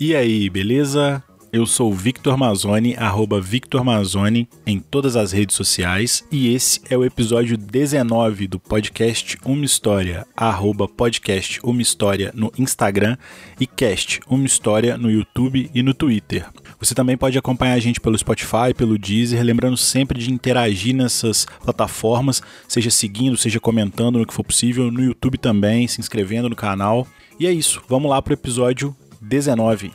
E 0.00 0.14
aí, 0.14 0.48
beleza? 0.48 1.20
Eu 1.52 1.66
sou 1.66 1.90
o 1.90 1.94
Victor 1.94 2.36
Mazzoni, 2.36 2.94
arroba 2.96 3.40
Victor 3.40 3.82
Mazzoni 3.82 4.48
em 4.64 4.78
todas 4.78 5.16
as 5.16 5.32
redes 5.32 5.56
sociais 5.56 6.24
e 6.30 6.54
esse 6.54 6.80
é 6.88 6.96
o 6.96 7.04
episódio 7.04 7.58
19 7.58 8.46
do 8.46 8.60
podcast 8.60 9.36
Uma 9.44 9.64
História, 9.64 10.24
arroba 10.36 10.86
podcast 10.86 11.58
Uma 11.64 11.82
História 11.82 12.30
no 12.32 12.52
Instagram 12.56 13.16
e 13.58 13.66
cast 13.66 14.20
Uma 14.28 14.46
História 14.46 14.96
no 14.96 15.10
YouTube 15.10 15.68
e 15.74 15.82
no 15.82 15.92
Twitter. 15.92 16.46
Você 16.78 16.94
também 16.94 17.16
pode 17.16 17.36
acompanhar 17.36 17.74
a 17.74 17.80
gente 17.80 18.00
pelo 18.00 18.16
Spotify, 18.16 18.72
pelo 18.76 18.96
Deezer, 18.96 19.42
lembrando 19.42 19.76
sempre 19.76 20.20
de 20.20 20.32
interagir 20.32 20.94
nessas 20.94 21.44
plataformas, 21.64 22.40
seja 22.68 22.90
seguindo, 22.90 23.36
seja 23.36 23.58
comentando 23.58 24.20
no 24.20 24.26
que 24.26 24.34
for 24.34 24.44
possível, 24.44 24.92
no 24.92 25.02
YouTube 25.02 25.38
também, 25.38 25.88
se 25.88 26.00
inscrevendo 26.00 26.48
no 26.48 26.54
canal. 26.54 27.04
E 27.40 27.48
é 27.48 27.52
isso, 27.52 27.82
vamos 27.88 28.08
lá 28.08 28.22
para 28.22 28.30
o 28.30 28.34
episódio 28.34 28.94
19. 29.20 29.92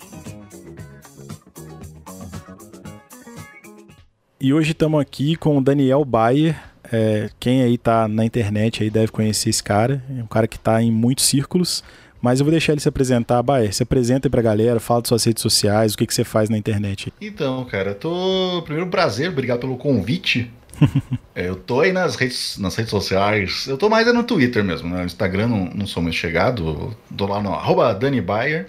E 4.39 4.53
hoje 4.53 4.71
estamos 4.71 4.99
aqui 4.99 5.35
com 5.35 5.57
o 5.57 5.61
Daniel 5.61 6.03
Bayer. 6.03 6.61
É, 6.91 7.29
quem 7.39 7.63
aí 7.63 7.77
tá 7.77 8.07
na 8.07 8.25
internet 8.25 8.83
aí 8.83 8.89
deve 8.89 9.11
conhecer 9.11 9.49
esse 9.49 9.63
cara. 9.63 10.03
É 10.17 10.21
um 10.21 10.27
cara 10.27 10.47
que 10.47 10.57
está 10.57 10.81
em 10.81 10.91
muitos 10.91 11.25
círculos. 11.25 11.83
Mas 12.21 12.39
eu 12.39 12.45
vou 12.45 12.51
deixar 12.51 12.73
ele 12.73 12.81
se 12.81 12.87
apresentar. 12.87 13.41
Bayer, 13.41 13.73
se 13.73 13.83
apresenta 13.83 14.27
aí 14.27 14.29
pra 14.29 14.41
galera, 14.41 14.79
fala 14.79 15.01
das 15.01 15.09
suas 15.09 15.23
redes 15.23 15.41
sociais, 15.41 15.93
o 15.93 15.97
que, 15.97 16.07
que 16.07 16.13
você 16.13 16.23
faz 16.23 16.49
na 16.49 16.57
internet. 16.57 17.13
Então, 17.19 17.65
cara, 17.65 17.93
tô. 17.93 18.61
Primeiro 18.63 18.89
prazer, 18.89 19.29
obrigado 19.29 19.59
pelo 19.59 19.77
convite. 19.77 20.51
é, 21.35 21.47
eu 21.47 21.55
tô 21.55 21.81
aí 21.81 21.91
nas 21.91 22.15
redes, 22.15 22.57
nas 22.57 22.75
redes 22.75 22.91
sociais. 22.91 23.65
Eu 23.67 23.77
tô 23.77 23.89
mais 23.89 24.07
é 24.07 24.13
no 24.13 24.23
Twitter 24.23 24.63
mesmo, 24.63 24.89
né? 24.89 24.99
No 24.99 25.05
Instagram 25.05 25.47
não, 25.47 25.65
não 25.73 25.87
sou 25.87 26.01
muito 26.01 26.15
chegado. 26.15 26.95
Tô 27.15 27.25
lá 27.25 27.41
no 27.41 27.53
arroba 27.53 27.93
Dani 27.93 28.21
Bayer. 28.21 28.67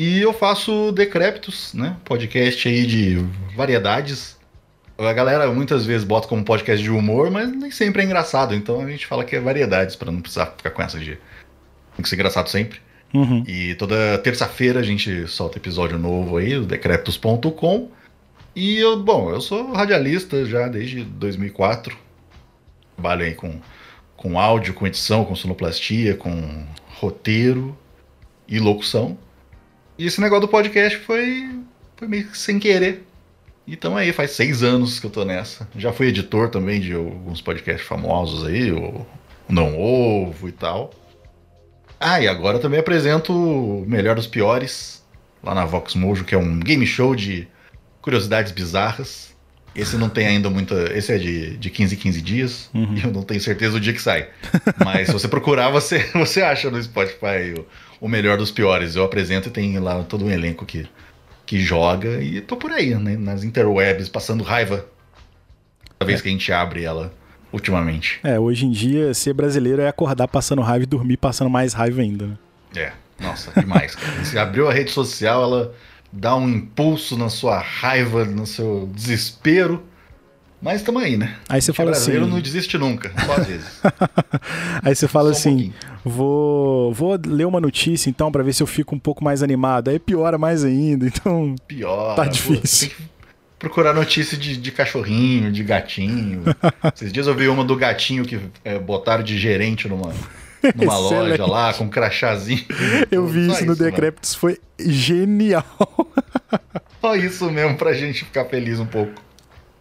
E 0.00 0.18
eu 0.22 0.32
faço 0.32 0.92
Decrépitos, 0.92 1.74
né? 1.74 1.94
Podcast 2.06 2.66
aí 2.66 2.86
de 2.86 3.18
variedades 3.54 4.40
a 4.98 5.12
galera 5.12 5.50
muitas 5.50 5.84
vezes 5.84 6.04
bota 6.04 6.26
como 6.26 6.42
podcast 6.42 6.82
de 6.82 6.90
humor, 6.90 7.30
mas 7.30 7.50
nem 7.50 7.70
sempre 7.70 8.00
é 8.00 8.04
engraçado. 8.06 8.54
Então 8.54 8.80
a 8.80 8.90
gente 8.90 9.06
fala 9.06 9.24
que 9.24 9.36
é 9.36 9.40
variedades, 9.40 9.96
para 9.96 10.10
não 10.10 10.22
precisar 10.22 10.46
ficar 10.56 10.70
com 10.70 10.80
essa 10.80 10.98
de. 10.98 11.18
Tem 11.96 12.02
que 12.02 12.08
ser 12.08 12.16
engraçado 12.16 12.48
sempre. 12.48 12.80
Uhum. 13.12 13.44
E 13.46 13.74
toda 13.74 14.16
terça-feira 14.18 14.80
a 14.80 14.82
gente 14.82 15.26
solta 15.26 15.58
episódio 15.58 15.98
novo 15.98 16.38
aí, 16.38 16.56
o 16.56 16.64
decretos.com. 16.64 17.90
E 18.56 18.78
eu, 18.78 19.02
bom, 19.02 19.30
eu 19.30 19.40
sou 19.42 19.72
radialista 19.72 20.46
já 20.46 20.66
desde 20.66 21.04
2004. 21.04 21.94
Trabalho 22.94 23.24
aí 23.24 23.34
com, 23.34 23.60
com 24.16 24.38
áudio, 24.40 24.72
com 24.72 24.86
edição, 24.86 25.26
com 25.26 25.34
sonoplastia, 25.34 26.16
com 26.16 26.66
roteiro 26.88 27.76
e 28.48 28.58
locução. 28.58 29.18
E 30.00 30.06
esse 30.06 30.18
negócio 30.18 30.40
do 30.40 30.48
podcast 30.48 30.98
foi, 31.00 31.46
foi 31.94 32.08
meio 32.08 32.26
que 32.26 32.38
sem 32.38 32.58
querer. 32.58 33.04
Então 33.68 33.98
aí, 33.98 34.14
faz 34.14 34.30
seis 34.30 34.62
anos 34.62 34.98
que 34.98 35.04
eu 35.04 35.10
tô 35.10 35.26
nessa. 35.26 35.68
Já 35.76 35.92
fui 35.92 36.06
editor 36.06 36.48
também 36.48 36.80
de 36.80 36.94
alguns 36.94 37.42
podcasts 37.42 37.86
famosos 37.86 38.46
aí, 38.46 38.72
o 38.72 39.04
Não 39.46 39.78
Ovo 39.78 40.48
e 40.48 40.52
tal. 40.52 40.90
Ah, 42.00 42.18
e 42.18 42.26
agora 42.26 42.58
também 42.58 42.80
apresento 42.80 43.30
o 43.30 43.84
Melhor 43.86 44.16
dos 44.16 44.26
Piores, 44.26 45.04
lá 45.44 45.54
na 45.54 45.66
Vox 45.66 45.94
Mojo, 45.94 46.24
que 46.24 46.34
é 46.34 46.38
um 46.38 46.58
game 46.58 46.86
show 46.86 47.14
de 47.14 47.46
curiosidades 48.00 48.52
bizarras. 48.52 49.36
Esse 49.76 49.98
não 49.98 50.08
tem 50.08 50.26
ainda 50.26 50.48
muita. 50.48 50.96
Esse 50.96 51.12
é 51.12 51.18
de, 51.18 51.58
de 51.58 51.68
15 51.68 51.94
em 51.94 51.98
15 51.98 52.22
dias. 52.22 52.70
Uhum. 52.72 52.94
E 52.94 53.04
eu 53.04 53.12
não 53.12 53.22
tenho 53.22 53.40
certeza 53.40 53.72
do 53.72 53.80
dia 53.80 53.92
que 53.92 54.00
sai. 54.00 54.30
Mas 54.82 55.08
se 55.08 55.12
você 55.12 55.28
procurar, 55.28 55.68
você, 55.68 55.98
você 56.16 56.40
acha 56.40 56.70
no 56.70 56.82
Spotify 56.82 57.52
o, 57.54 57.66
o 58.00 58.08
melhor 58.08 58.38
dos 58.38 58.50
piores. 58.50 58.96
Eu 58.96 59.04
apresento 59.04 59.48
e 59.48 59.52
tem 59.52 59.78
lá 59.78 60.02
todo 60.04 60.24
um 60.24 60.30
elenco 60.30 60.64
que 60.64 60.88
que 61.50 61.58
joga 61.58 62.22
e 62.22 62.40
tô 62.40 62.56
por 62.56 62.70
aí, 62.70 62.94
né? 62.94 63.16
Nas 63.16 63.42
interwebs, 63.42 64.08
passando 64.08 64.44
raiva. 64.44 64.86
Toda 65.98 66.06
vez 66.06 66.20
é. 66.20 66.22
que 66.22 66.28
a 66.28 66.30
gente 66.30 66.52
abre 66.52 66.84
ela 66.84 67.12
ultimamente. 67.52 68.20
É, 68.22 68.38
hoje 68.38 68.66
em 68.66 68.70
dia, 68.70 69.12
ser 69.12 69.32
brasileiro 69.32 69.82
é 69.82 69.88
acordar 69.88 70.28
passando 70.28 70.62
raiva 70.62 70.84
e 70.84 70.86
dormir 70.86 71.16
passando 71.16 71.50
mais 71.50 71.72
raiva 71.72 72.02
ainda, 72.02 72.28
né? 72.28 72.38
É, 72.76 72.92
nossa, 73.18 73.50
demais, 73.60 73.96
cara. 73.96 74.24
Você 74.24 74.38
abriu 74.38 74.68
a 74.68 74.72
rede 74.72 74.92
social, 74.92 75.42
ela 75.42 75.74
dá 76.12 76.36
um 76.36 76.48
impulso 76.48 77.18
na 77.18 77.28
sua 77.28 77.58
raiva, 77.58 78.24
no 78.24 78.46
seu 78.46 78.88
desespero. 78.94 79.82
Mas 80.62 80.80
estamos 80.80 81.02
aí, 81.02 81.16
né? 81.16 81.36
Aí 81.48 81.60
você 81.60 81.72
fala 81.72 81.92
assim. 81.92 82.12
não 82.12 82.40
desiste 82.40 82.76
nunca, 82.76 83.10
só 83.24 83.32
às 83.32 83.46
vezes. 83.46 83.80
aí 84.84 84.94
você 84.94 85.08
fala 85.08 85.30
assim: 85.30 85.72
vou, 86.04 86.92
vou 86.92 87.18
ler 87.26 87.46
uma 87.46 87.60
notícia 87.60 88.10
então 88.10 88.30
para 88.30 88.42
ver 88.42 88.52
se 88.52 88.62
eu 88.62 88.66
fico 88.66 88.94
um 88.94 88.98
pouco 88.98 89.24
mais 89.24 89.42
animado. 89.42 89.88
Aí 89.88 89.98
piora 89.98 90.36
mais 90.36 90.62
ainda, 90.62 91.06
então. 91.06 91.54
Pior. 91.66 92.14
Tá 92.14 92.26
difícil. 92.26 92.90
Pô, 92.90 93.04
procurar 93.58 93.94
notícia 93.94 94.36
de, 94.36 94.56
de 94.58 94.70
cachorrinho, 94.70 95.50
de 95.50 95.64
gatinho. 95.64 96.42
Esses 96.94 97.10
dias 97.10 97.26
eu 97.26 97.34
vi 97.34 97.48
uma 97.48 97.64
do 97.64 97.74
gatinho 97.74 98.24
que 98.24 98.38
é, 98.62 98.78
botaram 98.78 99.22
de 99.22 99.38
gerente 99.38 99.88
numa, 99.88 100.12
numa 100.76 100.98
loja 100.98 101.46
lá, 101.46 101.72
com 101.72 101.84
um 101.84 101.88
crachazinho. 101.88 102.64
Eu 103.10 103.26
vi 103.26 103.46
isso, 103.46 103.56
isso 103.56 103.66
no 103.66 103.74
Decréptos, 103.74 104.34
foi 104.34 104.58
genial. 104.78 105.64
Só 107.00 107.16
isso 107.16 107.50
mesmo 107.50 107.78
pra 107.78 107.94
gente 107.94 108.26
ficar 108.26 108.44
feliz 108.44 108.78
um 108.78 108.86
pouco. 108.86 109.29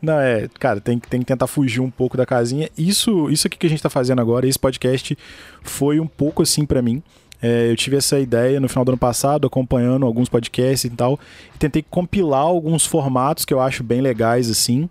Não, 0.02 0.20
é, 0.20 0.48
cara, 0.60 0.80
tem, 0.80 0.98
tem 0.98 1.20
que 1.20 1.26
tentar 1.26 1.48
fugir 1.48 1.82
um 1.82 1.90
pouco 1.90 2.16
da 2.16 2.26
casinha. 2.26 2.70
Isso, 2.78 3.30
isso 3.30 3.48
aqui 3.48 3.58
que 3.58 3.68
a 3.68 3.70
gente 3.70 3.84
tá 3.84 3.90
fazendo 3.90 4.22
agora, 4.22 4.48
esse 4.48 4.58
podcast, 4.58 5.18
foi 5.62 6.00
um 6.00 6.08
pouco 6.08 6.42
assim 6.42 6.66
para 6.66 6.82
mim. 6.82 7.04
É, 7.42 7.72
eu 7.72 7.76
tive 7.76 7.96
essa 7.98 8.20
ideia 8.20 8.60
no 8.60 8.68
final 8.68 8.84
do 8.84 8.90
ano 8.90 8.98
passado, 8.98 9.48
acompanhando 9.48 10.06
alguns 10.06 10.28
podcasts 10.28 10.84
e 10.84 10.90
tal, 10.90 11.20
e 11.56 11.58
tentei 11.58 11.82
compilar 11.82 12.42
alguns 12.42 12.86
formatos 12.86 13.46
que 13.46 13.54
eu 13.54 13.62
acho 13.62 13.84
bem 13.84 14.02
legais, 14.02 14.50
assim, 14.50 14.90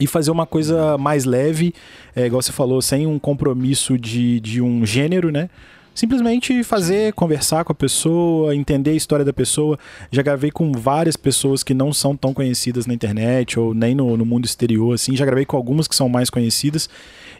e 0.00 0.06
fazer 0.06 0.30
uma 0.30 0.46
coisa 0.46 0.98
mais 0.98 1.24
leve, 1.24 1.74
é, 2.14 2.26
igual 2.26 2.42
você 2.42 2.52
falou, 2.52 2.82
sem 2.82 3.06
um 3.06 3.18
compromisso 3.18 3.96
de, 3.96 4.40
de 4.40 4.60
um 4.60 4.84
gênero, 4.84 5.30
né? 5.30 5.48
Simplesmente 5.94 6.64
fazer, 6.64 7.12
conversar 7.12 7.64
com 7.64 7.72
a 7.72 7.74
pessoa, 7.74 8.56
entender 8.56 8.92
a 8.92 8.94
história 8.94 9.24
da 9.24 9.32
pessoa. 9.32 9.78
Já 10.10 10.22
gravei 10.22 10.50
com 10.50 10.72
várias 10.72 11.16
pessoas 11.16 11.62
que 11.62 11.74
não 11.74 11.92
são 11.92 12.16
tão 12.16 12.32
conhecidas 12.32 12.86
na 12.86 12.94
internet 12.94 13.60
ou 13.60 13.74
nem 13.74 13.94
no, 13.94 14.16
no 14.16 14.24
mundo 14.24 14.46
exterior, 14.46 14.94
assim. 14.94 15.14
Já 15.14 15.26
gravei 15.26 15.44
com 15.44 15.56
algumas 15.56 15.86
que 15.86 15.94
são 15.94 16.08
mais 16.08 16.30
conhecidas. 16.30 16.88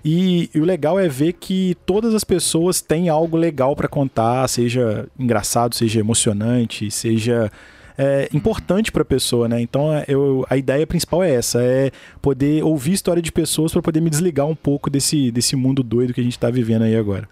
E, 0.04 0.50
e 0.54 0.60
o 0.60 0.64
legal 0.64 0.98
é 1.00 1.08
ver 1.08 1.32
que 1.34 1.76
todas 1.86 2.14
as 2.14 2.24
pessoas 2.24 2.80
têm 2.80 3.08
algo 3.08 3.36
legal 3.36 3.74
para 3.74 3.88
contar, 3.88 4.46
seja 4.48 5.06
engraçado, 5.18 5.74
seja 5.74 6.00
emocionante, 6.00 6.90
seja 6.90 7.50
é, 7.96 8.28
importante 8.34 8.90
para 8.90 9.02
a 9.02 9.04
pessoa, 9.04 9.48
né? 9.48 9.60
Então 9.60 9.94
é, 9.94 10.04
eu, 10.08 10.44
a 10.50 10.56
ideia 10.56 10.86
principal 10.86 11.22
é 11.22 11.34
essa, 11.34 11.62
é 11.62 11.90
poder 12.20 12.62
ouvir 12.64 12.92
história 12.92 13.22
de 13.22 13.32
pessoas 13.32 13.72
para 13.72 13.80
poder 13.80 14.00
me 14.00 14.10
desligar 14.10 14.46
um 14.46 14.54
pouco 14.54 14.90
desse, 14.90 15.30
desse 15.30 15.56
mundo 15.56 15.82
doido 15.82 16.12
que 16.12 16.20
a 16.20 16.24
gente 16.24 16.36
está 16.36 16.50
vivendo 16.50 16.82
aí 16.82 16.96
agora. 16.96 17.28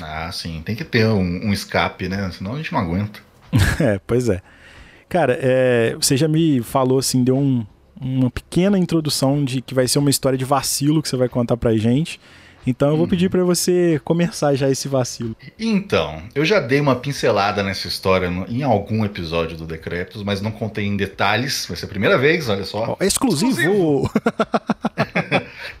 Ah, 0.00 0.30
sim. 0.32 0.62
Tem 0.64 0.74
que 0.74 0.84
ter 0.84 1.06
um, 1.06 1.48
um 1.48 1.52
escape, 1.52 2.08
né? 2.08 2.30
Senão 2.32 2.54
a 2.54 2.56
gente 2.56 2.72
não 2.72 2.80
aguenta. 2.80 3.20
é, 3.80 4.00
pois 4.06 4.28
é. 4.28 4.40
Cara, 5.08 5.38
é, 5.40 5.96
você 5.98 6.16
já 6.16 6.28
me 6.28 6.62
falou 6.62 6.98
assim, 6.98 7.24
deu 7.24 7.36
um, 7.36 7.64
uma 8.00 8.30
pequena 8.30 8.78
introdução 8.78 9.44
de 9.44 9.62
que 9.62 9.74
vai 9.74 9.88
ser 9.88 9.98
uma 9.98 10.10
história 10.10 10.38
de 10.38 10.44
vacilo 10.44 11.02
que 11.02 11.08
você 11.08 11.16
vai 11.16 11.28
contar 11.28 11.56
pra 11.56 11.76
gente. 11.76 12.20
Então 12.66 12.90
eu 12.90 12.96
vou 12.98 13.08
pedir 13.08 13.30
para 13.30 13.42
você 13.44 13.98
começar 14.04 14.54
já 14.54 14.68
esse 14.68 14.88
vacilo. 14.88 15.34
Então, 15.58 16.22
eu 16.34 16.44
já 16.44 16.60
dei 16.60 16.78
uma 16.78 16.94
pincelada 16.96 17.62
nessa 17.62 17.88
história 17.88 18.30
no, 18.30 18.46
em 18.46 18.62
algum 18.62 19.06
episódio 19.06 19.56
do 19.56 19.64
Decretos, 19.64 20.22
mas 20.22 20.42
não 20.42 20.50
contei 20.50 20.84
em 20.84 20.94
detalhes. 20.94 21.64
Vai 21.66 21.78
ser 21.78 21.86
a 21.86 21.88
primeira 21.88 22.18
vez, 22.18 22.46
olha 22.50 22.64
só. 22.64 22.94
Oh, 23.00 23.02
exclusivo! 23.02 23.50
Exclusivo! 23.50 24.10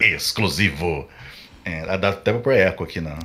exclusivo. 0.00 1.08
É, 1.62 1.98
dá 1.98 2.08
até 2.08 2.32
pra 2.32 2.56
eco 2.56 2.84
aqui 2.84 3.02
na, 3.02 3.18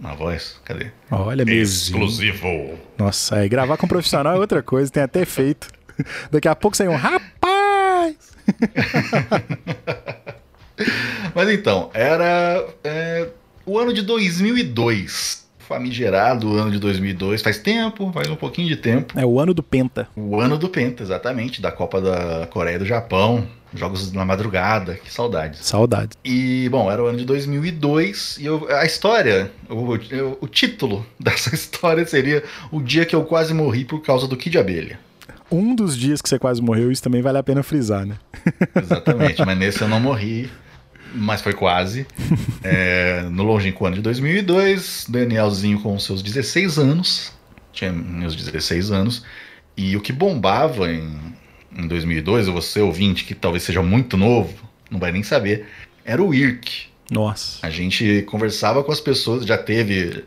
na 0.00 0.14
voz? 0.14 0.60
Cadê? 0.64 0.90
Olha 1.10 1.44
mesmo. 1.44 1.96
Exclusivo. 1.96 2.78
Nossa, 2.96 3.44
é, 3.44 3.48
gravar 3.48 3.76
com 3.76 3.86
um 3.86 3.88
profissional 3.88 4.36
é 4.36 4.38
outra 4.38 4.62
coisa, 4.62 4.90
tem 4.90 5.02
até 5.02 5.22
efeito. 5.22 5.68
Daqui 6.30 6.48
a 6.48 6.54
pouco 6.54 6.76
sai 6.76 6.88
um 6.88 6.96
rapaz! 6.96 8.16
Mas 11.34 11.48
então, 11.50 11.90
era 11.92 12.64
é, 12.84 13.28
o 13.66 13.78
ano 13.78 13.92
de 13.92 14.02
2002. 14.02 15.47
Famigerado, 15.68 16.56
ano 16.56 16.70
de 16.70 16.78
2002. 16.78 17.42
Faz 17.42 17.58
tempo, 17.58 18.10
faz 18.10 18.30
um 18.30 18.36
pouquinho 18.36 18.68
de 18.68 18.76
tempo. 18.76 19.18
É 19.18 19.26
o 19.26 19.38
ano 19.38 19.52
do 19.52 19.62
Penta. 19.62 20.08
O 20.16 20.40
ano 20.40 20.56
do 20.56 20.66
Penta, 20.66 21.02
exatamente. 21.02 21.60
Da 21.60 21.70
Copa 21.70 22.00
da 22.00 22.46
Coreia 22.46 22.76
e 22.76 22.78
do 22.78 22.86
Japão. 22.86 23.46
Jogos 23.74 24.10
na 24.12 24.24
madrugada, 24.24 24.94
que 24.94 25.12
saudades. 25.12 25.60
Saudades. 25.60 26.16
E, 26.24 26.70
bom, 26.70 26.90
era 26.90 27.02
o 27.02 27.06
ano 27.06 27.18
de 27.18 27.26
2002 27.26 28.38
e 28.40 28.46
eu, 28.46 28.66
a 28.70 28.86
história, 28.86 29.52
o, 29.68 29.74
o, 29.74 30.38
o 30.40 30.48
título 30.48 31.04
dessa 31.20 31.54
história 31.54 32.06
seria 32.06 32.42
O 32.72 32.80
Dia 32.80 33.04
que 33.04 33.14
eu 33.14 33.24
quase 33.24 33.52
morri 33.52 33.84
por 33.84 34.00
causa 34.00 34.26
do 34.26 34.38
Kid 34.38 34.56
Abelha. 34.56 34.98
Um 35.50 35.74
dos 35.74 35.94
dias 35.94 36.22
que 36.22 36.30
você 36.30 36.38
quase 36.38 36.62
morreu, 36.62 36.90
isso 36.90 37.02
também 37.02 37.20
vale 37.20 37.36
a 37.36 37.42
pena 37.42 37.62
frisar, 37.62 38.06
né? 38.06 38.16
Exatamente, 38.74 39.44
mas 39.44 39.58
nesse 39.58 39.82
eu 39.82 39.88
não 39.88 40.00
morri, 40.00 40.50
mas 41.14 41.40
foi 41.40 41.52
quase. 41.52 42.06
É, 42.60 43.22
no 43.30 43.44
longínquo 43.44 43.86
ano 43.86 43.94
de 43.96 44.02
2002, 44.02 45.06
Danielzinho 45.08 45.80
com 45.80 45.96
seus 45.98 46.22
16 46.22 46.76
anos, 46.76 47.32
tinha 47.72 47.92
meus 47.92 48.34
16 48.34 48.90
anos, 48.90 49.24
E 49.76 49.96
o 49.96 50.00
que 50.00 50.12
bombava 50.12 50.90
em, 50.90 51.08
em 51.74 51.86
2002, 51.86 52.48
você 52.48 52.80
ouvinte 52.80 53.24
que 53.24 53.34
talvez 53.34 53.62
seja 53.62 53.80
muito 53.80 54.16
novo, 54.16 54.52
não 54.90 54.98
vai 54.98 55.12
nem 55.12 55.22
saber, 55.22 55.66
era 56.04 56.22
o 56.22 56.34
IRC. 56.34 56.88
Nossa. 57.10 57.64
A 57.64 57.70
gente 57.70 58.22
conversava 58.22 58.82
com 58.82 58.90
as 58.90 59.00
pessoas, 59.00 59.46
já 59.46 59.56
teve 59.56 60.24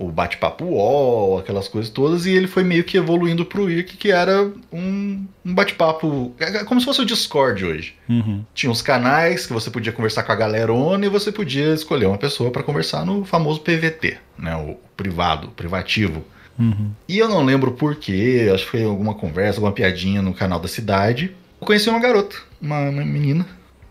o 0.00 0.10
bate-papo 0.10 0.64
UOL, 0.64 1.38
aquelas 1.38 1.68
coisas 1.68 1.90
todas, 1.90 2.24
e 2.24 2.30
ele 2.30 2.46
foi 2.46 2.64
meio 2.64 2.82
que 2.82 2.96
evoluindo 2.96 3.44
pro 3.44 3.70
IRC, 3.70 3.98
que 3.98 4.10
era 4.10 4.50
um, 4.72 5.26
um 5.44 5.54
bate-papo, 5.54 6.34
é 6.40 6.64
como 6.64 6.80
se 6.80 6.86
fosse 6.86 7.02
o 7.02 7.04
Discord 7.04 7.62
hoje. 7.62 7.94
Uhum. 8.08 8.42
Tinha 8.54 8.72
os 8.72 8.80
canais 8.80 9.46
que 9.46 9.52
você 9.52 9.70
podia 9.70 9.92
conversar 9.92 10.22
com 10.22 10.32
a 10.32 10.34
galerona 10.34 11.04
e 11.04 11.10
você 11.10 11.30
podia 11.30 11.74
escolher 11.74 12.06
uma 12.06 12.16
pessoa 12.16 12.50
para 12.50 12.62
conversar 12.62 13.04
no 13.04 13.26
famoso 13.26 13.60
PVT, 13.60 14.16
né, 14.38 14.56
o 14.56 14.76
privado, 14.96 15.48
o 15.48 15.50
privativo. 15.50 16.24
Uhum. 16.58 16.92
E 17.06 17.18
eu 17.18 17.28
não 17.28 17.44
lembro 17.44 17.72
porquê, 17.72 18.50
acho 18.54 18.64
que 18.64 18.70
foi 18.70 18.84
alguma 18.84 19.14
conversa, 19.14 19.58
alguma 19.58 19.72
piadinha 19.72 20.22
no 20.22 20.32
canal 20.32 20.58
da 20.58 20.68
cidade. 20.68 21.36
Eu 21.60 21.66
conheci 21.66 21.90
uma 21.90 22.00
garota, 22.00 22.36
uma, 22.60 22.88
uma 22.88 23.04
menina, 23.04 23.46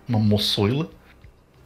uma 0.08 0.20
moçoila. 0.20 0.90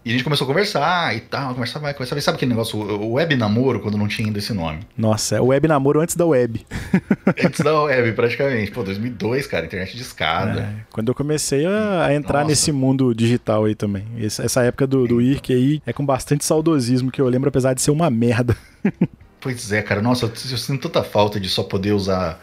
E 0.06 0.10
a 0.10 0.12
gente 0.12 0.24
começou 0.24 0.44
a 0.44 0.48
conversar 0.48 1.16
e 1.16 1.22
tal, 1.22 1.54
conversar 1.54 1.80
vai, 1.80 1.94
conversar 1.94 2.16
vai. 2.16 2.22
Sabe 2.22 2.36
aquele 2.36 2.52
negócio, 2.52 2.78
o 2.78 3.14
web 3.14 3.36
namoro, 3.38 3.80
quando 3.80 3.98
não 3.98 4.08
tinha 4.08 4.28
ainda 4.28 4.38
esse 4.38 4.54
nome? 4.54 4.82
Nossa, 4.98 5.38
é 5.38 5.42
o 5.42 5.46
web 5.46 5.66
namoro 5.66 6.02
antes 6.02 6.16
da 6.16 6.26
web. 6.26 6.66
Antes 7.44 7.62
da 7.62 7.82
web, 7.84 8.12
praticamente. 8.14 8.70
Pô, 8.72 8.84
2002, 8.84 9.48
cara, 9.48 9.66
internet 9.66 9.96
de 9.96 10.02
escada. 10.02 10.62
É, 10.62 10.74
quando 10.92 11.08
eu 11.08 11.16
comecei 11.16 11.66
a, 11.66 12.06
a 12.06 12.14
entrar 12.14 12.40
Nossa. 12.40 12.50
nesse 12.50 12.72
mundo 12.72 13.16
digital 13.16 13.64
aí 13.64 13.76
também. 13.76 14.06
Essa 14.20 14.64
época 14.64 14.86
do, 14.86 15.08
do 15.08 15.22
IRC 15.22 15.54
aí 15.54 15.82
é 15.86 15.94
com 15.94 16.06
bastante 16.06 16.44
saudosismo 16.44 17.10
que 17.10 17.22
eu 17.22 17.28
lembro, 17.30 17.48
apesar 17.48 17.74
de 17.74 17.82
ser 17.82 17.92
uma 17.92 18.10
merda. 18.10 18.58
Pois 19.44 19.74
é, 19.74 19.82
cara, 19.82 20.02
nossa, 20.02 20.26
eu, 20.26 20.30
eu 20.30 20.58
sinto 20.58 20.88
tanta 20.88 21.04
falta 21.04 21.38
de 21.38 21.50
só 21.50 21.64
poder 21.64 21.92
usar 21.92 22.40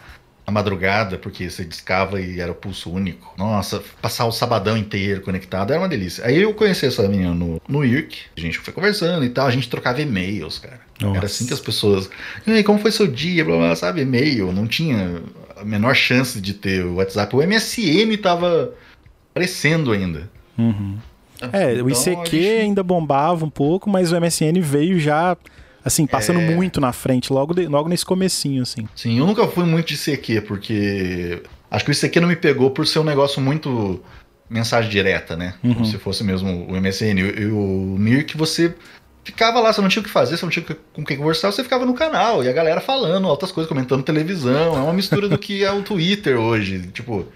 a 0.47 0.51
madrugada, 0.51 1.17
porque 1.19 1.49
você 1.49 1.65
discava 1.65 2.21
e 2.21 2.41
era 2.41 2.51
o 2.51 2.55
pulso 2.55 2.91
único. 2.93 3.33
Nossa, 3.39 3.83
passar 4.03 4.25
o 4.27 4.33
sabadão 4.33 4.77
inteiro 4.77 5.21
conectado 5.21 5.73
era 5.73 5.81
uma 5.81 5.89
delícia. 5.89 6.25
Aí 6.27 6.41
eu 6.43 6.53
conheci 6.55 6.87
essa 6.87 7.07
menina 7.09 7.33
no, 7.33 7.61
no 7.69 7.85
IRC, 7.85 8.17
a 8.37 8.41
gente 8.41 8.59
foi 8.59 8.73
conversando 8.75 9.25
e 9.25 9.29
tal, 9.31 9.47
a 9.47 9.51
gente 9.51 9.69
trocava 9.69 10.01
e-mails, 10.03 10.59
cara. 10.59 10.81
Nossa. 11.01 11.17
Era 11.17 11.27
assim 11.27 11.47
que 11.47 11.53
as 11.55 11.61
pessoas. 11.61 12.11
E 12.47 12.51
aí, 12.51 12.65
como 12.65 12.79
foi 12.79 12.91
seu 12.93 13.07
dia? 13.07 13.45
Blá, 13.45 13.57
blá, 13.57 13.77
sabe, 13.77 14.03
e-mail. 14.03 14.53
Não 14.53 14.67
tinha 14.67 15.23
a 15.57 15.65
menor 15.65 15.95
chance 15.95 16.41
de 16.41 16.53
ter 16.53 16.85
o 16.85 16.97
WhatsApp. 16.97 17.35
O 17.35 17.41
MSN 17.43 18.17
tava 18.21 18.73
crescendo 19.35 19.93
ainda. 19.93 20.29
Uhum. 20.59 20.99
É, 21.53 21.73
Então, 21.75 21.87
o 21.87 21.91
ICQ 21.91 22.37
gente- 22.37 22.61
ainda 22.61 22.83
bombava 22.83 23.45
um 23.47 23.51
pouco, 23.51 23.89
mas 23.89 24.13
o 24.13 24.17
MSN 24.17 24.61
veio 24.61 24.99
já, 25.01 25.37
assim, 25.85 26.07
passando 26.07 26.41
É. 26.41 26.55
muito 26.55 26.81
na 26.81 26.93
frente, 26.93 27.33
logo, 27.33 27.55
de- 27.55 27.67
logo 27.67 27.89
nesse 27.89 28.05
comecinho, 28.05 28.63
assim. 28.63 28.87
Sim, 28.95 29.19
eu 29.19 29.27
nunca 29.27 29.47
fui 29.49 29.65
muito 29.65 29.89
de 29.89 29.95
ICQ, 29.95 30.41
porque 30.43 31.43
acho 31.71 31.85
que 31.85 31.91
o 31.91 31.93
ICQ 31.95 32.21
não 32.21 32.29
me 32.29 32.37
pegou 32.37 32.71
por 32.71 32.87
ser 32.87 32.99
um 32.99 33.05
negócio 33.05 33.41
muito 33.41 34.01
mensagem 34.49 34.91
direta, 34.91 35.37
né? 35.37 35.55
Uhum. 35.63 35.75
Como 35.75 35.87
se 35.87 35.97
fosse 35.99 36.25
mesmo 36.25 36.67
o 36.69 36.77
MSN. 36.77 37.19
E 37.21 37.47
o 37.47 37.97
Mirk, 37.99 38.37
você 38.37 38.75
ficava 39.23 39.61
lá, 39.61 39.73
você 39.73 39.81
não 39.81 39.89
tinha 39.89 40.01
o 40.01 40.05
que 40.05 40.11
fazer, 40.11 40.37
você 40.37 40.45
não 40.45 40.51
tinha 40.51 40.65
com 40.93 41.05
quem 41.05 41.17
conversar, 41.17 41.53
você 41.53 41.63
ficava 41.63 41.87
no 41.87 41.95
canal 41.95 42.43
e 42.43 42.49
a 42.49 42.53
galera 42.53 42.81
falando 42.81 43.29
altas 43.29 43.53
coisas, 43.53 43.69
comentando 43.69 44.03
televisão. 44.03 44.75
É 44.77 44.81
uma 44.81 44.93
mistura 44.93 45.29
do 45.29 45.39
que 45.39 45.63
é 45.63 45.71
o 45.71 45.83
Twitter 45.83 46.37
hoje. 46.39 46.89
Tipo, 46.93 47.27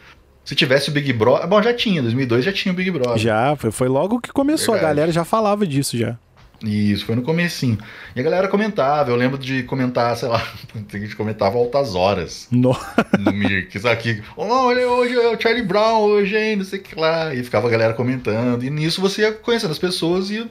se 0.44 0.54
tivesse 0.56 0.88
o 0.90 0.92
Big 0.92 1.12
Brother. 1.12 1.46
Bom, 1.46 1.62
já 1.62 1.72
tinha, 1.72 2.02
2002 2.02 2.44
já 2.44 2.52
tinha 2.52 2.72
o 2.72 2.74
Big 2.76 2.90
Brother. 2.90 3.16
Já, 3.18 3.54
foi, 3.56 3.70
foi 3.70 3.88
logo 3.88 4.18
que 4.20 4.32
começou, 4.32 4.74
Verdade. 4.74 4.90
a 4.92 4.94
galera 4.94 5.12
já 5.12 5.24
falava 5.24 5.64
disso 5.66 5.96
já. 5.96 6.18
Isso, 6.62 7.04
foi 7.04 7.14
no 7.14 7.22
comecinho. 7.22 7.76
E 8.16 8.20
a 8.20 8.22
galera 8.22 8.48
comentava, 8.48 9.10
eu 9.10 9.16
lembro 9.16 9.36
de 9.36 9.64
comentar, 9.64 10.16
sei 10.16 10.28
lá, 10.28 10.42
a 10.92 10.96
gente 10.98 11.14
comentava 11.16 11.58
altas 11.58 11.94
horas. 11.94 12.46
No- 12.50 12.76
no 13.18 13.32
Mirk, 13.32 13.78
sabe? 13.78 14.00
Que, 14.00 14.22
"Oh, 14.36 14.44
olha, 14.46 14.88
hoje 14.88 15.14
é 15.14 15.28
o 15.34 15.40
Charlie 15.40 15.62
Brown, 15.64 16.00
hoje, 16.02 16.36
hein, 16.36 16.56
não 16.56 16.64
sei 16.64 16.78
o 16.78 16.82
que 16.82 16.98
lá. 16.98 17.34
E 17.34 17.42
ficava 17.42 17.66
a 17.68 17.70
galera 17.70 17.92
comentando. 17.92 18.64
E 18.64 18.70
nisso 18.70 19.00
você 19.00 19.22
ia 19.22 19.32
conhecendo 19.32 19.72
as 19.72 19.78
pessoas 19.78 20.30
e, 20.30 20.48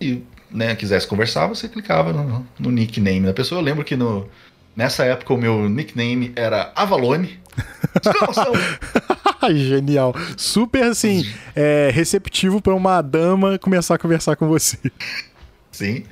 e 0.00 0.22
né, 0.50 0.74
quisesse 0.74 1.06
conversar, 1.06 1.46
você 1.48 1.68
clicava 1.68 2.12
no, 2.12 2.46
no 2.58 2.70
nickname 2.70 3.26
da 3.26 3.34
pessoa. 3.34 3.60
Eu 3.60 3.64
lembro 3.64 3.84
que 3.84 3.96
no, 3.96 4.26
nessa 4.74 5.04
época 5.04 5.34
o 5.34 5.38
meu 5.38 5.68
nickname 5.68 6.32
era 6.34 6.72
Avalone. 6.74 7.40
Genial. 9.54 10.14
Super, 10.36 10.84
assim, 10.84 11.26
é, 11.54 11.90
receptivo 11.92 12.62
pra 12.62 12.74
uma 12.74 13.02
dama 13.02 13.58
começar 13.58 13.96
a 13.96 13.98
conversar 13.98 14.36
com 14.36 14.46
você. 14.48 14.78
Sim. 15.72 16.04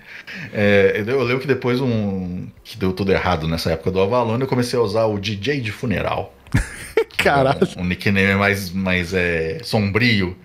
É, 0.52 1.04
eu 1.06 1.22
lembro 1.22 1.40
que 1.40 1.46
depois 1.46 1.80
um. 1.80 2.48
que 2.64 2.76
deu 2.76 2.92
tudo 2.92 3.12
errado 3.12 3.46
nessa 3.46 3.70
época 3.70 3.90
do 3.90 4.00
Avalone, 4.00 4.40
eu 4.40 4.48
comecei 4.48 4.78
a 4.78 4.82
usar 4.82 5.04
o 5.04 5.18
DJ 5.18 5.60
de 5.60 5.70
funeral. 5.70 6.34
Caralho. 7.16 7.68
Um, 7.76 7.82
um 7.82 7.84
nickname 7.84 8.34
mais, 8.34 8.70
mais 8.70 9.12
é, 9.12 9.58
sombrio. 9.62 10.36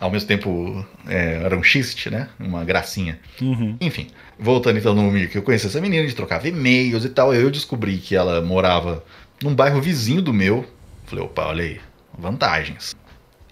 Ao 0.00 0.10
mesmo 0.10 0.28
tempo, 0.28 0.84
é, 1.08 1.40
era 1.44 1.56
um 1.56 1.62
xiste, 1.62 2.10
né? 2.10 2.28
Uma 2.38 2.64
gracinha. 2.64 3.18
Uhum. 3.40 3.76
Enfim, 3.80 4.08
voltando 4.38 4.78
então 4.78 4.94
no 4.94 5.10
Mir, 5.10 5.30
que 5.30 5.38
eu 5.38 5.42
conheci 5.42 5.66
essa 5.66 5.80
menina, 5.80 6.02
gente 6.02 6.16
trocava 6.16 6.46
e-mails 6.46 7.04
e 7.04 7.08
tal. 7.08 7.34
Eu 7.34 7.50
descobri 7.50 7.98
que 7.98 8.14
ela 8.14 8.40
morava 8.40 9.04
num 9.42 9.54
bairro 9.54 9.80
vizinho 9.80 10.22
do 10.22 10.32
meu. 10.32 10.64
Falei, 11.06 11.24
opa, 11.24 11.46
olha 11.46 11.64
aí, 11.64 11.80
vantagens. 12.16 12.94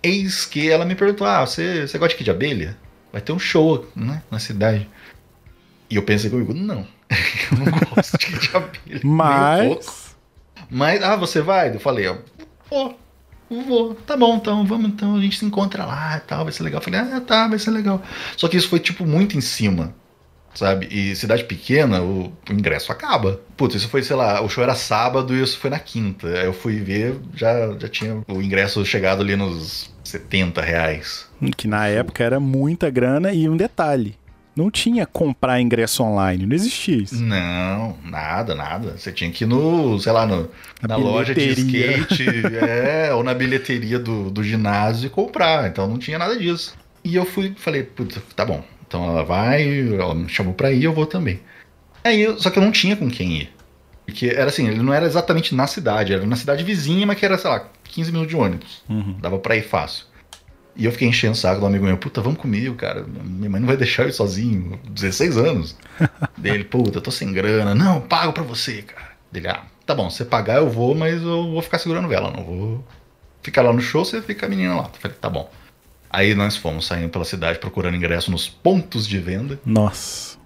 Eis 0.03 0.45
que 0.45 0.71
ela 0.71 0.85
me 0.85 0.95
perguntou: 0.95 1.27
Ah, 1.27 1.47
você, 1.47 1.87
você 1.87 1.97
gosta 1.97 2.15
de 2.15 2.19
que 2.19 2.25
de 2.25 2.31
abelha? 2.31 2.77
Vai 3.13 3.21
ter 3.21 3.33
um 3.33 3.39
show 3.39 3.87
né, 3.95 4.23
na 4.31 4.39
cidade. 4.39 4.89
E 5.91 5.97
eu 5.97 6.03
pensei 6.03 6.31
comigo: 6.31 6.55
Não, 6.55 6.87
eu 7.53 7.59
não 7.59 7.79
gosto 7.95 8.19
de 8.19 8.57
abelha. 8.57 9.01
Mas. 9.05 10.13
Mas, 10.75 11.03
ah, 11.03 11.17
você 11.17 11.43
vai? 11.43 11.75
Eu 11.75 11.79
falei, 11.79 12.09
ó, 12.09 12.17
vou, 12.71 12.99
vou, 13.51 13.95
tá 13.95 14.17
bom, 14.17 14.37
então 14.37 14.65
vamos, 14.65 14.87
então 14.89 15.17
a 15.17 15.21
gente 15.21 15.39
se 15.39 15.45
encontra 15.45 15.85
lá 15.85 16.17
e 16.17 16.21
tal, 16.21 16.45
vai 16.45 16.53
ser 16.53 16.63
legal. 16.63 16.81
Eu 16.81 16.85
falei, 16.85 17.01
ah, 17.01 17.21
tá, 17.21 17.47
vai 17.47 17.59
ser 17.59 17.71
legal. 17.71 18.03
Só 18.39 18.49
que 18.49 18.57
isso 18.57 18.71
foi, 18.71 18.81
tipo, 18.81 19.05
muito 19.05 19.37
em 19.37 19.43
cima, 19.43 19.95
sabe? 20.55 20.89
E 20.91 21.15
cidade 21.17 21.45
pequena, 21.45 22.03
o, 22.03 22.33
o 22.49 22.53
ingresso 22.53 22.93
acaba. 22.93 23.41
Putz, 23.57 23.77
isso 23.77 23.89
foi, 23.89 24.03
sei 24.03 24.17
lá, 24.17 24.41
o 24.43 24.49
show 24.49 24.63
era 24.63 24.75
sábado 24.75 25.35
e 25.35 25.43
isso 25.43 25.59
foi 25.59 25.71
na 25.71 25.79
quinta. 25.79 26.27
Aí 26.29 26.47
eu 26.47 26.53
fui 26.53 26.77
ver, 26.81 27.17
já, 27.35 27.75
já 27.79 27.89
tinha 27.89 28.23
o 28.29 28.43
ingresso 28.43 28.85
chegado 28.85 29.23
ali 29.23 29.37
nos 29.37 29.91
70 30.05 30.61
reais. 30.61 31.27
Que 31.57 31.67
na 31.67 31.87
época 31.89 32.23
era 32.23 32.39
muita 32.39 32.91
grana 32.91 33.33
e 33.33 33.49
um 33.49 33.57
detalhe. 33.57 34.17
Não 34.55 34.71
tinha 34.71 35.07
comprar 35.07 35.63
ingresso 35.63 36.03
online, 36.03 36.45
não 36.45 36.55
existia 36.55 36.97
isso. 36.97 37.23
Não, 37.23 37.97
nada, 38.05 38.55
nada. 38.55 38.99
Você 38.99 39.11
tinha 39.11 39.31
que 39.31 39.45
ir 39.45 39.47
no, 39.47 39.99
sei 39.99 40.13
lá, 40.13 40.27
no, 40.27 40.51
Na 40.83 40.89
na 40.89 40.97
loja 40.97 41.35
de 41.35 41.49
skate, 41.49 42.27
é, 42.61 43.15
ou 43.15 43.25
na 43.25 43.33
bilheteria 43.33 43.99
do, 43.99 44.31
do 44.31 44.45
ginásio 44.45 45.07
e 45.07 45.11
comprar. 45.11 45.69
Então 45.69 45.89
não 45.89 45.97
tinha 45.97 46.19
nada 46.19 46.39
disso. 46.39 46.75
E 47.03 47.17
eu 47.17 47.25
fui, 47.25 47.55
falei, 47.57 47.83
puta, 47.83 48.23
tá 48.37 48.45
bom. 48.45 48.63
Então 48.93 49.09
ela 49.09 49.25
vai, 49.25 49.89
ela 49.95 50.15
me 50.15 50.29
chamou 50.29 50.53
pra 50.53 50.71
ir, 50.71 50.85
eu 50.85 50.93
vou 50.93 51.07
também. 51.07 51.41
Aí, 52.05 52.27
só 52.39 52.51
que 52.51 52.59
eu 52.59 52.63
não 52.63 52.71
tinha 52.71 52.95
com 52.95 53.11
quem 53.11 53.39
ir. 53.39 53.51
Porque 54.05 54.27
era 54.27 54.51
assim, 54.51 54.69
ele 54.69 54.83
não 54.83 54.93
era 54.93 55.07
exatamente 55.07 55.55
na 55.55 55.67
cidade, 55.67 56.13
era 56.13 56.27
na 56.27 56.37
cidade 56.37 56.63
vizinha, 56.63 57.07
mas 57.07 57.19
que 57.19 57.25
era, 57.25 57.39
sei 57.39 57.49
lá, 57.49 57.71
15 57.85 58.13
minutos 58.13 58.31
de 58.31 58.37
ônibus. 58.37 58.83
Uhum. 58.91 59.17
Dava 59.19 59.39
pra 59.39 59.57
ir 59.57 59.63
fácil. 59.63 60.05
E 60.77 60.85
eu 60.85 60.93
fiquei 60.93 61.09
enchendo 61.09 61.33
o 61.33 61.37
saco 61.37 61.61
do 61.61 61.67
amigo 61.67 61.87
meu, 61.87 61.97
puta, 61.97 62.21
vamos 62.21 62.39
comigo, 62.39 62.75
cara. 62.75 63.07
Minha 63.07 63.49
mãe 63.49 63.61
não 63.63 63.67
vai 63.67 63.79
deixar 63.79 64.03
eu 64.03 64.11
ir 64.11 64.13
sozinho, 64.13 64.79
16 64.91 65.39
anos. 65.39 65.75
Dele, 66.37 66.65
puta, 66.65 66.99
eu 66.99 67.03
tô 67.03 67.11
sem 67.11 67.33
grana. 67.33 67.75
Não, 67.75 67.99
pago 67.99 68.35
pra 68.35 68.43
você, 68.43 68.83
cara. 68.83 69.13
Dele, 69.31 69.49
ah, 69.49 69.63
tá 69.87 69.95
bom, 69.95 70.11
se 70.11 70.19
você 70.19 70.27
pagar 70.27 70.57
eu 70.57 70.69
vou, 70.69 70.95
mas 70.95 71.23
eu 71.23 71.51
vou 71.51 71.63
ficar 71.63 71.79
segurando 71.79 72.09
vela, 72.09 72.31
não 72.31 72.45
vou 72.45 72.85
ficar 73.43 73.63
lá 73.63 73.73
no 73.73 73.81
show, 73.81 74.05
você 74.05 74.21
fica 74.21 74.45
a 74.45 74.49
menina 74.51 74.75
lá. 74.75 74.91
Eu 74.93 75.01
falei, 75.01 75.17
tá 75.19 75.31
bom. 75.31 75.51
Aí 76.13 76.35
nós 76.35 76.57
fomos 76.57 76.87
saindo 76.87 77.09
pela 77.09 77.25
cidade 77.25 77.59
procurando 77.59 77.97
ingresso 77.97 78.31
nos 78.31 78.47
pontos 78.49 79.07
de 79.09 79.19
venda. 79.19 79.59
Nossa. 79.65 80.37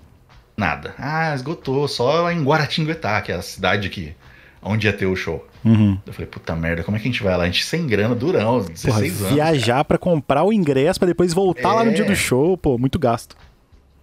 Nada. 0.56 0.94
Ah, 0.98 1.34
esgotou, 1.34 1.86
só 1.88 2.30
em 2.30 2.42
Guaratinguetá, 2.42 3.20
que 3.20 3.32
é 3.32 3.34
a 3.34 3.42
cidade 3.42 3.88
que 3.90 4.14
onde 4.62 4.86
ia 4.86 4.92
ter 4.92 5.06
o 5.06 5.14
show. 5.16 5.46
Uhum. 5.64 5.98
Eu 6.06 6.12
falei, 6.12 6.26
puta 6.28 6.54
merda, 6.56 6.82
como 6.84 6.96
é 6.96 7.00
que 7.00 7.08
a 7.08 7.10
gente 7.10 7.22
vai 7.22 7.36
lá? 7.36 7.42
A 7.42 7.46
gente 7.46 7.64
sem 7.64 7.86
grana, 7.86 8.14
durão, 8.14 8.60
16 8.60 8.84
Porra, 8.84 9.00
anos. 9.06 9.34
viajar 9.34 9.84
pra 9.84 9.98
comprar 9.98 10.44
o 10.44 10.52
ingresso 10.52 10.98
pra 11.00 11.08
depois 11.08 11.34
voltar 11.34 11.74
lá 11.74 11.84
no 11.84 11.90
É. 11.90 11.94
dia 11.94 12.04
do 12.04 12.14
show, 12.16 12.56
pô, 12.56 12.78
muito 12.78 12.98
gasto. 12.98 13.36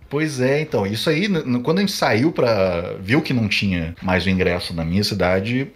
Pois 0.10 0.40
é, 0.40 0.62
então, 0.62 0.86
isso 0.86 1.10
aí, 1.10 1.28
quando 1.64 1.80
a 1.80 1.82
gente 1.82 1.92
saiu 1.94 2.32
pra. 2.32 2.96
viu 3.00 3.20
que 3.22 3.34
não 3.34 3.48
tinha 3.48 3.96
mais 4.02 4.26
o 4.26 4.30
ingresso 4.30 4.72
na 4.74 4.86
minha 4.86 5.04
cidade, 5.04 5.72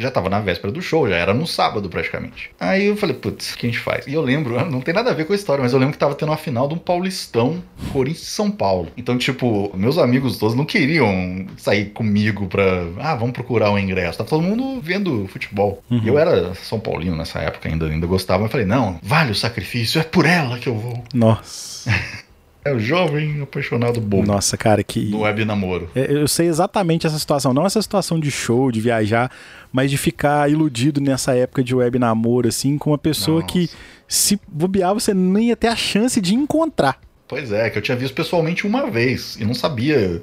já 0.00 0.10
tava 0.10 0.28
na 0.28 0.40
véspera 0.40 0.72
do 0.72 0.82
show, 0.82 1.08
já 1.08 1.16
era 1.16 1.34
no 1.34 1.46
sábado 1.46 1.88
praticamente. 1.88 2.50
Aí 2.58 2.86
eu 2.86 2.96
falei, 2.96 3.16
putz, 3.16 3.52
o 3.52 3.58
que 3.58 3.66
a 3.66 3.70
gente 3.70 3.80
faz? 3.80 4.06
E 4.06 4.14
eu 4.14 4.22
lembro, 4.22 4.54
não 4.70 4.80
tem 4.80 4.94
nada 4.94 5.10
a 5.10 5.14
ver 5.14 5.24
com 5.24 5.32
a 5.32 5.36
história, 5.36 5.62
mas 5.62 5.72
eu 5.72 5.78
lembro 5.78 5.92
que 5.92 5.98
tava 5.98 6.14
tendo 6.14 6.30
uma 6.30 6.36
final 6.36 6.68
de 6.68 6.74
um 6.74 6.78
Paulistão, 6.78 7.62
Corinthians 7.92 8.26
e 8.26 8.30
São 8.30 8.50
Paulo. 8.50 8.88
Então, 8.96 9.16
tipo, 9.18 9.70
meus 9.76 9.98
amigos 9.98 10.38
todos 10.38 10.54
não 10.54 10.64
queriam 10.64 11.46
sair 11.56 11.86
comigo 11.86 12.46
pra. 12.46 12.86
Ah, 12.98 13.14
vamos 13.14 13.32
procurar 13.32 13.70
um 13.70 13.78
ingresso. 13.78 14.18
Tava 14.18 14.30
todo 14.30 14.42
mundo 14.42 14.80
vendo 14.80 15.26
futebol. 15.28 15.82
Uhum. 15.90 16.00
E 16.02 16.08
eu 16.08 16.18
era 16.18 16.54
São 16.54 16.80
Paulino 16.80 17.16
nessa 17.16 17.40
época, 17.40 17.68
ainda, 17.68 17.86
ainda 17.86 18.06
gostava, 18.06 18.42
mas 18.42 18.52
falei, 18.52 18.66
não, 18.66 18.98
vale 19.02 19.32
o 19.32 19.34
sacrifício, 19.34 20.00
é 20.00 20.04
por 20.04 20.26
ela 20.26 20.58
que 20.58 20.68
eu 20.68 20.74
vou. 20.74 21.04
Nossa. 21.14 21.90
É 22.64 22.72
o 22.74 22.78
jovem 22.78 23.40
apaixonado 23.40 24.00
bobo. 24.00 24.26
Nossa, 24.26 24.56
cara, 24.56 24.82
que. 24.84 25.06
No 25.06 25.20
web 25.20 25.44
namoro. 25.44 25.90
É, 25.94 26.12
eu 26.12 26.28
sei 26.28 26.46
exatamente 26.46 27.06
essa 27.06 27.18
situação. 27.18 27.54
Não 27.54 27.64
essa 27.64 27.80
situação 27.80 28.20
de 28.20 28.30
show, 28.30 28.70
de 28.70 28.80
viajar, 28.80 29.30
mas 29.72 29.90
de 29.90 29.96
ficar 29.96 30.50
iludido 30.50 31.00
nessa 31.00 31.34
época 31.34 31.64
de 31.64 31.74
web 31.74 31.98
namoro, 31.98 32.48
assim, 32.48 32.76
com 32.76 32.90
uma 32.90 32.98
pessoa 32.98 33.40
Nossa. 33.40 33.52
que, 33.52 33.70
se 34.06 34.38
bobear, 34.46 34.92
você 34.92 35.14
nem 35.14 35.48
ia 35.48 35.56
ter 35.56 35.68
a 35.68 35.76
chance 35.76 36.20
de 36.20 36.34
encontrar. 36.34 37.00
Pois 37.26 37.50
é, 37.50 37.70
que 37.70 37.78
eu 37.78 37.82
tinha 37.82 37.96
visto 37.96 38.12
pessoalmente 38.14 38.66
uma 38.66 38.90
vez 38.90 39.36
e 39.40 39.44
não 39.44 39.54
sabia 39.54 40.22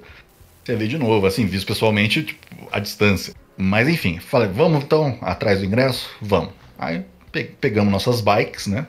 você 0.64 0.76
ver 0.76 0.88
de 0.90 0.98
novo, 0.98 1.26
assim, 1.26 1.46
visto 1.46 1.66
pessoalmente, 1.66 2.22
tipo, 2.24 2.68
à 2.72 2.80
distância. 2.80 3.34
Mas 3.58 3.88
enfim, 3.88 4.20
falei, 4.20 4.50
vamos 4.50 4.84
então 4.84 5.18
atrás 5.22 5.60
do 5.60 5.66
ingresso? 5.66 6.10
Vamos. 6.22 6.50
Aí 6.78 7.04
pe- 7.32 7.50
pegamos 7.60 7.92
nossas 7.92 8.22
bikes, 8.22 8.68
né? 8.68 8.86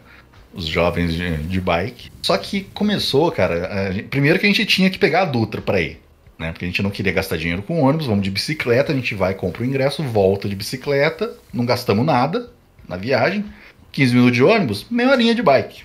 Os 0.54 0.66
jovens 0.66 1.14
de, 1.14 1.36
de 1.36 1.60
bike. 1.60 2.10
Só 2.22 2.36
que 2.38 2.62
começou, 2.74 3.30
cara. 3.30 3.92
gente- 3.92 4.04
primeiro 4.08 4.38
que 4.38 4.46
a 4.46 4.48
gente 4.48 4.64
tinha 4.66 4.88
que 4.90 4.98
pegar 4.98 5.22
a 5.22 5.24
Dutra 5.26 5.60
pra 5.60 5.80
ir. 5.80 6.00
Né? 6.38 6.52
Porque 6.52 6.64
a 6.64 6.68
gente 6.68 6.82
não 6.82 6.90
queria 6.90 7.12
gastar 7.12 7.36
dinheiro 7.36 7.62
com 7.62 7.82
ônibus, 7.82 8.06
vamos 8.06 8.22
de 8.22 8.30
bicicleta, 8.30 8.92
a 8.92 8.94
gente 8.94 9.14
vai, 9.14 9.34
compra 9.34 9.62
o 9.62 9.66
ingresso, 9.66 10.02
volta 10.04 10.48
de 10.48 10.54
bicicleta, 10.54 11.34
não 11.52 11.66
gastamos 11.66 12.06
nada 12.06 12.50
na 12.88 12.96
viagem. 12.96 13.44
15 13.90 14.14
minutos 14.14 14.36
de 14.36 14.42
ônibus, 14.44 14.86
meia 14.90 15.10
horinha 15.10 15.34
de 15.34 15.42
bike. 15.42 15.82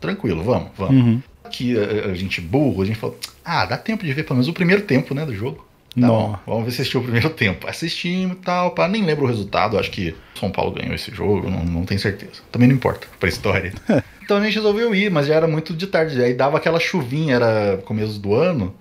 Tranquilo, 0.00 0.42
vamos, 0.44 0.68
vamos 0.76 0.94
Uhum. 1.02 1.22
que 1.50 1.76
a, 1.78 2.10
a 2.10 2.14
gente 2.14 2.40
burro, 2.40 2.82
a 2.82 2.84
gente 2.84 2.98
falou, 2.98 3.18
ah, 3.44 3.64
dá 3.64 3.76
tempo 3.78 4.04
de 4.04 4.12
ver 4.12 4.24
pelo 4.24 4.34
menos 4.36 4.48
o 4.48 4.52
primeiro 4.52 4.82
tempo, 4.82 5.14
né, 5.14 5.24
do 5.24 5.34
jogo. 5.34 5.65
Tá 5.98 6.06
Não. 6.06 6.38
vamos 6.46 6.66
ver 6.66 6.70
se 6.72 6.82
assistiu 6.82 7.00
o 7.00 7.02
primeiro 7.02 7.30
tempo. 7.30 7.66
Assistimos 7.66 8.36
e 8.36 8.40
tal, 8.40 8.72
pá, 8.72 8.86
nem 8.86 9.02
lembro 9.02 9.24
o 9.24 9.28
resultado, 9.28 9.78
acho 9.78 9.90
que 9.90 10.14
São 10.38 10.50
Paulo 10.50 10.72
ganhou 10.72 10.94
esse 10.94 11.10
jogo, 11.10 11.48
não, 11.48 11.64
não 11.64 11.84
tenho 11.86 11.98
certeza. 11.98 12.42
Também 12.52 12.68
não 12.68 12.74
importa 12.74 13.06
pra 13.18 13.28
história. 13.30 13.72
então 14.22 14.36
a 14.36 14.44
gente 14.44 14.54
resolveu 14.54 14.94
ir, 14.94 15.10
mas 15.10 15.26
já 15.26 15.34
era 15.34 15.48
muito 15.48 15.74
de 15.74 15.86
tarde, 15.86 16.22
aí 16.22 16.34
dava 16.34 16.58
aquela 16.58 16.78
chuvinha, 16.78 17.36
era 17.36 17.78
começo 17.86 18.18
do 18.18 18.34
ano, 18.34 18.74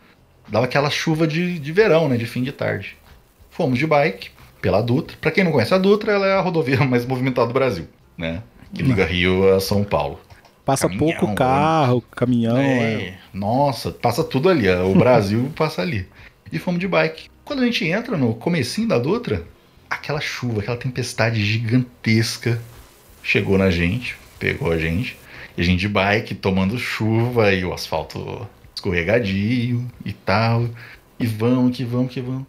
dava 0.50 0.66
aquela 0.66 0.90
chuva 0.90 1.26
de, 1.26 1.58
de 1.58 1.72
verão, 1.72 2.10
né, 2.10 2.18
de 2.18 2.26
fim 2.26 2.44
de 2.44 2.52
tarde. 2.52 2.98
Fomos 3.50 3.80
de 3.80 3.88
bike 3.88 4.32
pela 4.62 4.82
Dutra. 4.82 5.16
Pra 5.22 5.32
quem 5.32 5.46
não 5.46 5.54
conhece 5.54 5.74
a 5.74 5.78
Dutra, 5.78 6.12
ela 6.12 6.28
é 6.28 6.34
a 6.34 6.42
rodovia 6.42 6.78
mais 6.84 7.06
movimentada 7.06 7.48
do 7.48 7.54
Brasil, 7.54 7.88
né, 8.18 8.44
que 8.74 8.84
liga 8.84 9.06
Rio 9.06 9.56
a 9.56 9.62
São 9.62 9.86
Paulo. 9.86 10.20
Passa 10.66 10.90
Caminhão, 10.90 11.16
pouco 11.20 11.36
carro, 11.36 12.02
caminhão. 12.12 12.58
é. 12.58 12.94
É, 12.94 13.14
Nossa, 13.32 13.92
passa 13.92 14.24
tudo 14.24 14.50
ali. 14.50 14.68
O 14.68 14.96
Brasil 14.96 15.52
passa 15.56 15.84
ali. 15.84 16.08
E 16.56 16.58
fomos 16.58 16.80
de 16.80 16.88
bike. 16.88 17.28
Quando 17.44 17.64
a 17.64 17.66
gente 17.66 17.84
entra 17.84 18.16
no 18.16 18.34
comecinho 18.34 18.88
da 18.88 18.98
Dutra, 18.98 19.44
aquela 19.90 20.22
chuva, 20.22 20.62
aquela 20.62 20.78
tempestade 20.78 21.44
gigantesca 21.44 22.62
chegou 23.22 23.58
na 23.58 23.70
gente, 23.70 24.16
pegou 24.40 24.72
a 24.72 24.78
gente. 24.78 25.18
E 25.58 25.62
a 25.62 25.66
gente 25.66 25.82
de 25.82 25.90
bike 25.90 26.34
tomando 26.34 26.80
chuva 26.80 27.52
e 27.52 27.66
o 27.66 27.74
asfalto 27.74 28.48
escorregadio 28.74 29.86
e 30.06 30.14
tal. 30.14 30.70
E 31.20 31.28
vamos, 31.28 31.76
que 31.76 31.84
vamos, 31.84 32.14
que 32.14 32.22
vamos. 32.22 32.46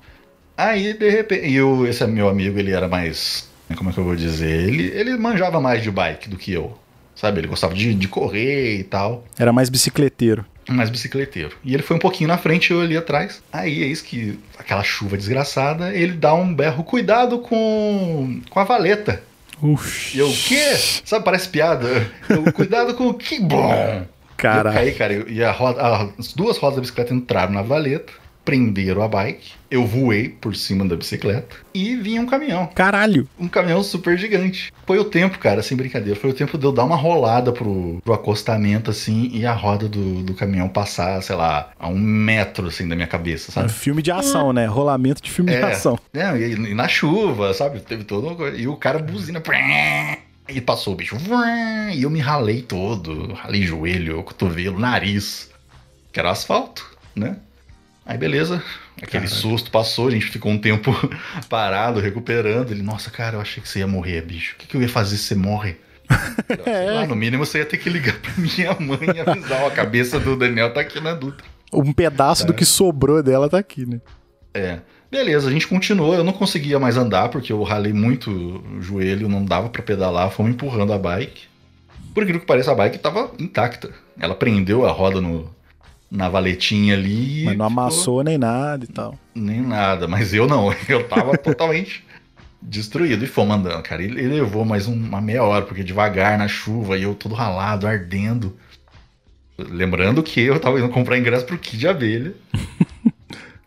Aí, 0.57 0.95
de 0.95 1.11
repente, 1.11 1.53
eu, 1.53 1.85
esse 1.85 2.07
meu 2.07 2.29
amigo, 2.29 2.61
ele 2.61 2.71
era 2.71 2.87
mais. 2.87 3.51
Como 3.77 3.91
é 3.91 3.93
que 3.93 3.99
eu 3.99 4.05
vou 4.05 4.15
dizer? 4.15 4.69
Ele, 4.69 4.85
ele 4.85 5.17
manjava 5.17 5.61
mais 5.61 5.83
de 5.83 5.91
bike 5.91 6.29
do 6.29 6.37
que 6.37 6.53
eu. 6.53 6.79
Sabe? 7.13 7.41
Ele 7.41 7.49
gostava 7.49 7.75
de, 7.75 7.93
de 7.93 8.07
correr 8.07 8.79
e 8.79 8.85
tal 8.85 9.25
Era 9.37 9.53
mais 9.53 9.69
bicicleteiro. 9.69 10.45
Mais 10.69 10.91
bicicleteiro. 10.91 11.57
E 11.65 11.75
ele 11.75 11.83
foi 11.83 11.97
um 11.97 12.01
pouquinho 12.01 12.29
na 12.29 12.39
frente 12.39 12.71
e 12.71 12.73
eu 12.73 12.81
ali 12.81 12.97
atrás. 12.97 13.43
Aí 13.53 13.83
é 13.83 13.87
isso 13.87 14.05
que 14.05 14.39
aquela 14.59 14.83
chuva 14.83 15.17
desgraçada, 15.17 15.95
ele 15.95 16.13
dá 16.13 16.35
um 16.35 16.55
berro, 16.55 16.83
cuidado 16.85 17.39
com, 17.39 18.41
com 18.51 18.61
a 18.61 18.65
valeta. 18.65 19.23
Ux. 19.63 20.15
E 20.15 20.19
eu, 20.19 20.29
o 20.29 20.37
quê? 20.37 20.77
Sabe, 21.05 21.25
parece 21.25 21.49
piada. 21.49 22.11
Eu, 22.29 22.53
cuidado 22.53 22.95
com 22.95 23.09
o 23.09 23.15
que 23.15 23.41
bom. 23.41 23.73
Eu 23.73 24.17
Cara, 24.37 24.71
caí, 24.71 24.93
cara, 24.93 25.25
e 25.29 25.43
a 25.43 25.51
roda, 25.51 26.13
as 26.19 26.33
duas 26.35 26.59
rodas 26.59 26.77
da 26.77 26.81
bicicleta 26.83 27.15
entraram 27.15 27.53
na 27.53 27.63
valeta, 27.63 28.13
prenderam 28.47 29.03
a 29.03 29.09
bike, 29.09 29.51
eu 29.69 29.85
voei 29.85 30.29
por 30.29 30.55
cima 30.55 30.85
da 30.87 30.95
bicicleta 30.95 31.57
e 31.75 31.97
vinha 31.97 32.23
um 32.23 32.27
caminhão. 32.27 32.67
caralho. 32.75 33.29
Um 33.39 33.49
caminhão 33.49 33.83
super 33.83 34.17
gigante. 34.17 34.73
Foi 34.87 34.99
o 35.01 35.05
tempo, 35.05 35.39
cara, 35.41 35.63
sem 35.65 35.77
brincadeira. 35.77 36.19
Foi 36.19 36.31
o 36.31 36.33
tempo 36.33 36.57
de 36.57 36.65
eu 36.65 36.71
dar 36.71 36.85
uma 36.85 36.95
rolada 36.95 37.53
pro, 37.53 38.01
pro 38.05 38.15
acostamento, 38.15 38.89
assim, 38.91 39.29
e 39.33 39.45
a 39.45 39.53
roda 39.53 39.89
do, 39.89 40.23
do 40.23 40.33
caminhão 40.33 40.69
passar, 40.69 41.21
sei 41.23 41.35
lá, 41.35 41.71
a 41.79 41.89
um 41.89 41.99
metro, 41.99 42.69
assim, 42.69 42.87
da 42.87 42.95
minha 42.95 43.09
cabeça, 43.09 43.51
É 43.51 43.55
sabe? 43.55 43.69
filme 43.73 44.01
de 44.01 44.13
ação, 44.13 44.53
né? 44.53 44.65
Rolamento 44.67 45.21
de 45.21 45.31
filme 45.31 45.51
de 45.51 45.59
ação. 45.59 45.99
É, 46.15 46.39
e, 46.39 46.53
e 46.53 46.75
na 46.75 46.87
chuva, 46.87 47.53
sabe? 47.53 47.81
Teve 47.81 48.05
todo 48.05 48.29
uma 48.29 48.37
coisa. 48.37 48.57
E 48.57 48.69
o 48.69 48.77
cara 48.77 49.01
buzina. 49.01 49.43
E 50.49 50.61
passou 50.61 50.93
o 50.95 50.97
bicho. 50.97 51.17
E 51.93 52.03
eu 52.03 52.09
me 52.11 52.21
ralei 52.21 52.63
todo. 52.63 53.33
Ralei 53.35 53.63
joelho, 53.63 54.23
cotovelo, 54.23 54.79
nariz. 54.79 55.51
Que 56.13 56.21
era 56.21 56.31
asfalto, 56.31 56.89
né? 57.15 57.37
Aí 58.07 58.17
beleza. 58.17 58.63
Aquele 58.97 59.25
Caralho. 59.27 59.29
susto 59.29 59.71
passou, 59.71 60.07
a 60.09 60.11
gente 60.11 60.27
ficou 60.27 60.51
um 60.53 60.59
tempo 60.59 60.91
parado, 61.51 62.01
recuperando. 62.01 62.71
Ele, 62.71 62.83
nossa, 62.83 63.11
cara, 63.11 63.37
eu 63.37 63.41
achei 63.41 63.63
que 63.63 63.69
você 63.69 63.81
ia 63.81 63.87
morrer, 63.87 64.23
bicho. 64.23 64.55
O 64.55 64.59
que, 64.59 64.67
que 64.69 64.77
eu 64.77 64.81
ia 64.83 64.89
fazer 64.89 65.17
se 65.17 65.25
você 65.25 65.35
morre? 65.35 65.77
Sei 66.65 66.91
lá, 66.93 67.05
no 67.07 67.17
mínimo 67.17 67.45
você 67.45 67.59
ia 67.59 67.67
ter 67.67 67.79
que 67.79 67.91
ligar 67.91 68.15
pra 68.21 68.33
minha 68.39 68.73
mãe 68.79 69.17
e 69.17 69.21
avisar, 69.21 69.63
ó, 69.63 69.67
a 69.67 69.71
cabeça 69.73 70.21
do 70.21 70.37
Daniel 70.37 70.73
tá 70.73 70.81
aqui 70.81 71.01
na 71.01 71.13
Dutra. 71.15 71.45
Um 71.73 71.93
pedaço 71.93 72.43
Tá. 72.43 72.47
do 72.47 72.55
que 72.55 72.65
sobrou 72.65 73.21
dela 73.25 73.49
tá 73.49 73.59
aqui, 73.59 73.85
né? 73.85 74.01
É. 74.55 74.79
Beleza, 75.11 75.49
a 75.49 75.53
gente 75.53 75.67
continuou. 75.67 76.15
Eu 76.15 76.23
não 76.25 76.33
conseguia 76.33 76.79
mais 76.79 76.97
andar 76.97 77.29
porque 77.29 77.53
eu 77.53 77.63
ralei 77.65 77.93
muito 77.93 78.31
o 78.31 78.81
joelho, 78.81 79.29
não 79.29 79.45
dava 79.45 79.69
pra 79.69 79.83
pedalar. 79.83 80.31
Fomos 80.31 80.53
empurrando 80.53 80.93
a 80.93 80.99
bike. 80.99 81.43
Por 82.15 82.23
incrível 82.23 82.41
que 82.41 82.47
pareça, 82.47 82.71
a 82.71 82.75
bike 82.75 82.99
tava 82.99 83.33
intacta. 83.39 83.91
Ela 84.19 84.35
prendeu 84.35 84.87
a 84.87 84.93
roda 84.93 85.21
no, 85.21 85.51
na 86.11 86.29
valetinha 86.29 86.95
ali. 86.95 87.45
Mas 87.45 87.57
não 87.57 87.69
ficou- 87.69 87.83
amassou 87.83 88.25
nem 88.25 88.39
nada 88.39 88.85
e 88.85 88.89
tal. 88.89 89.19
Nem 89.35 89.61
nada, 89.61 90.07
mas 90.09 90.33
eu 90.35 90.47
não. 90.47 90.73
Eu 90.89 91.07
tava 91.09 91.37
totalmente 91.37 92.05
destruído. 92.63 93.25
E 93.25 93.27
fomos 93.27 93.57
andando, 93.57 93.83
cara. 93.83 94.03
E 94.03 94.07
ele 94.07 94.29
levou 94.29 94.65
mais 94.65 94.87
um- 94.87 94.95
uma 94.95 95.21
meia 95.21 95.43
hora, 95.43 95.65
porque 95.65 95.83
devagar 95.85 96.39
na 96.39 96.49
chuva 96.49 96.97
e 96.99 97.03
eu 97.03 97.15
todo 97.15 97.35
ralado, 97.35 97.87
ardendo. 97.87 98.57
Lembrando 99.59 100.23
que 100.23 100.41
eu 100.41 100.59
tava 100.61 100.79
indo 100.79 100.89
comprar 100.91 101.17
ingresso 101.19 101.47
pro 101.47 101.59
Kid 101.59 101.79
de 101.79 101.89
Abelha. 101.89 102.35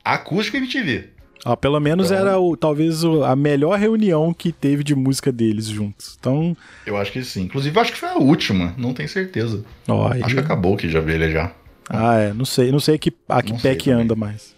Acústico 0.03 0.57
e 0.57 0.59
MTV. 0.59 1.09
Ó, 1.45 1.55
pelo 1.55 1.79
menos 1.79 2.07
Então- 2.11 2.17
era 2.17 2.37
o, 2.39 2.55
talvez 2.57 3.03
o- 3.03 3.23
a 3.23 3.35
melhor 3.35 3.77
reunião 3.79 4.33
que 4.33 4.51
teve 4.51 4.83
de 4.83 4.93
música 4.93 5.31
deles 5.31 5.65
juntos. 5.67 6.17
Então, 6.19 6.55
Eu 6.85 6.97
acho 6.97 7.11
que 7.11 7.23
sim. 7.23 7.43
Inclusive, 7.43 7.79
acho 7.79 7.93
que 7.93 7.97
foi 7.97 8.09
a 8.09 8.17
última, 8.17 8.73
não 8.77 8.93
tenho 8.93 9.07
certeza. 9.07 9.63
ó, 9.87 10.11
Acho 10.21 10.35
que 10.35 10.39
acabou 10.41 10.73
o 10.73 10.77
Kid 10.77 10.91
de 10.91 10.97
Abelha 10.97 11.29
já. 11.31 11.51
Ah, 11.89 12.17
é, 12.19 12.33
não 12.33 12.45
sei, 12.45 12.71
não 12.71 12.79
sei 12.79 12.97
que, 12.99 13.11
a 13.27 13.41
que 13.41 13.51
Não 13.51 13.59
pé 13.59 13.75
que 13.75 13.89
também. 13.89 14.03
anda 14.05 14.15
mais. 14.15 14.55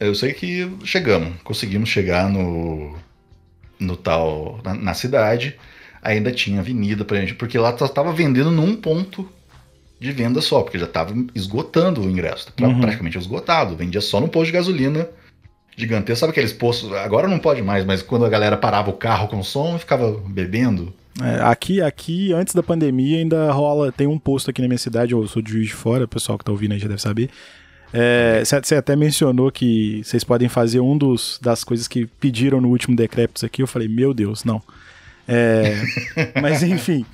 Eu 0.00 0.14
sei 0.14 0.32
que 0.32 0.68
chegamos, 0.84 1.40
conseguimos 1.44 1.88
chegar 1.88 2.28
no, 2.28 2.96
no 3.78 3.96
tal, 3.96 4.60
na, 4.64 4.74
na 4.74 4.94
cidade. 4.94 5.56
Ainda 6.02 6.32
tinha 6.32 6.58
avenida 6.58 7.04
pra 7.04 7.20
gente, 7.20 7.34
porque 7.36 7.56
lá 7.56 7.76
só 7.78 7.86
tava 7.86 8.12
vendendo 8.12 8.50
num 8.50 8.74
ponto 8.74 9.30
de 10.00 10.10
venda 10.10 10.40
só, 10.40 10.62
porque 10.62 10.76
já 10.80 10.88
tava 10.88 11.14
esgotando 11.32 12.00
o 12.00 12.10
ingresso. 12.10 12.52
Pra- 12.52 12.66
Uhum. 12.66 12.80
Praticamente 12.80 13.16
esgotado. 13.16 13.76
Vendia 13.76 14.00
só 14.00 14.20
no 14.20 14.26
posto 14.26 14.46
de 14.46 14.52
gasolina 14.52 15.08
gigantesco. 15.76 16.18
Sabe 16.20 16.32
aqueles 16.32 16.52
postos? 16.52 16.92
Agora 16.94 17.28
não 17.28 17.38
pode 17.38 17.62
mais, 17.62 17.84
mas 17.84 18.02
quando 18.02 18.24
a 18.24 18.28
galera 18.28 18.56
parava 18.56 18.90
o 18.90 18.94
carro 18.94 19.28
com 19.28 19.40
som 19.44 19.76
e 19.76 19.78
ficava 19.78 20.10
bebendo. 20.26 20.92
É, 21.20 21.42
aqui, 21.42 21.80
aqui, 21.82 22.32
antes 22.32 22.54
da 22.54 22.62
pandemia, 22.62 23.18
ainda 23.18 23.50
rola. 23.52 23.92
Tem 23.92 24.06
um 24.06 24.18
posto 24.18 24.50
aqui 24.50 24.62
na 24.62 24.68
minha 24.68 24.78
cidade, 24.78 25.12
eu 25.12 25.26
sou 25.26 25.42
de 25.42 25.52
Juiz 25.52 25.66
de 25.66 25.74
Fora, 25.74 26.04
o 26.04 26.08
pessoal 26.08 26.38
que 26.38 26.44
tá 26.44 26.52
ouvindo 26.52 26.72
aí 26.72 26.78
já 26.78 26.88
deve 26.88 27.02
saber. 27.02 27.28
É, 27.92 28.42
Você 28.42 28.58
você 28.60 28.74
até 28.74 28.96
mencionou 28.96 29.52
que 29.52 30.00
vocês 30.02 30.24
podem 30.24 30.48
fazer 30.48 30.80
um 30.80 30.96
dos 30.96 31.38
das 31.42 31.62
coisas 31.62 31.86
que 31.86 32.06
pediram 32.06 32.60
no 32.60 32.68
último 32.68 32.96
Decréptos 32.96 33.44
aqui. 33.44 33.62
Eu 33.62 33.66
falei, 33.66 33.88
meu 33.88 34.14
Deus, 34.14 34.44
não. 34.44 34.62
É, 35.28 35.76
mas 36.40 36.62
enfim. 36.62 37.04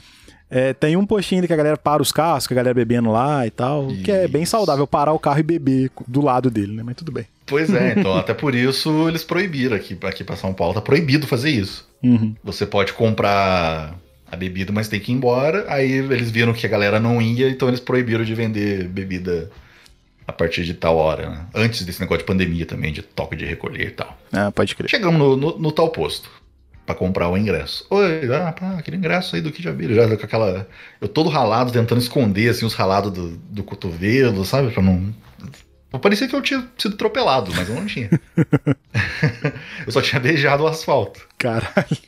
É, 0.50 0.73
tem 0.73 0.97
um 0.97 1.05
postinho 1.07 1.47
que 1.47 1.52
a 1.52 1.57
galera 1.57 1.76
para 1.76 2.00
os 2.02 2.11
carros, 2.12 2.47
que 2.47 2.55
a 2.55 2.57
galera 2.57 2.75
bebendo 2.75 3.11
lá 3.11 3.47
e 3.47 3.50
tal. 3.50 3.88
Que 4.05 4.11
é 4.11 4.26
bem 4.28 4.43
Isso. 4.43 4.52
saudável 4.52 4.87
parar 4.87 5.12
o 5.12 5.19
carro 5.19 5.40
e 5.40 5.43
beber 5.43 5.90
do 6.07 6.21
lado 6.23 6.50
dele, 6.50 6.73
né? 6.73 6.83
Mas 6.85 6.97
tudo 6.97 7.12
bem. 7.12 7.26
Pois 7.47 7.73
é, 7.73 7.95
então 7.97 8.14
até 8.19 8.33
por 8.35 8.55
isso 8.55 9.09
eles 9.09 9.23
proibiram 9.25 9.76
aqui, 9.76 9.97
aqui 10.02 10.25
pra 10.25 10.37
São 10.37 10.52
Paulo. 10.55 10.75
Tá 10.75 10.81
proibido 10.81 11.26
fazer 11.26 11.50
isso. 11.50 11.87
Uhum. 12.02 12.35
Você 12.45 12.64
pode 12.67 12.93
comprar 12.93 13.95
a 14.31 14.37
bebida, 14.37 14.73
mas 14.73 14.88
tem 14.88 15.00
que 15.00 15.11
ir 15.12 15.14
embora. 15.14 15.64
Aí 15.69 15.90
eles 15.90 16.31
viram 16.31 16.52
que 16.52 16.67
a 16.67 16.71
galera 16.71 16.99
não 17.00 17.21
ia, 17.21 17.49
então 17.49 17.69
eles 17.69 17.81
proibiram 17.81 18.25
de 18.25 18.35
vender 18.35 18.87
bebida 18.88 19.50
a 20.26 20.33
partir 20.33 20.62
de 20.64 20.75
tal 20.75 20.97
hora. 20.97 21.31
né? 21.31 21.47
Antes 21.55 21.85
desse 21.87 22.00
negócio 22.00 22.19
de 22.19 22.25
pandemia 22.26 22.67
também, 22.67 22.93
de 22.93 23.00
toque 23.02 23.35
de 23.35 23.47
recolher 23.47 23.87
e 23.88 23.90
tal. 23.93 24.17
Ah, 24.31 24.52
pode 24.52 24.75
crer. 24.76 24.88
Chegamos 24.90 25.19
no, 25.19 25.37
no- 25.37 25.59
no 25.59 25.73
tal 25.73 25.88
posto 25.88 26.28
pra 26.88 26.95
comprar 26.95 27.28
o 27.28 27.37
ingresso. 27.37 27.87
Oi, 27.90 28.35
ah, 28.35 28.50
pá, 28.50 28.78
aquele 28.78 28.97
ingresso 28.97 29.37
aí 29.37 29.42
do 29.42 29.52
que 29.52 29.62
já 29.62 29.71
viram. 29.71 29.95
Já 29.95 30.16
com 30.16 30.25
aquela. 30.25 30.66
Eu 30.99 31.07
todo 31.07 31.28
ralado, 31.28 31.71
tentando 31.71 32.00
esconder 32.00 32.49
assim, 32.49 32.64
os 32.64 32.73
ralados 32.73 33.12
do, 33.12 33.37
do 33.37 33.62
cotovelo, 33.62 34.42
sabe? 34.42 34.71
Pra 34.71 34.83
não. 34.83 35.14
Parecia 36.00 36.26
que 36.26 36.35
eu 36.35 36.40
tinha 36.40 36.66
sido 36.78 36.95
atropelado, 36.95 37.52
mas 37.54 37.68
eu 37.68 37.75
não 37.75 37.85
tinha. 37.85 38.09
eu 39.87 39.92
só 39.92 40.00
tinha 40.00 40.18
beijado 40.18 40.62
o 40.62 40.66
asfalto. 40.66 41.28
Caralho. 41.37 41.99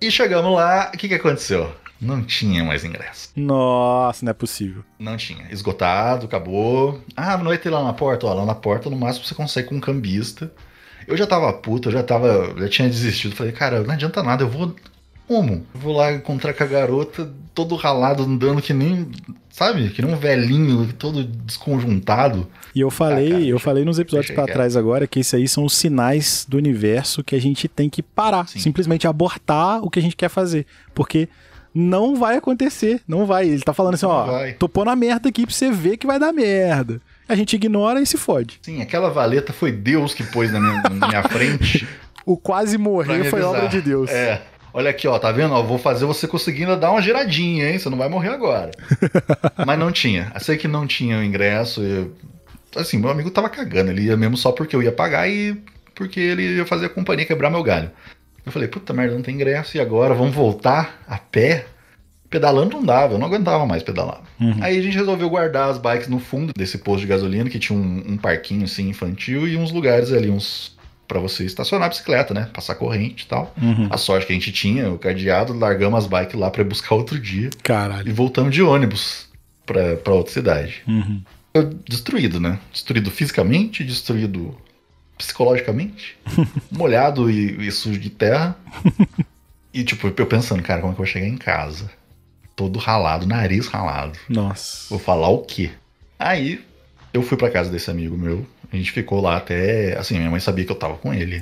E 0.00 0.10
chegamos 0.10 0.52
lá, 0.52 0.90
o 0.92 0.98
que, 0.98 1.06
que 1.06 1.14
aconteceu? 1.14 1.72
não 1.98 2.22
tinha 2.22 2.62
mais 2.62 2.84
ingresso. 2.84 3.30
Nossa, 3.34 4.22
não 4.22 4.30
é 4.30 4.34
possível. 4.34 4.84
Não 4.98 5.16
tinha. 5.16 5.46
Esgotado, 5.50 6.26
acabou. 6.26 7.00
Ah, 7.16 7.38
não 7.38 7.46
vai 7.46 7.56
ter 7.56 7.70
lá 7.70 7.82
na 7.82 7.94
porta? 7.94 8.26
Ó, 8.26 8.34
lá 8.34 8.44
na 8.44 8.54
porta, 8.54 8.90
no 8.90 8.96
máximo, 8.96 9.24
você 9.24 9.34
consegue 9.34 9.68
com 9.68 9.76
um 9.76 9.80
cambista. 9.80 10.52
Eu 11.06 11.16
já 11.16 11.26
tava 11.26 11.52
puto, 11.52 11.88
eu 11.88 11.92
já 11.92 12.02
tava. 12.02 12.54
Já 12.58 12.68
tinha 12.68 12.88
desistido. 12.88 13.34
Falei, 13.36 13.52
cara, 13.52 13.82
não 13.82 13.92
adianta 13.94 14.22
nada, 14.22 14.42
eu 14.44 14.48
vou. 14.48 14.74
Como? 15.28 15.54
Eu 15.74 15.80
vou 15.80 15.96
lá 15.96 16.12
encontrar 16.12 16.52
com 16.54 16.62
a 16.62 16.66
garota, 16.66 17.28
todo 17.54 17.74
ralado, 17.74 18.22
andando 18.22 18.62
que 18.62 18.72
nem. 18.72 19.08
Sabe? 19.50 19.88
Que 19.90 20.02
nem 20.02 20.12
um 20.12 20.16
velhinho, 20.16 20.92
todo 20.98 21.24
desconjuntado. 21.24 22.46
E 22.74 22.80
eu 22.80 22.90
falei, 22.90 23.26
Ah, 23.28 23.30
cara, 23.30 23.40
eu 23.42 23.46
deixa- 23.52 23.64
falei 23.64 23.84
nos 23.84 23.98
episódios 23.98 24.34
quieto. 24.34 24.52
trás 24.52 24.76
agora 24.76 25.06
que 25.06 25.20
esses 25.20 25.32
aí 25.34 25.48
são 25.48 25.64
os 25.64 25.74
sinais 25.74 26.46
do 26.48 26.56
universo 26.56 27.24
que 27.24 27.34
a 27.34 27.40
gente 27.40 27.66
tem 27.66 27.88
que 27.88 28.02
parar, 28.02 28.46
Sim. 28.48 28.58
simplesmente 28.60 29.06
abortar 29.06 29.82
o 29.82 29.88
que 29.90 29.98
a 29.98 30.02
gente 30.02 30.14
quer 30.14 30.28
fazer, 30.28 30.66
porque 30.94 31.28
não 31.74 32.16
vai 32.16 32.36
acontecer, 32.36 33.00
não 33.08 33.24
vai. 33.26 33.48
Ele 33.48 33.62
tá 33.62 33.72
falando 33.72 33.94
assim, 33.94 34.06
Não 34.06 34.12
ó, 34.12 34.24
vai. 34.26 34.52
tô 34.54 34.68
pondo 34.68 34.90
a 34.90 34.96
merda 34.96 35.28
aqui 35.30 35.46
pra 35.46 35.54
você 35.54 35.70
ver 35.70 35.96
que 35.96 36.06
vai 36.06 36.18
dar 36.18 36.32
merda. 36.32 37.00
A 37.28 37.34
gente 37.34 37.56
ignora 37.56 38.00
e 38.00 38.06
se 38.06 38.16
fode. 38.16 38.58
Sim, 38.62 38.80
aquela 38.82 39.10
valeta 39.10 39.52
foi 39.52 39.72
Deus 39.72 40.14
que 40.14 40.22
pôs 40.22 40.52
na 40.52 40.60
minha, 40.60 40.82
na 40.82 41.08
minha 41.08 41.22
frente. 41.24 41.86
O 42.28 42.36
quase 42.36 42.76
morrer 42.76 43.22
foi 43.30 43.40
obra 43.40 43.68
de 43.68 43.80
Deus. 43.80 44.10
É. 44.10 44.42
Olha 44.74 44.90
aqui, 44.90 45.06
ó, 45.06 45.16
tá 45.16 45.30
vendo? 45.30 45.54
Ó, 45.54 45.62
vou 45.62 45.78
fazer 45.78 46.04
você 46.06 46.26
conseguir 46.26 46.62
ainda 46.64 46.76
dar 46.76 46.90
uma 46.90 47.00
giradinha, 47.00 47.70
hein? 47.70 47.78
Você 47.78 47.88
não 47.88 47.96
vai 47.96 48.08
morrer 48.08 48.30
agora. 48.30 48.72
Mas 49.64 49.78
não 49.78 49.92
tinha. 49.92 50.32
Eu 50.34 50.40
sei 50.40 50.56
que 50.56 50.66
não 50.66 50.88
tinha 50.88 51.18
o 51.18 51.22
ingresso. 51.22 51.80
eu- 51.82 52.12
Assim, 52.74 52.98
meu 52.98 53.10
amigo 53.10 53.30
tava 53.30 53.48
cagando. 53.48 53.92
Ele 53.92 54.02
ia 54.02 54.16
mesmo 54.16 54.36
só 54.36 54.50
porque 54.50 54.74
eu 54.74 54.82
ia 54.82 54.90
pagar 54.90 55.28
e 55.30 55.56
porque 55.94 56.18
ele 56.18 56.56
ia 56.56 56.66
fazer 56.66 56.86
a 56.86 56.88
companhia 56.88 57.24
quebrar 57.24 57.48
meu 57.48 57.62
galho. 57.62 57.92
Eu 58.44 58.50
falei, 58.50 58.66
puta 58.66 58.92
merda, 58.92 59.14
não 59.14 59.22
tem 59.22 59.36
ingresso. 59.36 59.76
E 59.76 59.80
agora? 59.80 60.12
Vamos 60.12 60.34
voltar 60.34 61.00
a 61.06 61.18
pé? 61.18 61.66
Pedalando 62.28 62.76
não 62.76 62.84
dava, 62.84 63.14
eu 63.14 63.18
não 63.18 63.26
aguentava 63.26 63.64
mais 63.66 63.82
pedalar. 63.82 64.22
Uhum. 64.40 64.56
Aí 64.60 64.78
a 64.78 64.82
gente 64.82 64.96
resolveu 64.96 65.28
guardar 65.30 65.70
as 65.70 65.78
bikes 65.78 66.08
no 66.08 66.18
fundo 66.18 66.52
desse 66.56 66.78
posto 66.78 67.00
de 67.02 67.06
gasolina, 67.06 67.48
que 67.48 67.58
tinha 67.58 67.78
um, 67.78 68.02
um 68.06 68.16
parquinho 68.16 68.64
assim 68.64 68.88
infantil 68.88 69.46
e 69.46 69.56
uns 69.56 69.70
lugares 69.70 70.12
ali, 70.12 70.30
uns 70.30 70.76
para 71.06 71.20
você 71.20 71.44
estacionar 71.44 71.86
a 71.86 71.88
bicicleta, 71.88 72.34
né? 72.34 72.48
Passar 72.52 72.74
corrente 72.74 73.24
e 73.24 73.26
tal. 73.26 73.54
Uhum. 73.60 73.86
A 73.90 73.96
sorte 73.96 74.26
que 74.26 74.32
a 74.32 74.34
gente 74.34 74.50
tinha, 74.52 74.90
o 74.90 74.98
cadeado, 74.98 75.56
largamos 75.56 75.98
as 75.98 76.06
bikes 76.06 76.34
lá 76.34 76.50
pra 76.50 76.62
ir 76.62 76.64
buscar 76.64 76.94
outro 76.96 77.18
dia 77.18 77.50
Caralho. 77.62 78.08
e 78.08 78.12
voltamos 78.12 78.52
de 78.52 78.62
ônibus 78.62 79.28
pra, 79.64 79.96
pra 79.96 80.14
outra 80.14 80.32
cidade. 80.32 80.82
Uhum. 80.86 81.22
Destruído, 81.88 82.38
né? 82.38 82.58
Destruído 82.72 83.10
fisicamente, 83.10 83.82
destruído 83.82 84.54
psicologicamente, 85.16 86.18
molhado 86.70 87.30
e, 87.30 87.66
e 87.66 87.70
sujo 87.72 87.98
de 87.98 88.10
terra. 88.10 88.56
E 89.74 89.84
tipo, 89.84 90.10
eu 90.16 90.26
pensando, 90.26 90.62
cara, 90.62 90.80
como 90.80 90.92
é 90.92 90.94
que 90.94 91.02
eu 91.02 91.04
vou 91.04 91.12
chegar 91.12 91.26
em 91.26 91.36
casa? 91.36 91.90
Todo 92.56 92.78
ralado, 92.78 93.26
nariz 93.26 93.66
ralado. 93.68 94.18
Nossa. 94.28 94.88
Vou 94.88 94.98
falar 94.98 95.28
o 95.28 95.42
quê? 95.42 95.70
Aí 96.18 96.64
eu 97.12 97.22
fui 97.22 97.36
pra 97.36 97.50
casa 97.50 97.70
desse 97.70 97.90
amigo 97.90 98.16
meu. 98.16 98.46
A 98.72 98.76
gente 98.76 98.90
ficou 98.90 99.20
lá 99.20 99.36
até. 99.36 99.96
Assim, 99.98 100.16
minha 100.16 100.30
mãe 100.30 100.40
sabia 100.40 100.64
que 100.64 100.72
eu 100.72 100.76
tava 100.76 100.96
com 100.96 101.12
ele. 101.12 101.40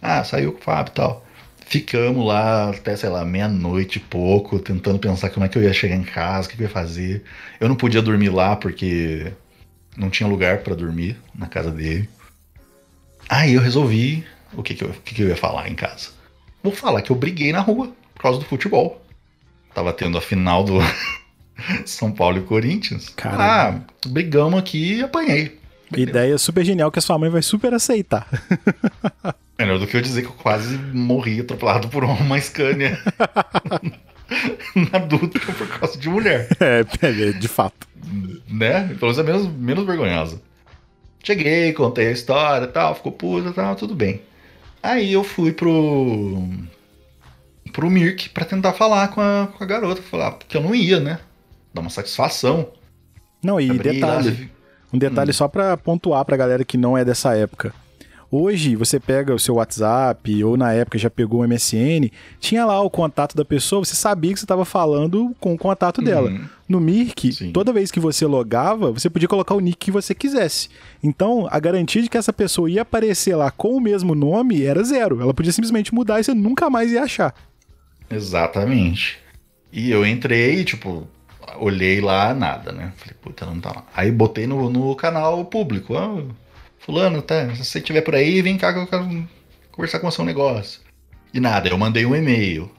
Ah, 0.00 0.24
saiu 0.24 0.52
com 0.52 0.58
o 0.58 0.62
Fábio 0.62 0.90
e 0.90 0.94
tal. 0.94 1.24
Ficamos 1.66 2.26
lá 2.26 2.70
até, 2.70 2.96
sei 2.96 3.08
lá, 3.08 3.24
meia-noite 3.24 3.98
e 3.98 4.00
pouco, 4.00 4.58
tentando 4.58 4.98
pensar 4.98 5.30
como 5.30 5.46
é 5.46 5.48
que 5.48 5.56
eu 5.56 5.62
ia 5.62 5.72
chegar 5.72 5.96
em 5.96 6.02
casa, 6.02 6.46
o 6.46 6.50
que, 6.50 6.56
que 6.56 6.62
eu 6.62 6.66
ia 6.66 6.72
fazer. 6.72 7.22
Eu 7.60 7.68
não 7.68 7.76
podia 7.76 8.02
dormir 8.02 8.28
lá 8.28 8.56
porque 8.56 9.32
não 9.96 10.10
tinha 10.10 10.28
lugar 10.28 10.58
pra 10.58 10.74
dormir 10.74 11.16
na 11.34 11.46
casa 11.46 11.70
dele. 11.70 12.08
Aí 13.28 13.54
eu 13.54 13.62
resolvi 13.62 14.26
o 14.52 14.62
que, 14.62 14.74
que, 14.74 14.84
eu, 14.84 14.90
o 14.90 14.92
que, 14.92 15.14
que 15.14 15.22
eu 15.22 15.28
ia 15.28 15.36
falar 15.36 15.68
em 15.70 15.74
casa. 15.74 16.10
Vou 16.62 16.72
falar 16.72 17.00
que 17.00 17.10
eu 17.10 17.16
briguei 17.16 17.52
na 17.52 17.60
rua 17.60 17.92
por 18.14 18.22
causa 18.22 18.38
do 18.38 18.44
futebol. 18.44 19.01
Tava 19.74 19.92
tendo 19.92 20.18
a 20.18 20.20
final 20.20 20.64
do 20.64 20.78
São 21.86 22.12
Paulo 22.12 22.38
e 22.38 22.42
Corinthians. 22.42 23.08
Caralho. 23.10 23.82
Ah, 23.86 24.08
brigamos 24.08 24.58
aqui 24.58 24.96
e 24.96 25.02
apanhei. 25.02 25.58
Ideia 25.94 26.38
super 26.38 26.64
genial 26.64 26.90
que 26.90 26.98
a 26.98 27.02
sua 27.02 27.18
mãe 27.18 27.28
vai 27.28 27.42
super 27.42 27.74
aceitar. 27.74 28.26
Melhor 29.58 29.78
do 29.78 29.86
que 29.86 29.96
eu 29.96 30.00
dizer 30.00 30.22
que 30.22 30.28
eu 30.28 30.32
quase 30.32 30.76
morri 30.76 31.40
atropelado 31.40 31.88
por 31.88 32.02
uma 32.02 32.40
Scania 32.40 32.98
na 34.74 34.98
Dutra 34.98 35.52
por 35.52 35.68
causa 35.68 35.98
de 35.98 36.08
mulher. 36.08 36.48
É, 36.58 36.84
é, 37.02 37.32
de 37.32 37.46
fato. 37.48 37.86
né? 38.48 38.88
Pelo 38.98 39.12
menos 39.12 39.18
é 39.18 39.22
menos, 39.22 39.46
menos 39.46 39.86
vergonhosa. 39.86 40.40
Cheguei, 41.22 41.72
contei 41.72 42.08
a 42.08 42.12
história 42.12 42.64
e 42.64 42.68
tal, 42.68 42.94
ficou 42.94 43.12
puta 43.12 43.50
e 43.50 43.52
tal, 43.52 43.76
tudo 43.76 43.94
bem. 43.94 44.22
Aí 44.82 45.12
eu 45.12 45.22
fui 45.22 45.52
pro. 45.52 46.48
Pro 47.72 47.90
Mirk 47.90 48.30
pra 48.30 48.44
tentar 48.44 48.72
falar 48.72 49.08
com 49.08 49.20
a, 49.20 49.48
com 49.56 49.62
a 49.62 49.66
garota. 49.66 50.02
Falar, 50.02 50.32
porque 50.32 50.56
eu 50.56 50.62
não 50.62 50.74
ia, 50.74 51.00
né? 51.00 51.18
Dar 51.72 51.80
uma 51.80 51.90
satisfação. 51.90 52.68
Não, 53.42 53.60
e 53.60 53.70
Abri 53.70 54.00
lá, 54.00 54.18
detalhe, 54.18 54.50
um 54.92 54.98
detalhe 54.98 55.32
só 55.32 55.48
pra 55.48 55.76
pontuar 55.76 56.24
pra 56.24 56.36
galera 56.36 56.64
que 56.64 56.76
não 56.76 56.96
é 56.96 57.04
dessa 57.04 57.34
época. 57.36 57.74
Hoje, 58.34 58.74
você 58.76 58.98
pega 58.98 59.34
o 59.34 59.38
seu 59.38 59.56
WhatsApp, 59.56 60.42
ou 60.42 60.56
na 60.56 60.72
época 60.72 60.96
já 60.96 61.10
pegou 61.10 61.42
o 61.42 61.46
MSN, 61.46 62.08
tinha 62.40 62.64
lá 62.64 62.80
o 62.80 62.88
contato 62.88 63.36
da 63.36 63.44
pessoa, 63.44 63.84
você 63.84 63.94
sabia 63.94 64.32
que 64.32 64.38
você 64.38 64.46
estava 64.46 64.64
falando 64.64 65.36
com 65.38 65.52
o 65.52 65.58
contato 65.58 66.00
dela. 66.00 66.30
Uhum. 66.30 66.46
No 66.66 66.80
Mirk, 66.80 67.30
Sim. 67.30 67.52
toda 67.52 67.74
vez 67.74 67.90
que 67.90 68.00
você 68.00 68.24
logava, 68.24 68.90
você 68.90 69.10
podia 69.10 69.28
colocar 69.28 69.54
o 69.54 69.60
nick 69.60 69.76
que 69.76 69.90
você 69.90 70.14
quisesse. 70.14 70.70
Então, 71.04 71.46
a 71.50 71.60
garantia 71.60 72.00
de 72.00 72.08
que 72.08 72.16
essa 72.16 72.32
pessoa 72.32 72.70
ia 72.70 72.80
aparecer 72.80 73.36
lá 73.36 73.50
com 73.50 73.76
o 73.76 73.80
mesmo 73.82 74.14
nome 74.14 74.62
era 74.62 74.82
zero. 74.82 75.20
Ela 75.20 75.34
podia 75.34 75.52
simplesmente 75.52 75.94
mudar 75.94 76.18
e 76.18 76.24
você 76.24 76.32
nunca 76.32 76.70
mais 76.70 76.90
ia 76.90 77.02
achar. 77.02 77.34
Exatamente. 78.12 79.18
E 79.72 79.90
eu 79.90 80.06
entrei, 80.06 80.64
tipo, 80.64 81.08
olhei 81.56 82.00
lá, 82.00 82.34
nada, 82.34 82.72
né? 82.72 82.92
Falei, 82.96 83.16
puta, 83.20 83.46
não 83.46 83.60
tá 83.60 83.70
lá. 83.70 83.86
Aí 83.94 84.10
botei 84.10 84.46
no, 84.46 84.68
no 84.70 84.94
canal 84.94 85.44
público, 85.46 85.94
ó, 85.94 86.22
fulano, 86.78 87.22
tá, 87.22 87.54
se 87.54 87.64
você 87.64 87.78
estiver 87.78 88.02
por 88.02 88.14
aí, 88.14 88.42
vem 88.42 88.58
cá 88.58 88.72
que 88.72 88.78
eu 88.80 88.86
quero 88.86 89.28
conversar 89.70 89.98
com 90.00 90.10
você 90.10 90.20
um 90.20 90.26
negócio. 90.26 90.80
E 91.32 91.40
nada, 91.40 91.68
eu 91.68 91.78
mandei 91.78 92.04
um 92.04 92.14
e-mail, 92.14 92.70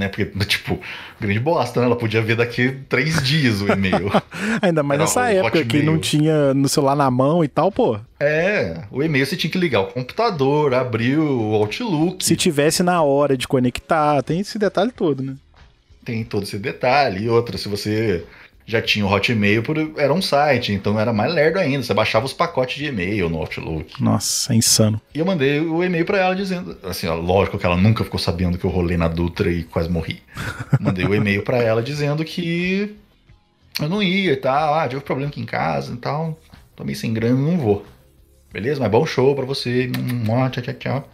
né? 0.00 0.08
Porque, 0.08 0.24
tipo, 0.46 0.80
grande 1.20 1.38
bosta, 1.38 1.78
né? 1.78 1.86
Ela 1.86 1.96
podia 1.96 2.20
ver 2.20 2.36
daqui 2.36 2.76
três 2.88 3.22
dias 3.22 3.60
o 3.60 3.70
e-mail. 3.70 4.10
Ainda 4.60 4.82
mais 4.82 4.98
Era 4.98 5.06
nessa 5.06 5.30
época 5.30 5.64
que 5.64 5.82
não 5.82 5.98
tinha 5.98 6.52
no 6.54 6.68
celular 6.68 6.96
na 6.96 7.10
mão 7.10 7.44
e 7.44 7.48
tal, 7.48 7.70
pô. 7.70 7.98
é, 8.18 8.82
o 8.90 9.02
e-mail 9.02 9.24
você 9.24 9.36
tinha 9.36 9.50
que 9.50 9.58
ligar 9.58 9.80
o 9.80 9.86
computador, 9.86 10.74
abrir 10.74 11.18
o 11.18 11.54
Outlook. 11.54 12.24
Se 12.24 12.34
tivesse 12.34 12.82
na 12.82 13.02
hora 13.02 13.36
de 13.36 13.46
conectar, 13.46 14.22
tem 14.22 14.40
esse 14.40 14.58
detalhe 14.58 14.90
todo, 14.90 15.22
né? 15.22 15.36
Tem 16.04 16.24
todo 16.24 16.42
esse 16.44 16.58
detalhe. 16.58 17.24
E 17.24 17.28
outra, 17.28 17.58
se 17.58 17.68
você 17.68 18.24
já 18.70 18.80
tinha 18.80 19.04
o 19.04 19.12
Hotmail, 19.12 19.62
por- 19.62 19.76
era 19.96 20.12
um 20.14 20.22
site, 20.22 20.72
então 20.72 20.98
era 20.98 21.12
mais 21.12 21.32
lerdo 21.34 21.58
ainda. 21.58 21.82
Você 21.82 21.92
baixava 21.92 22.24
os 22.26 22.32
pacotes 22.32 22.76
de 22.76 22.86
e-mail 22.86 23.28
no 23.28 23.38
Outlook. 23.38 24.02
Nossa, 24.02 24.52
é 24.52 24.56
insano. 24.56 25.00
E 25.14 25.18
eu 25.18 25.26
mandei 25.26 25.60
o 25.60 25.82
e-mail 25.82 26.04
pra 26.04 26.18
ela 26.18 26.36
dizendo, 26.36 26.76
assim, 26.84 27.06
ó, 27.06 27.14
lógico 27.14 27.58
que 27.58 27.66
ela 27.66 27.76
nunca 27.76 28.04
ficou 28.04 28.18
sabendo 28.20 28.56
que 28.58 28.64
eu 28.64 28.70
rolei 28.70 28.96
na 28.96 29.08
Dutra 29.08 29.50
e 29.50 29.64
quase 29.64 29.88
morri. 29.88 30.22
Mandei 30.80 31.04
o 31.04 31.14
e-mail 31.14 31.42
pra 31.42 31.58
ela 31.58 31.82
dizendo 31.82 32.24
que 32.24 32.94
eu 33.80 33.88
não 33.88 34.02
ia 34.02 34.32
e 34.32 34.36
tal, 34.36 34.74
ah, 34.74 34.86
tive 34.88 35.00
problema 35.02 35.30
aqui 35.30 35.40
em 35.40 35.44
casa 35.46 35.92
e 35.92 35.96
tal, 35.96 36.38
tô 36.76 36.84
meio 36.84 36.96
sem 36.96 37.12
grana, 37.12 37.34
não 37.40 37.58
vou. 37.58 37.84
Beleza? 38.52 38.80
Mas 38.80 38.90
bom 38.90 39.04
show 39.06 39.34
pra 39.34 39.44
você. 39.44 39.90
Tchau, 40.52 40.62
tchau, 40.62 40.74
tchau. 40.74 41.08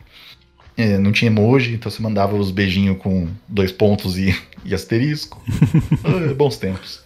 É, 0.77 0.99
não 0.99 1.11
tinha 1.11 1.31
emoji, 1.31 1.73
então 1.75 1.91
você 1.91 2.03
mandava 2.03 2.37
os 2.37 2.51
beijinhos 2.51 2.99
com 2.99 3.29
dois 3.49 3.73
pontos 3.73 4.19
e, 4.19 4.37
e 4.65 4.75
asterisco. 4.75 5.43
Ah, 6.05 6.35
bons 6.35 6.57
tempos. 6.59 7.06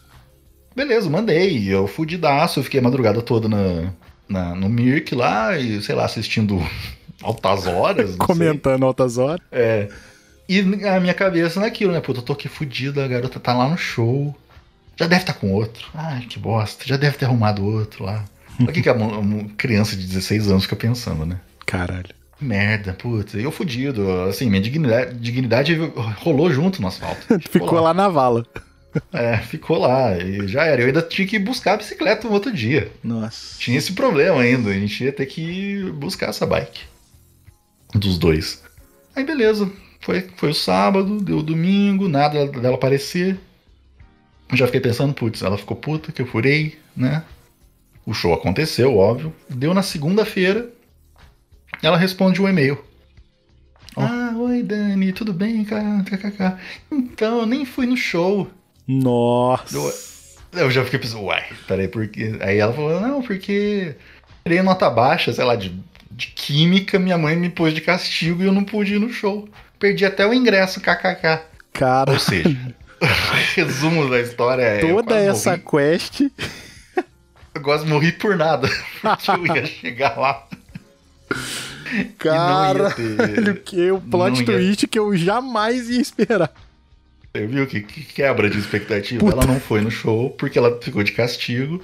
Beleza, 0.81 1.11
mandei. 1.11 1.69
Eu 1.69 1.87
fudidaço, 1.87 2.59
eu 2.59 2.65
fiquei 2.65 2.81
a 2.81 2.83
madrugada 2.83 3.21
toda 3.21 3.47
na, 3.51 3.93
na- 4.27 4.55
no 4.55 4.67
Mirk 4.67 5.15
lá 5.15 5.59
e, 5.59 5.83
sei 5.83 5.95
lá, 5.95 6.07
assistindo 6.07 6.59
altas 7.23 7.67
horas. 7.67 8.17
não 8.17 8.27
sei. 8.27 8.35
Comentando 8.35 8.87
altas 8.87 9.19
horas. 9.19 9.45
É. 9.53 9.91
E 10.49 10.61
a 10.89 10.99
minha 10.99 11.13
cabeça 11.13 11.61
naquilo, 11.61 11.93
né? 11.93 12.01
Puta, 12.01 12.21
eu 12.21 12.25
tô 12.25 12.33
aqui 12.33 12.49
fudido, 12.49 12.99
a 12.99 13.07
garota 13.07 13.39
tá 13.39 13.53
lá 13.53 13.69
no 13.69 13.77
show. 13.77 14.35
Já 14.97 15.07
deve 15.07 15.21
estar 15.21 15.35
com 15.35 15.53
outro. 15.53 15.87
Ai, 15.95 16.23
que 16.23 16.39
bosta. 16.39 16.83
Já 16.87 16.97
deve 16.97 17.19
ter 17.19 17.27
arrumado 17.27 17.63
outro 17.63 18.05
lá. 18.05 18.25
O 18.59 18.67
que, 18.69 18.81
que 18.81 18.89
a 18.89 18.95
uma 18.95 19.45
criança 19.59 19.95
de 19.95 20.07
16 20.07 20.51
anos 20.51 20.63
fica 20.65 20.77
pensando, 20.77 21.27
né? 21.27 21.39
Caralho. 21.67 22.09
Merda, 22.41 22.95
puta. 22.95 23.37
Eu 23.39 23.53
fudido. 23.53 24.11
Assim, 24.23 24.49
minha 24.49 24.63
dignidade, 24.63 25.15
dignidade 25.19 25.75
rolou 26.17 26.51
junto 26.51 26.81
no 26.81 26.89
asfalto. 26.89 27.39
Ficou 27.51 27.81
lá 27.81 27.93
na 27.93 28.09
vala. 28.09 28.47
É, 29.13 29.39
ficou 29.39 29.79
lá. 29.79 30.17
E 30.19 30.47
já 30.49 30.65
era. 30.65 30.83
Eu 30.83 30.87
ainda 30.87 31.03
tinha 31.03 31.27
que 31.27 31.39
buscar 31.39 31.75
a 31.75 31.77
bicicleta 31.77 32.27
no 32.27 32.35
outro 32.35 32.53
dia. 32.53 32.91
Nossa. 33.03 33.59
Tinha 33.59 33.79
esse 33.79 33.93
problema 33.93 34.41
ainda. 34.41 34.71
A 34.71 34.75
gente 34.75 35.05
ia 35.05 35.13
ter 35.13 35.27
que 35.27 35.91
buscar 35.93 36.31
essa 36.31 36.47
bike. 36.47 36.83
Dos 37.95 38.19
dois. 38.19 38.63
Aí 39.15 39.25
beleza. 39.25 39.71
Foi, 40.01 40.27
foi 40.37 40.51
o 40.51 40.55
sábado, 40.55 41.21
deu 41.21 41.39
o 41.39 41.43
domingo, 41.43 42.09
nada 42.09 42.47
dela 42.47 42.75
aparecer. 42.75 43.39
Já 44.53 44.67
fiquei 44.67 44.81
pensando, 44.81 45.13
putz, 45.13 45.43
ela 45.43 45.59
ficou 45.59 45.77
puta 45.77 46.11
que 46.11 46.23
eu 46.23 46.27
furei, 46.27 46.79
né? 46.97 47.23
O 48.05 48.15
show 48.15 48.33
aconteceu, 48.33 48.97
óbvio. 48.97 49.33
Deu 49.49 49.75
na 49.75 49.83
segunda-feira. 49.83 50.71
Ela 51.83 51.97
responde 51.97 52.41
um 52.41 52.49
e-mail. 52.49 52.83
Ó. 53.95 54.03
Ah, 54.03 54.33
oi, 54.37 54.51
Oi, 54.61 54.63
Dani, 54.63 55.13
tudo 55.13 55.33
bem? 55.33 55.65
KKK. 55.65 56.59
Então, 56.91 57.41
eu 57.41 57.47
nem 57.47 57.65
fui 57.65 57.87
no 57.87 57.97
show. 57.97 58.51
Nossa. 59.03 59.77
Eu, 59.77 59.93
eu 60.63 60.71
já 60.71 60.85
fiquei 60.85 60.99
pensando, 60.99 61.25
uai, 61.25 61.45
peraí, 61.69 61.89
porque. 61.89 62.37
Aí 62.41 62.59
ela 62.59 62.73
falou, 62.73 63.01
não, 63.01 63.23
porque 63.23 63.95
tirei 64.45 64.63
nota 64.63 64.91
baixa, 64.91 65.33
sei 65.33 65.45
lá, 65.45 65.55
de, 65.55 65.75
de 66.11 66.27
química, 66.29 66.99
minha 66.99 67.17
mãe 67.19 67.37
me 67.37 67.49
pôs 67.49 67.73
de 67.73 67.81
castigo 67.81 68.43
e 68.43 68.47
eu 68.47 68.53
não 68.53 68.65
pude 68.65 68.95
ir 68.95 68.99
no 68.99 69.13
show. 69.13 69.49
Perdi 69.79 70.05
até 70.05 70.27
o 70.27 70.35
ingresso, 70.35 70.81
kkk. 70.81 71.41
Cara. 71.73 72.11
Ou 72.13 72.19
seja, 72.19 72.57
resumo 73.55 74.11
da 74.11 74.21
história 74.21 74.63
é. 74.63 74.79
Toda 74.81 75.17
essa 75.17 75.51
morri, 75.51 75.63
quest. 75.71 76.21
Eu 77.55 77.63
quase 77.63 77.87
morri 77.87 78.13
por 78.13 78.37
nada. 78.37 78.69
Porque 79.01 79.31
eu 79.51 79.57
ia 79.57 79.67
chegar 79.67 80.19
lá. 80.19 80.47
Cara, 82.19 82.91
ter- 82.93 83.63
que 83.65 83.91
o 83.91 84.01
plot 84.01 84.41
ia- 84.41 84.45
twist 84.47 84.87
que 84.87 84.99
eu 84.99 85.17
jamais 85.17 85.89
ia 85.89 86.01
esperar. 86.01 86.51
Você 87.33 87.47
viu 87.47 87.67
que, 87.67 87.81
que 87.81 88.03
quebra 88.03 88.51
de 88.51 88.59
expectativa? 88.59 89.21
Puta. 89.21 89.33
Ela 89.37 89.47
não 89.47 89.61
foi 89.61 89.81
no 89.81 89.91
show 89.91 90.31
porque 90.31 90.59
ela 90.59 90.79
ficou 90.81 91.03
de 91.03 91.13
castigo. 91.13 91.81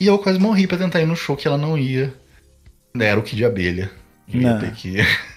E 0.00 0.06
eu 0.06 0.18
quase 0.18 0.38
morri 0.38 0.66
pra 0.66 0.78
tentar 0.78 1.00
ir 1.00 1.06
no 1.06 1.16
show 1.16 1.36
que 1.36 1.46
ela 1.46 1.58
não 1.58 1.76
ia. 1.76 2.14
Era 2.98 3.18
o 3.20 3.22
que 3.22 3.36
de 3.36 3.44
abelha. 3.44 3.90
Eu 4.32 4.40
ia 4.40 4.52
Não. 4.54 4.60
ter 4.60 4.72
que. 4.72 4.96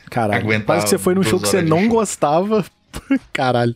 Caralho, 0.09 0.41
Aguentar 0.41 0.77
quase 0.77 0.83
que 0.85 0.89
você 0.91 0.97
foi 0.97 1.15
num 1.15 1.23
show 1.23 1.39
que 1.39 1.47
você 1.47 1.61
não 1.61 1.81
show. 1.81 1.89
gostava. 1.89 2.65
Caralho. 3.33 3.75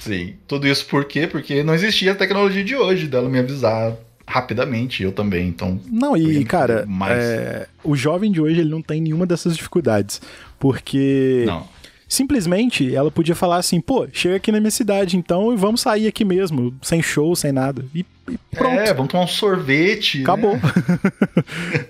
Sim. 0.00 0.34
Tudo 0.46 0.66
isso 0.66 0.86
por 0.86 1.04
quê? 1.04 1.26
Porque 1.26 1.62
não 1.62 1.74
existia 1.74 2.12
a 2.12 2.14
tecnologia 2.14 2.64
de 2.64 2.74
hoje 2.74 3.06
dela 3.06 3.28
me 3.28 3.38
avisar 3.38 3.94
rapidamente, 4.26 5.02
eu 5.02 5.10
também. 5.12 5.48
Então, 5.48 5.80
Não, 5.90 6.16
e 6.16 6.38
ia 6.38 6.44
cara, 6.44 6.84
mais. 6.86 7.18
é, 7.18 7.66
o 7.82 7.96
jovem 7.96 8.30
de 8.30 8.40
hoje 8.40 8.60
ele 8.60 8.70
não 8.70 8.82
tem 8.82 9.00
nenhuma 9.00 9.26
dessas 9.26 9.56
dificuldades. 9.56 10.20
Porque 10.58 11.44
não. 11.46 11.66
Simplesmente 12.08 12.94
ela 12.94 13.10
podia 13.10 13.34
falar 13.34 13.58
assim, 13.58 13.80
pô, 13.80 14.08
chega 14.12 14.36
aqui 14.36 14.50
na 14.50 14.58
minha 14.58 14.70
cidade 14.70 15.16
então 15.16 15.52
e 15.52 15.56
vamos 15.56 15.82
sair 15.82 16.08
aqui 16.08 16.24
mesmo, 16.24 16.74
sem 16.80 17.02
show, 17.02 17.36
sem 17.36 17.52
nada. 17.52 17.84
E, 17.94 18.04
e 18.28 18.38
pronto. 18.56 18.80
É, 18.80 18.94
vamos 18.94 19.12
tomar 19.12 19.24
um 19.24 19.28
sorvete. 19.28 20.22
Acabou. 20.22 20.54
né? 20.54 20.62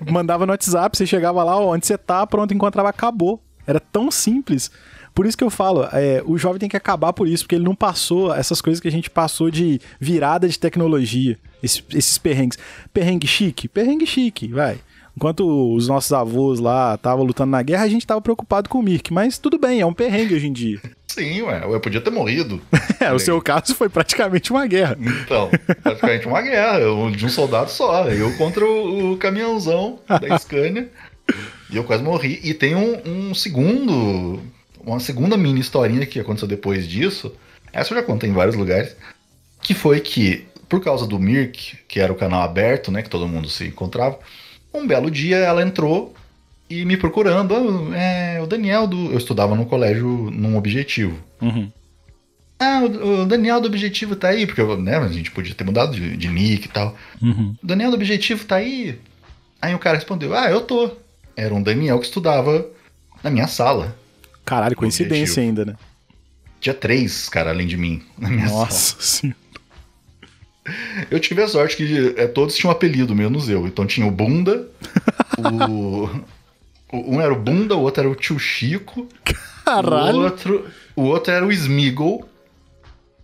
Mandava 0.10 0.44
no 0.44 0.52
WhatsApp, 0.52 0.96
você 0.96 1.06
chegava 1.06 1.44
lá, 1.44 1.56
ó, 1.56 1.74
onde 1.74 1.86
você 1.86 1.96
tá, 1.96 2.26
pronto, 2.26 2.52
encontrava, 2.52 2.88
acabou. 2.88 3.40
Era 3.66 3.78
tão 3.78 4.10
simples. 4.10 4.70
Por 5.14 5.26
isso 5.26 5.36
que 5.36 5.44
eu 5.44 5.50
falo, 5.50 5.82
é, 5.92 6.22
o 6.24 6.38
jovem 6.38 6.60
tem 6.60 6.68
que 6.68 6.76
acabar 6.76 7.12
por 7.12 7.26
isso, 7.26 7.44
porque 7.44 7.56
ele 7.56 7.64
não 7.64 7.74
passou 7.74 8.32
essas 8.32 8.60
coisas 8.60 8.80
que 8.80 8.86
a 8.86 8.92
gente 8.92 9.10
passou 9.10 9.50
de 9.50 9.80
virada 9.98 10.48
de 10.48 10.58
tecnologia, 10.58 11.36
esses, 11.62 11.82
esses 11.92 12.18
perrengues. 12.18 12.58
Perrengue 12.92 13.26
chique? 13.26 13.66
Perrengue 13.66 14.06
chique, 14.06 14.48
vai. 14.48 14.78
Enquanto 15.18 15.74
os 15.74 15.88
nossos 15.88 16.12
avôs 16.12 16.60
lá 16.60 16.94
estavam 16.94 17.24
lutando 17.24 17.50
na 17.50 17.60
guerra, 17.60 17.82
a 17.82 17.88
gente 17.88 18.06
tava 18.06 18.20
preocupado 18.20 18.68
com 18.68 18.78
o 18.78 18.82
Mirk, 18.84 19.12
mas 19.12 19.36
tudo 19.36 19.58
bem, 19.58 19.80
é 19.80 19.84
um 19.84 19.92
perrengue 19.92 20.36
hoje 20.36 20.46
em 20.46 20.52
dia. 20.52 20.80
Sim, 21.08 21.42
ué. 21.42 21.64
Eu 21.64 21.80
podia 21.80 22.00
ter 22.00 22.10
morrido. 22.10 22.62
É, 23.00 23.12
o 23.12 23.18
seu 23.18 23.40
caso 23.40 23.76
foi 23.76 23.88
praticamente 23.88 24.50
uma 24.50 24.66
guerra. 24.66 24.98
Então, 25.00 25.48
praticamente 25.84 26.26
uma 26.26 26.42
guerra, 26.42 26.80
de 27.16 27.24
um 27.24 27.28
soldado 27.28 27.70
só. 27.70 28.08
Eu 28.08 28.36
contra 28.36 28.64
o, 28.64 29.12
o 29.12 29.16
caminhãozão 29.16 30.00
da 30.08 30.34
Scania. 30.36 30.90
E 31.70 31.76
eu 31.76 31.84
quase 31.84 32.02
morri. 32.02 32.40
E 32.42 32.52
tem 32.52 32.74
um, 32.74 33.00
um 33.06 33.34
segundo. 33.34 34.40
Uma 34.84 34.98
segunda 34.98 35.36
mini 35.36 35.60
historinha 35.60 36.04
que 36.06 36.18
aconteceu 36.18 36.48
depois 36.48 36.88
disso. 36.88 37.32
Essa 37.72 37.94
eu 37.94 37.98
já 37.98 38.02
contei 38.02 38.28
em 38.28 38.32
vários 38.32 38.56
lugares. 38.56 38.96
Que 39.62 39.74
foi 39.74 40.00
que, 40.00 40.44
por 40.68 40.82
causa 40.82 41.06
do 41.06 41.16
Mirk, 41.16 41.78
que 41.86 42.00
era 42.00 42.12
o 42.12 42.16
canal 42.16 42.42
aberto, 42.42 42.90
né? 42.90 43.00
Que 43.00 43.10
todo 43.10 43.28
mundo 43.28 43.48
se 43.48 43.64
encontrava. 43.68 44.18
Um 44.72 44.86
belo 44.86 45.10
dia 45.10 45.36
ela 45.36 45.62
entrou 45.62 46.14
e 46.68 46.84
me 46.84 46.96
procurando. 46.96 47.54
"Ah, 47.54 47.96
é, 47.96 48.40
o 48.42 48.46
Daniel 48.46 48.86
do. 48.86 49.10
Eu 49.10 49.18
estudava 49.18 49.54
no 49.54 49.66
colégio 49.66 50.30
num 50.30 50.56
objetivo. 50.56 51.18
Uhum. 51.40 51.70
Ah, 52.60 52.80
o 52.82 53.22
o 53.22 53.26
Daniel 53.26 53.60
do 53.60 53.68
Objetivo 53.68 54.16
tá 54.16 54.28
aí, 54.28 54.44
porque 54.44 54.62
né, 54.78 54.96
a 54.96 55.06
gente 55.08 55.30
podia 55.30 55.54
ter 55.54 55.62
mudado 55.64 55.94
de, 55.94 56.16
de 56.16 56.28
nick 56.28 56.66
e 56.66 56.68
tal. 56.68 56.96
Uhum. 57.22 57.54
O 57.62 57.66
Daniel 57.66 57.90
do 57.90 57.96
Objetivo 57.96 58.44
tá 58.44 58.56
aí? 58.56 58.98
Aí 59.62 59.74
o 59.74 59.78
cara 59.78 59.96
respondeu: 59.96 60.34
Ah, 60.34 60.50
eu 60.50 60.60
tô. 60.60 60.90
Era 61.36 61.54
um 61.54 61.62
Daniel 61.62 62.00
que 62.00 62.06
estudava 62.06 62.66
na 63.22 63.30
minha 63.30 63.46
sala. 63.46 63.96
Caralho, 64.44 64.74
coincidência 64.74 65.22
Objetivo. 65.22 65.40
ainda, 65.46 65.64
né? 65.66 65.76
Tinha 66.60 66.74
três, 66.74 67.28
cara, 67.28 67.50
além 67.50 67.66
de 67.68 67.76
mim, 67.76 68.02
na 68.18 68.28
minha 68.28 68.48
sala. 68.48 68.60
Nossa 68.60 68.96
senhora. 69.00 69.38
Eu 71.10 71.18
tive 71.20 71.42
a 71.42 71.48
sorte 71.48 71.76
que 71.76 72.14
é, 72.16 72.26
todos 72.26 72.54
tinham 72.56 72.70
um 72.70 72.76
apelido, 72.76 73.14
menos 73.14 73.48
eu. 73.48 73.66
Então 73.66 73.86
tinha 73.86 74.06
o 74.06 74.10
Bunda, 74.10 74.68
o. 75.38 76.04
o- 76.92 77.14
Um 77.16 77.20
era 77.20 77.32
o 77.32 77.38
Bunda, 77.38 77.74
o 77.76 77.80
outro 77.80 78.00
era 78.02 78.10
o 78.10 78.14
Tio 78.14 78.38
Chico. 78.38 79.02
O 79.02 79.08
Caralho. 79.64 80.20
outro, 80.20 80.66
o 80.96 81.02
outro 81.02 81.32
era 81.32 81.44
o 81.46 81.52
Smeagol, 81.52 82.26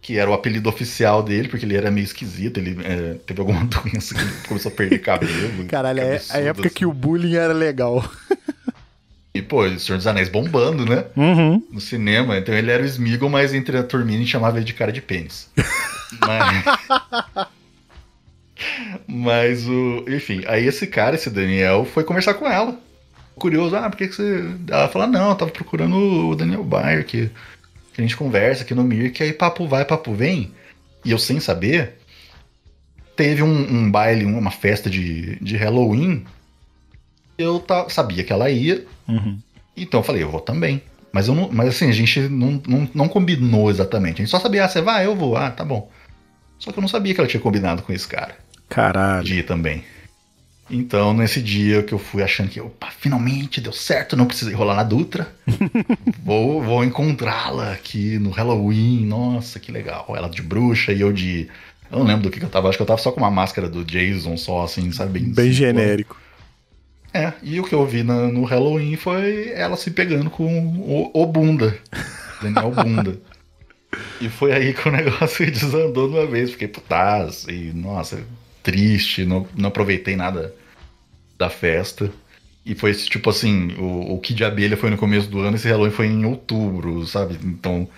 que 0.02 0.18
era 0.18 0.28
o 0.30 0.34
apelido 0.34 0.68
oficial 0.68 1.22
dele, 1.22 1.48
porque 1.48 1.64
ele 1.64 1.74
era 1.74 1.90
meio 1.90 2.04
esquisito, 2.04 2.58
ele 2.60 2.76
é, 2.84 3.14
teve 3.26 3.40
alguma 3.40 3.64
doença 3.66 4.14
que 4.14 4.20
ele 4.20 4.30
começou 4.46 4.70
a 4.70 4.74
perder 4.74 4.98
cabelo. 4.98 5.64
Caralho, 5.66 6.00
é 6.00 6.20
a 6.30 6.38
época 6.38 6.66
assim. 6.68 6.76
que 6.76 6.84
o 6.86 6.92
bullying 6.92 7.36
era 7.36 7.54
legal. 7.54 8.04
E, 9.34 9.42
pô, 9.42 9.64
o 9.64 9.80
Senhor 9.80 9.98
dos 9.98 10.06
Anéis 10.06 10.28
bombando, 10.28 10.86
né? 10.86 11.06
Uhum. 11.16 11.60
No 11.72 11.80
cinema. 11.80 12.38
Então 12.38 12.54
ele 12.54 12.70
era 12.70 12.84
o 12.84 12.86
Smeagol, 12.86 13.28
mas 13.28 13.52
entre 13.52 13.76
a 13.76 13.82
turminha 13.82 14.24
chamava 14.24 14.58
ele 14.58 14.64
de 14.64 14.72
cara 14.72 14.92
de 14.92 15.02
pênis. 15.02 15.50
mas... 16.24 16.64
mas 19.08 19.66
o... 19.66 20.04
Enfim, 20.08 20.44
aí 20.46 20.64
esse 20.64 20.86
cara, 20.86 21.16
esse 21.16 21.28
Daniel, 21.30 21.84
foi 21.84 22.04
conversar 22.04 22.34
com 22.34 22.46
ela. 22.46 22.78
Curioso, 23.34 23.74
ah, 23.74 23.90
por 23.90 23.96
que, 23.96 24.06
que 24.06 24.14
você... 24.14 24.48
Ela 24.68 24.88
falou, 24.88 25.08
não, 25.08 25.30
eu 25.30 25.34
tava 25.34 25.50
procurando 25.50 25.96
o 26.28 26.36
Daniel 26.36 26.62
Bayer, 26.62 27.04
que, 27.04 27.28
que 27.92 28.00
a 28.00 28.02
gente 28.02 28.16
conversa 28.16 28.62
aqui 28.62 28.72
no 28.72 28.84
Mir, 28.84 29.10
que 29.10 29.24
aí 29.24 29.32
papo 29.32 29.66
vai, 29.66 29.84
papo 29.84 30.14
vem. 30.14 30.52
E 31.04 31.10
eu 31.10 31.18
sem 31.18 31.40
saber, 31.40 31.98
teve 33.16 33.42
um, 33.42 33.48
um 33.48 33.90
baile, 33.90 34.24
uma 34.24 34.52
festa 34.52 34.88
de, 34.88 35.36
de 35.40 35.56
Halloween. 35.56 36.24
Eu 37.36 37.64
sabia 37.88 38.22
que 38.24 38.32
ela 38.32 38.50
ia, 38.50 38.84
Uhum. 39.08 39.38
então 39.76 40.00
eu 40.00 40.04
falei, 40.04 40.22
eu 40.22 40.30
vou 40.30 40.40
também. 40.40 40.82
Mas, 41.12 41.28
eu 41.28 41.34
não, 41.34 41.48
mas 41.52 41.68
assim, 41.68 41.88
a 41.88 41.92
gente 41.92 42.20
não, 42.22 42.60
não, 42.66 42.88
não 42.94 43.08
combinou 43.08 43.70
exatamente. 43.70 44.14
A 44.14 44.24
gente 44.24 44.30
só 44.30 44.40
sabia, 44.40 44.64
ah, 44.64 44.68
você 44.68 44.80
vai, 44.80 45.06
eu 45.06 45.14
vou. 45.14 45.36
Ah, 45.36 45.50
tá 45.50 45.64
bom. 45.64 45.88
Só 46.58 46.72
que 46.72 46.78
eu 46.78 46.82
não 46.82 46.88
sabia 46.88 47.14
que 47.14 47.20
ela 47.20 47.28
tinha 47.28 47.40
combinado 47.40 47.82
com 47.82 47.92
esse 47.92 48.06
cara 48.08 48.36
Caralho. 48.68 49.24
de 49.24 49.34
ir 49.40 49.42
também. 49.44 49.84
Então, 50.70 51.12
nesse 51.12 51.42
dia 51.42 51.82
que 51.82 51.92
eu 51.92 51.98
fui 51.98 52.22
achando 52.22 52.48
que, 52.48 52.58
opa, 52.60 52.88
finalmente 52.98 53.60
deu 53.60 53.72
certo, 53.72 54.16
não 54.16 54.26
precisei 54.26 54.54
rolar 54.54 54.74
na 54.74 54.82
Dutra. 54.82 55.28
vou 56.24 56.62
vou 56.62 56.82
encontrá-la 56.82 57.72
aqui 57.72 58.18
no 58.18 58.30
Halloween. 58.30 59.04
Nossa, 59.04 59.60
que 59.60 59.70
legal. 59.70 60.06
Ela 60.16 60.28
de 60.28 60.40
bruxa 60.42 60.92
e 60.92 61.00
eu 61.00 61.12
de. 61.12 61.48
Eu 61.92 61.98
não 61.98 62.06
lembro 62.06 62.22
do 62.24 62.30
que, 62.30 62.38
que 62.40 62.44
eu 62.46 62.50
tava. 62.50 62.68
Acho 62.68 62.78
que 62.78 62.82
eu 62.82 62.86
tava 62.86 63.00
só 63.00 63.12
com 63.12 63.20
uma 63.20 63.30
máscara 63.30 63.68
do 63.68 63.84
Jason, 63.84 64.36
só 64.36 64.64
assim, 64.64 64.90
sabe? 64.90 65.20
Bem 65.20 65.28
simples. 65.28 65.54
genérico. 65.54 66.16
É, 67.14 67.32
e 67.44 67.60
o 67.60 67.64
que 67.64 67.72
eu 67.72 67.86
vi 67.86 68.02
na- 68.02 68.26
no 68.26 68.42
Halloween 68.44 68.96
foi 68.96 69.50
ela 69.50 69.76
se 69.76 69.90
pegando 69.92 70.28
com 70.28 70.44
o, 70.66 71.10
o 71.14 71.26
Bunda. 71.26 71.78
Daniel 72.42 72.72
Bunda. 72.72 73.18
e 74.20 74.28
foi 74.28 74.52
aí 74.52 74.74
que 74.74 74.88
o 74.88 74.92
negócio 74.92 75.46
desandou 75.50 76.08
de 76.10 76.16
uma 76.16 76.26
vez. 76.26 76.50
Fiquei 76.50 76.66
putaz 76.68 77.46
e, 77.48 77.72
nossa, 77.72 78.18
triste. 78.64 79.24
Não, 79.24 79.46
não 79.56 79.68
aproveitei 79.68 80.16
nada 80.16 80.52
da 81.38 81.48
festa. 81.48 82.10
E 82.66 82.74
foi 82.74 82.92
tipo 82.94 83.30
assim: 83.30 83.72
o, 83.78 84.14
o 84.14 84.18
Kid 84.20 84.42
Abelha 84.44 84.76
foi 84.76 84.90
no 84.90 84.96
começo 84.98 85.28
do 85.28 85.38
ano, 85.38 85.56
esse 85.56 85.68
Halloween 85.68 85.92
foi 85.92 86.06
em 86.06 86.24
outubro, 86.24 87.06
sabe? 87.06 87.38
Então. 87.44 87.88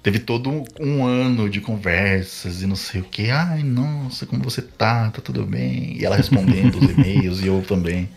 Teve 0.00 0.20
todo 0.20 0.62
um 0.80 1.04
ano 1.04 1.50
de 1.50 1.60
conversas 1.60 2.62
e 2.62 2.66
não 2.66 2.76
sei 2.76 3.00
o 3.00 3.04
que. 3.04 3.30
Ai, 3.30 3.62
nossa, 3.64 4.24
como 4.26 4.42
você 4.44 4.62
tá? 4.62 5.10
Tá 5.10 5.20
tudo 5.20 5.44
bem? 5.44 5.98
E 5.98 6.04
ela 6.04 6.16
respondendo 6.16 6.76
os 6.78 6.88
e-mails 6.88 7.42
e 7.42 7.48
eu 7.48 7.60
também. 7.66 8.08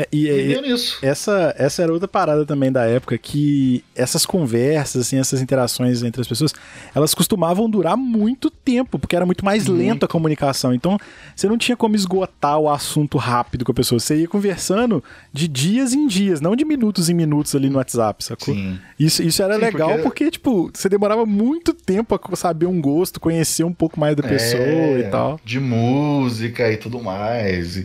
É, 0.00 0.06
e, 0.12 0.28
E 0.28 0.60
nisso. 0.62 0.96
essa, 1.02 1.52
essa 1.58 1.82
era 1.82 1.92
outra 1.92 2.06
parada 2.06 2.46
também 2.46 2.70
da 2.70 2.84
época, 2.84 3.18
que 3.18 3.82
essas 3.96 4.24
conversas, 4.24 5.02
assim, 5.06 5.18
essas 5.18 5.42
interações 5.42 6.04
entre 6.04 6.20
as 6.20 6.28
pessoas, 6.28 6.54
elas 6.94 7.14
costumavam 7.14 7.68
durar 7.68 7.96
muito 7.96 8.48
tempo, 8.48 8.96
porque 8.96 9.16
era 9.16 9.26
muito 9.26 9.44
mais 9.44 9.66
Muito. 9.66 9.82
lento 9.82 10.04
a 10.04 10.08
comunicação. 10.08 10.72
Então, 10.72 10.96
você 11.34 11.48
não 11.48 11.58
tinha 11.58 11.76
como 11.76 11.96
esgotar 11.96 12.58
o 12.60 12.70
assunto 12.70 13.18
rápido 13.18 13.64
com 13.64 13.72
a 13.72 13.74
pessoa. 13.74 13.98
Você 13.98 14.18
ia 14.20 14.28
conversando 14.28 15.02
de 15.32 15.48
dias 15.48 15.92
em 15.92 16.06
dias, 16.06 16.40
não 16.40 16.54
de 16.54 16.64
minutos 16.64 17.08
em 17.10 17.14
minutos 17.14 17.56
ali 17.56 17.68
no 17.68 17.78
WhatsApp, 17.78 18.22
sacou? 18.22 18.54
Sim. 18.54 18.78
Isso, 19.00 19.20
isso 19.22 19.42
era 19.42 19.54
Sim, 19.56 19.60
legal 19.62 19.88
porque... 19.88 20.02
porque- 20.04 20.30
tipo, 20.30 20.70
você 20.72 20.88
demorava 20.88 21.26
muito 21.26 21.74
tempo 21.74 22.14
a 22.14 22.36
saber 22.36 22.66
um 22.66 22.80
gosto, 22.80 23.18
conhecer 23.18 23.64
um 23.64 23.72
pouco 23.72 23.98
mais 23.98 24.14
da 24.14 24.22
pessoa 24.22 24.62
É, 24.62 25.00
e 25.00 25.10
tal. 25.10 25.40
De 25.44 25.58
música 25.58 26.70
e 26.70 26.76
tudo 26.76 27.02
mais. 27.02 27.82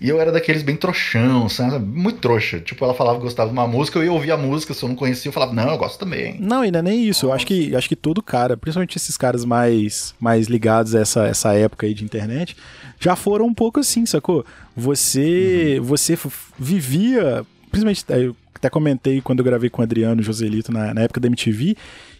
E, 0.00 0.08
eu 0.08 0.20
era 0.20 0.30
daqueles 0.32 0.62
bem 0.62 0.76
trouxão, 0.76 1.48
sabe? 1.48 1.78
Muito 1.84 2.18
trouxa. 2.18 2.60
Tipo, 2.60 2.84
ela 2.84 2.94
falava 2.94 3.18
que 3.18 3.24
gostava 3.24 3.48
de 3.48 3.52
uma 3.54 3.66
música, 3.66 3.98
eu 3.98 4.04
ia 4.04 4.12
ouvir 4.12 4.30
a 4.32 4.36
música, 4.36 4.74
se 4.74 4.82
eu 4.82 4.88
não 4.88 4.96
conhecia, 4.96 5.28
eu 5.28 5.32
falava, 5.32 5.52
não, 5.52 5.70
eu 5.70 5.78
gosto 5.78 5.98
também. 5.98 6.36
Não, 6.40 6.60
ainda 6.62 6.82
nem 6.82 7.04
isso. 7.04 7.26
Eu 7.26 7.32
acho 7.32 7.46
que, 7.46 7.74
acho 7.74 7.88
que 7.88 7.96
todo 7.96 8.22
cara, 8.22 8.56
principalmente 8.56 8.96
esses 8.96 9.16
caras 9.16 9.44
mais, 9.44 10.14
mais 10.20 10.46
ligados 10.46 10.94
a 10.94 11.00
essa, 11.00 11.26
essa 11.26 11.52
época 11.54 11.86
aí 11.86 11.94
de 11.94 12.04
internet, 12.04 12.56
já 12.98 13.14
foram 13.16 13.46
um 13.46 13.54
pouco 13.54 13.80
assim, 13.80 14.04
sacou? 14.06 14.44
Você, 14.74 15.78
você 15.82 16.14
f- 16.14 16.28
vivia, 16.58 17.44
principalmente 17.70 18.04
te- 18.04 18.34
até 18.54 18.70
comentei 18.70 19.20
quando 19.20 19.40
eu 19.40 19.44
gravei 19.44 19.68
com 19.68 19.82
o 19.82 19.84
Adriano 19.84 20.22
Joselito 20.22 20.72
na, 20.72 20.94
na 20.94 21.02
época 21.02 21.20
da 21.20 21.26
MTV, 21.28 21.76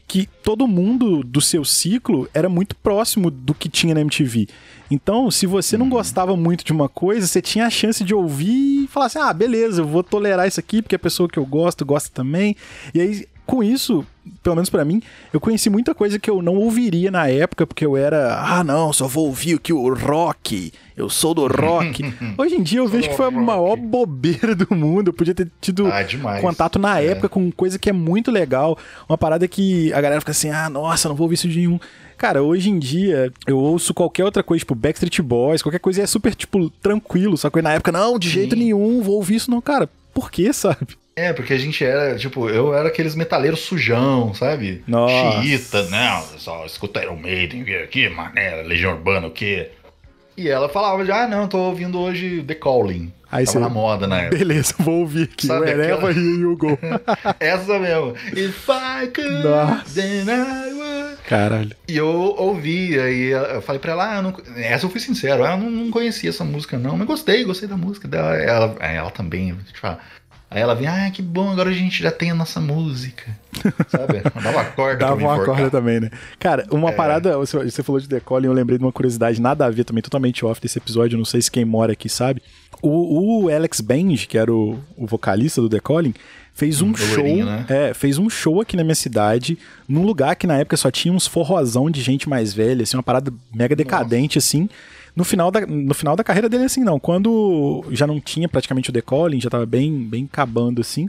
que 0.06 0.28
todo 0.42 0.68
mundo 0.68 1.22
do 1.22 1.40
seu 1.40 1.64
ciclo 1.64 2.28
era 2.32 2.48
muito 2.48 2.76
próximo 2.76 3.30
do 3.30 3.52
que 3.54 3.68
tinha 3.68 3.94
na 3.94 4.00
MTV. 4.00 4.48
Então, 4.90 5.30
se 5.30 5.46
você 5.46 5.76
não 5.76 5.88
gostava 5.88 6.36
muito 6.36 6.64
de 6.64 6.72
uma 6.72 6.88
coisa, 6.88 7.26
você 7.26 7.42
tinha 7.42 7.66
a 7.66 7.70
chance 7.70 8.04
de 8.04 8.14
ouvir 8.14 8.84
e 8.84 8.86
falar 8.86 9.06
assim: 9.06 9.18
ah, 9.18 9.32
beleza, 9.32 9.82
eu 9.82 9.86
vou 9.86 10.04
tolerar 10.04 10.46
isso 10.46 10.60
aqui 10.60 10.80
porque 10.80 10.94
a 10.94 10.98
pessoa 10.98 11.28
que 11.28 11.38
eu 11.38 11.44
gosto 11.44 11.84
gosta 11.84 12.10
também. 12.12 12.56
E 12.94 13.00
aí, 13.00 13.26
com 13.46 13.62
isso, 13.62 14.04
pelo 14.42 14.56
menos 14.56 14.68
para 14.68 14.84
mim, 14.84 15.00
eu 15.32 15.38
conheci 15.40 15.70
muita 15.70 15.94
coisa 15.94 16.18
que 16.18 16.28
eu 16.28 16.42
não 16.42 16.56
ouviria 16.56 17.10
na 17.10 17.28
época, 17.28 17.66
porque 17.66 17.86
eu 17.86 17.96
era, 17.96 18.40
ah, 18.40 18.64
não, 18.64 18.92
só 18.92 19.06
vou 19.06 19.26
ouvir 19.26 19.54
o 19.54 19.60
que 19.60 19.72
o 19.72 19.94
rock, 19.94 20.72
eu 20.96 21.08
sou 21.08 21.32
do 21.32 21.46
rock. 21.46 22.02
Hoje 22.36 22.56
em 22.56 22.62
dia 22.62 22.80
eu 22.80 22.88
vejo 22.88 23.08
que 23.08 23.14
foi 23.16 23.26
a 23.26 23.30
maior 23.30 23.76
bobeira 23.76 24.54
do 24.54 24.66
mundo. 24.74 25.08
Eu 25.10 25.12
podia 25.12 25.34
ter 25.34 25.48
tido 25.60 25.86
Ah, 25.86 26.04
contato 26.40 26.78
na 26.78 27.00
É. 27.00 27.06
época 27.08 27.28
com 27.28 27.50
coisa 27.52 27.78
que 27.78 27.88
é 27.88 27.92
muito 27.92 28.30
legal, 28.30 28.76
uma 29.08 29.16
parada 29.16 29.46
que 29.46 29.92
a 29.92 30.00
galera 30.00 30.20
fica 30.20 30.32
assim, 30.32 30.50
ah, 30.50 30.68
nossa, 30.68 31.08
não 31.08 31.14
vou 31.16 31.26
ouvir 31.26 31.34
isso 31.34 31.48
de 31.48 31.58
nenhum. 31.58 31.78
Cara, 32.18 32.42
hoje 32.42 32.70
em 32.70 32.78
dia 32.78 33.30
eu 33.46 33.58
ouço 33.58 33.92
qualquer 33.94 34.24
outra 34.24 34.42
coisa, 34.42 34.60
tipo 34.60 34.74
Backstreet 34.74 35.20
Boys, 35.20 35.62
qualquer 35.62 35.78
coisa 35.78 36.00
e 36.00 36.02
é 36.02 36.06
super, 36.06 36.34
tipo, 36.34 36.68
tranquilo. 36.82 37.36
Só 37.36 37.48
que 37.50 37.60
na 37.62 37.74
época, 37.74 37.92
não, 37.92 38.18
de 38.18 38.28
jeito 38.30 38.56
nenhum, 38.56 39.02
vou 39.02 39.16
ouvir 39.16 39.36
isso, 39.36 39.50
não. 39.50 39.60
Cara, 39.60 39.88
por 40.14 40.30
que, 40.30 40.50
sabe? 40.52 40.96
É, 41.18 41.32
porque 41.32 41.54
a 41.54 41.58
gente 41.58 41.82
era, 41.82 42.14
tipo, 42.16 42.46
eu 42.50 42.74
era 42.74 42.88
aqueles 42.88 43.14
metaleiros 43.14 43.60
sujão, 43.60 44.34
sabe? 44.34 44.84
Nossa. 44.86 45.40
Xiita, 45.40 45.82
não, 45.84 46.22
só 46.36 46.66
escuta 46.66 47.02
Iron 47.02 47.16
Maiden, 47.16 47.62
aqui, 47.76 48.06
mané, 48.10 48.56
Legião 48.62 48.92
Urbana, 48.92 49.26
o 49.26 49.30
quê? 49.30 49.70
E 50.36 50.46
ela 50.46 50.68
falava, 50.68 51.02
já, 51.06 51.22
ah, 51.24 51.26
não, 51.26 51.48
tô 51.48 51.56
ouvindo 51.56 51.98
hoje 51.98 52.42
The 52.46 52.54
Calling. 52.54 53.10
Aí 53.32 53.46
Tava 53.46 53.58
você- 53.58 53.64
na 53.64 53.68
moda 53.70 54.06
na 54.06 54.20
época. 54.20 54.36
Beleza, 54.36 54.74
vou 54.78 55.00
ouvir 55.00 55.22
aqui. 55.22 55.46
Sabe 55.46 55.60
Wherever 55.64 55.94
aquela- 55.94 56.12
you 56.12 56.54
go. 56.54 56.78
Essa 57.40 57.78
mesmo. 57.78 58.14
If 58.36 58.68
I 58.68 59.06
could, 59.06 59.42
Nossa. 59.42 59.94
then 59.94 60.26
I 60.28 60.72
would. 60.74 61.16
Caralho. 61.26 61.70
E 61.88 61.96
eu 61.96 62.06
ouvi, 62.06 63.00
aí 63.00 63.30
eu 63.30 63.62
falei 63.62 63.80
pra 63.80 63.92
ela, 63.92 64.18
ah, 64.18 64.22
não... 64.22 64.36
essa 64.58 64.84
eu 64.84 64.90
fui 64.90 65.00
sincero, 65.00 65.44
ah, 65.46 65.52
eu 65.52 65.56
não, 65.56 65.70
não 65.70 65.90
conhecia 65.90 66.28
essa 66.28 66.44
música 66.44 66.76
não, 66.78 66.94
mas 66.96 67.06
gostei, 67.06 67.42
gostei 67.42 67.66
da 67.66 67.76
música 67.76 68.06
dela. 68.06 68.36
Ela, 68.36 68.76
ela 68.80 69.10
também, 69.10 69.54
deixa 69.54 69.72
eu 69.74 69.80
falar. 69.80 70.06
Aí 70.50 70.62
ela 70.62 70.74
vem, 70.74 70.86
ah, 70.86 71.10
que 71.10 71.20
bom, 71.20 71.50
agora 71.50 71.70
a 71.70 71.72
gente 71.72 72.00
já 72.02 72.10
tem 72.10 72.30
a 72.30 72.34
nossa 72.34 72.60
música. 72.60 73.24
Sabe? 73.90 74.22
Dava 74.34 74.50
uma 74.50 74.64
corda 74.64 74.96
Dava 74.98 75.20
uma 75.20 75.44
corda 75.44 75.70
também, 75.70 75.98
né? 75.98 76.10
Cara, 76.38 76.64
uma 76.70 76.90
É. 76.90 76.92
parada, 76.92 77.36
você, 77.36 77.58
você 77.64 77.82
falou 77.82 78.00
de 78.00 78.08
Decolle 78.08 78.46
e 78.46 78.48
eu 78.48 78.52
lembrei 78.52 78.78
de 78.78 78.84
uma 78.84 78.92
curiosidade 78.92 79.40
nada 79.40 79.66
a 79.66 79.70
ver 79.70 79.84
também, 79.84 80.02
totalmente 80.02 80.44
off 80.44 80.60
desse 80.60 80.78
episódio, 80.78 81.18
não 81.18 81.24
sei 81.24 81.42
se 81.42 81.50
quem 81.50 81.64
mora 81.64 81.92
aqui 81.94 82.08
sabe. 82.08 82.40
O, 82.80 83.44
o 83.44 83.48
Alex 83.48 83.80
Benj, 83.80 84.26
que 84.26 84.38
era 84.38 84.52
o, 84.52 84.78
o 84.96 85.06
vocalista 85.06 85.60
do 85.60 85.68
Decolle, 85.68 86.14
fez 86.54 86.80
um 86.80 86.92
o 86.92 86.96
show, 86.96 87.24
né? 87.44 87.66
é, 87.68 87.92
fez 87.94 88.16
um 88.16 88.30
show 88.30 88.60
aqui 88.60 88.76
na 88.76 88.84
minha 88.84 88.94
cidade, 88.94 89.58
num 89.88 90.04
lugar 90.04 90.36
que 90.36 90.46
na 90.46 90.58
época 90.58 90.76
só 90.76 90.90
tinha 90.90 91.12
uns 91.12 91.26
forrozão 91.26 91.90
de 91.90 92.00
gente 92.00 92.28
mais 92.28 92.54
velha, 92.54 92.82
assim, 92.84 92.96
uma 92.96 93.02
parada 93.02 93.32
mega 93.52 93.74
decadente, 93.74 94.38
assim. 94.38 94.68
No 95.16 95.24
final, 95.24 95.50
da, 95.50 95.66
no 95.66 95.94
final 95.94 96.14
da 96.14 96.22
carreira 96.22 96.46
dele, 96.46 96.64
assim, 96.64 96.84
não. 96.84 97.00
Quando 97.00 97.82
já 97.90 98.06
não 98.06 98.20
tinha 98.20 98.46
praticamente 98.46 98.90
o 98.90 98.92
Decolle, 98.92 99.40
já 99.40 99.48
tava 99.48 99.64
bem, 99.64 100.04
bem 100.04 100.28
acabando, 100.30 100.82
assim. 100.82 101.08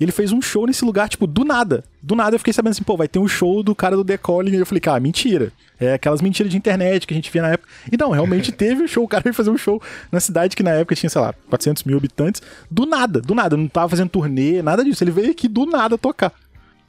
Ele 0.00 0.12
fez 0.12 0.30
um 0.30 0.40
show 0.40 0.64
nesse 0.64 0.84
lugar, 0.84 1.08
tipo, 1.08 1.26
do 1.26 1.44
nada. 1.44 1.82
Do 2.00 2.14
nada 2.14 2.36
eu 2.36 2.38
fiquei 2.38 2.52
sabendo 2.52 2.70
assim, 2.70 2.84
pô, 2.84 2.96
vai 2.96 3.08
ter 3.08 3.18
um 3.18 3.26
show 3.26 3.64
do 3.64 3.74
cara 3.74 3.96
do 3.96 4.04
Decolle. 4.04 4.54
E 4.54 4.60
eu 4.60 4.64
falei, 4.64 4.80
cara, 4.80 5.00
mentira. 5.00 5.52
É 5.80 5.94
aquelas 5.94 6.20
mentiras 6.20 6.50
de 6.50 6.56
internet 6.56 7.04
que 7.04 7.12
a 7.12 7.16
gente 7.16 7.32
via 7.32 7.42
na 7.42 7.48
época. 7.48 7.68
E 7.90 7.96
não, 7.96 8.12
realmente 8.12 8.50
teve 8.52 8.84
o 8.84 8.88
show. 8.88 9.02
O 9.02 9.08
cara 9.08 9.24
veio 9.24 9.34
fazer 9.34 9.50
um 9.50 9.58
show 9.58 9.82
na 10.12 10.20
cidade 10.20 10.54
que 10.54 10.62
na 10.62 10.70
época 10.70 10.94
tinha, 10.94 11.10
sei 11.10 11.20
lá, 11.20 11.34
400 11.48 11.82
mil 11.82 11.96
habitantes. 11.96 12.40
Do 12.70 12.86
nada, 12.86 13.20
do 13.20 13.34
nada. 13.34 13.56
Não 13.56 13.66
tava 13.66 13.88
fazendo 13.88 14.08
turnê, 14.08 14.62
nada 14.62 14.84
disso. 14.84 15.02
Ele 15.02 15.10
veio 15.10 15.32
aqui 15.32 15.48
do 15.48 15.66
nada 15.66 15.98
tocar. 15.98 16.32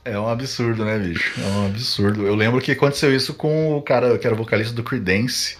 É 0.05 0.17
um 0.19 0.27
absurdo, 0.27 0.85
né, 0.85 0.97
bicho? 0.99 1.39
É 1.41 1.47
um 1.47 1.65
absurdo. 1.65 2.25
Eu 2.25 2.35
lembro 2.35 2.61
que 2.61 2.71
aconteceu 2.71 3.13
isso 3.15 3.33
com 3.33 3.75
o 3.75 3.81
cara 3.81 4.17
que 4.19 4.25
era 4.25 4.35
vocalista 4.35 4.73
do 4.73 4.83
Creedence. 4.83 5.57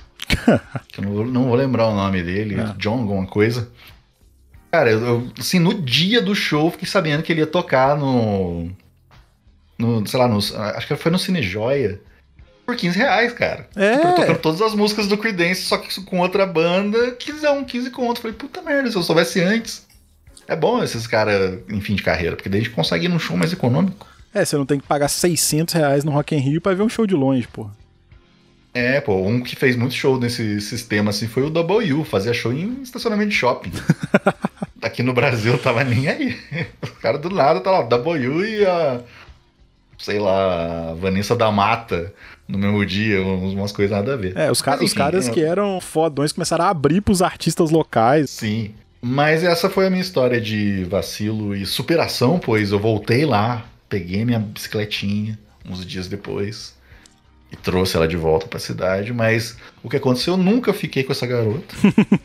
Que 0.87 0.99
eu 1.01 1.03
não 1.03 1.11
vou, 1.11 1.25
não 1.25 1.43
vou 1.45 1.55
lembrar 1.55 1.87
o 1.87 1.95
nome 1.95 2.21
dele, 2.23 2.59
É. 2.59 2.73
John, 2.77 2.99
alguma 2.99 3.25
coisa. 3.25 3.69
Cara, 4.71 4.91
eu, 4.91 4.99
eu, 5.05 5.27
assim, 5.39 5.59
no 5.59 5.73
dia 5.73 6.21
do 6.21 6.35
show, 6.35 6.69
fiquei 6.69 6.87
sabendo 6.87 7.23
que 7.23 7.31
ele 7.33 7.41
ia 7.41 7.47
tocar 7.47 7.97
no. 7.97 8.69
No, 9.77 10.05
sei 10.05 10.19
lá, 10.19 10.27
no, 10.27 10.37
acho 10.37 10.87
que 10.87 10.95
foi 10.95 11.11
no 11.11 11.17
Cine 11.17 11.41
Joia. 11.41 11.99
Por 12.65 12.75
15 12.75 12.97
reais, 12.99 13.33
cara. 13.33 13.67
É. 13.75 13.97
Tipo, 13.97 14.15
tocando 14.15 14.39
todas 14.39 14.61
as 14.61 14.75
músicas 14.75 15.07
do 15.07 15.17
Creedence, 15.17 15.63
só 15.63 15.77
que 15.77 16.01
com 16.03 16.19
outra 16.19 16.45
banda, 16.45 17.11
15, 17.13 17.65
15 17.65 17.89
conto. 17.89 18.21
Falei, 18.21 18.37
puta 18.37 18.61
merda, 18.61 18.91
se 18.91 18.95
eu 18.95 19.01
soubesse 19.01 19.41
antes. 19.41 19.87
É 20.47 20.55
bom 20.55 20.83
esses 20.83 21.07
caras 21.07 21.59
em 21.69 21.81
fim 21.81 21.95
de 21.95 22.03
carreira, 22.03 22.35
porque 22.35 22.49
daí 22.49 22.59
a 22.59 22.63
gente 22.63 22.73
consegue 22.73 23.05
ir 23.05 23.09
num 23.09 23.17
show 23.19 23.35
mais 23.37 23.53
econômico. 23.53 24.07
É, 24.33 24.45
você 24.45 24.55
não 24.55 24.65
tem 24.65 24.79
que 24.79 24.85
pagar 24.85 25.07
600 25.07 25.73
reais 25.73 26.03
no 26.03 26.11
Rock 26.11 26.35
in 26.35 26.39
Rio 26.39 26.61
pra 26.61 26.73
ver 26.75 26.83
um 26.83 26.89
show 26.89 27.07
de 27.07 27.15
longe, 27.15 27.47
pô. 27.47 27.67
É, 28.73 29.01
pô, 29.01 29.15
um 29.25 29.41
que 29.41 29.55
fez 29.55 29.75
muito 29.75 29.93
show 29.95 30.19
nesse 30.19 30.61
sistema 30.61 31.09
assim 31.09 31.27
foi 31.27 31.43
o 31.43 31.49
W, 31.49 32.03
fazia 32.03 32.33
show 32.33 32.53
em 32.53 32.81
estacionamento 32.83 33.29
de 33.31 33.35
shopping. 33.35 33.71
Aqui 34.81 35.03
no 35.03 35.13
Brasil 35.13 35.57
tava 35.57 35.83
nem 35.83 36.07
aí. 36.07 36.37
O 36.83 36.87
cara 37.01 37.17
do 37.17 37.29
nada 37.29 37.59
tá 37.59 37.71
lá, 37.71 37.81
W 37.81 38.45
e 38.45 38.65
a. 38.65 39.01
Sei 39.97 40.17
lá, 40.17 40.91
a 40.91 40.93
Vanessa 40.93 41.35
da 41.35 41.51
Mata 41.51 42.13
no 42.47 42.57
mesmo 42.57 42.85
dia, 42.85 43.21
umas 43.21 43.71
coisas 43.73 43.95
nada 43.95 44.13
a 44.13 44.17
ver. 44.17 44.35
É, 44.37 44.49
os, 44.49 44.63
os 44.81 44.93
caras 44.93 45.27
é- 45.27 45.31
que 45.31 45.41
eram 45.41 45.81
fodões 45.81 46.31
começaram 46.31 46.63
a 46.65 46.69
abrir 46.69 47.01
pros 47.01 47.21
artistas 47.21 47.69
locais. 47.69 48.29
Sim. 48.29 48.73
Mas 49.01 49.43
essa 49.43 49.69
foi 49.69 49.87
a 49.87 49.89
minha 49.89 50.01
história 50.01 50.39
de 50.39 50.85
vacilo 50.85 51.53
e 51.55 51.65
superação, 51.65 52.39
pois 52.39 52.71
eu 52.71 52.79
voltei 52.79 53.25
lá, 53.25 53.65
peguei 53.87 54.23
minha 54.25 54.39
bicicletinha 54.39 55.37
uns 55.69 55.85
dias 55.85 56.07
depois 56.07 56.78
e 57.51 57.55
trouxe 57.55 57.95
ela 57.95 58.07
de 58.07 58.15
volta 58.17 58.47
pra 58.47 58.59
cidade. 58.59 59.13
Mas 59.13 59.57
o 59.83 59.89
que 59.89 59.97
aconteceu, 59.97 60.33
eu 60.33 60.37
nunca 60.37 60.73
fiquei 60.73 61.03
com 61.03 61.11
essa 61.11 61.25
garota. 61.27 61.75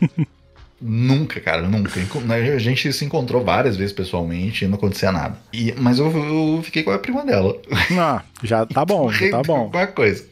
nunca, 0.81 1.41
cara, 1.41 1.63
nunca. 1.63 1.99
Enco- 2.01 2.23
A 2.31 2.59
gente 2.59 2.93
se 2.93 3.05
encontrou 3.05 3.43
várias 3.45 3.77
vezes 3.77 3.93
pessoalmente 3.93 4.65
e 4.65 4.69
não 4.69 4.75
acontecia 4.77 5.11
nada. 5.11 5.39
E, 5.53 5.73
mas 5.79 5.99
eu, 5.99 6.07
eu 6.11 6.63
fiquei 6.63 6.83
com 6.83 6.91
a 6.91 6.99
prima 6.99 7.25
dela. 7.25 7.57
Ah, 7.99 8.23
já 8.43 8.67
tá 8.67 8.85
bom, 8.87 9.11
já 9.11 9.31
tá 9.31 9.43
bom. 9.43 9.71
Uma 9.73 9.87
coisa. 9.87 10.27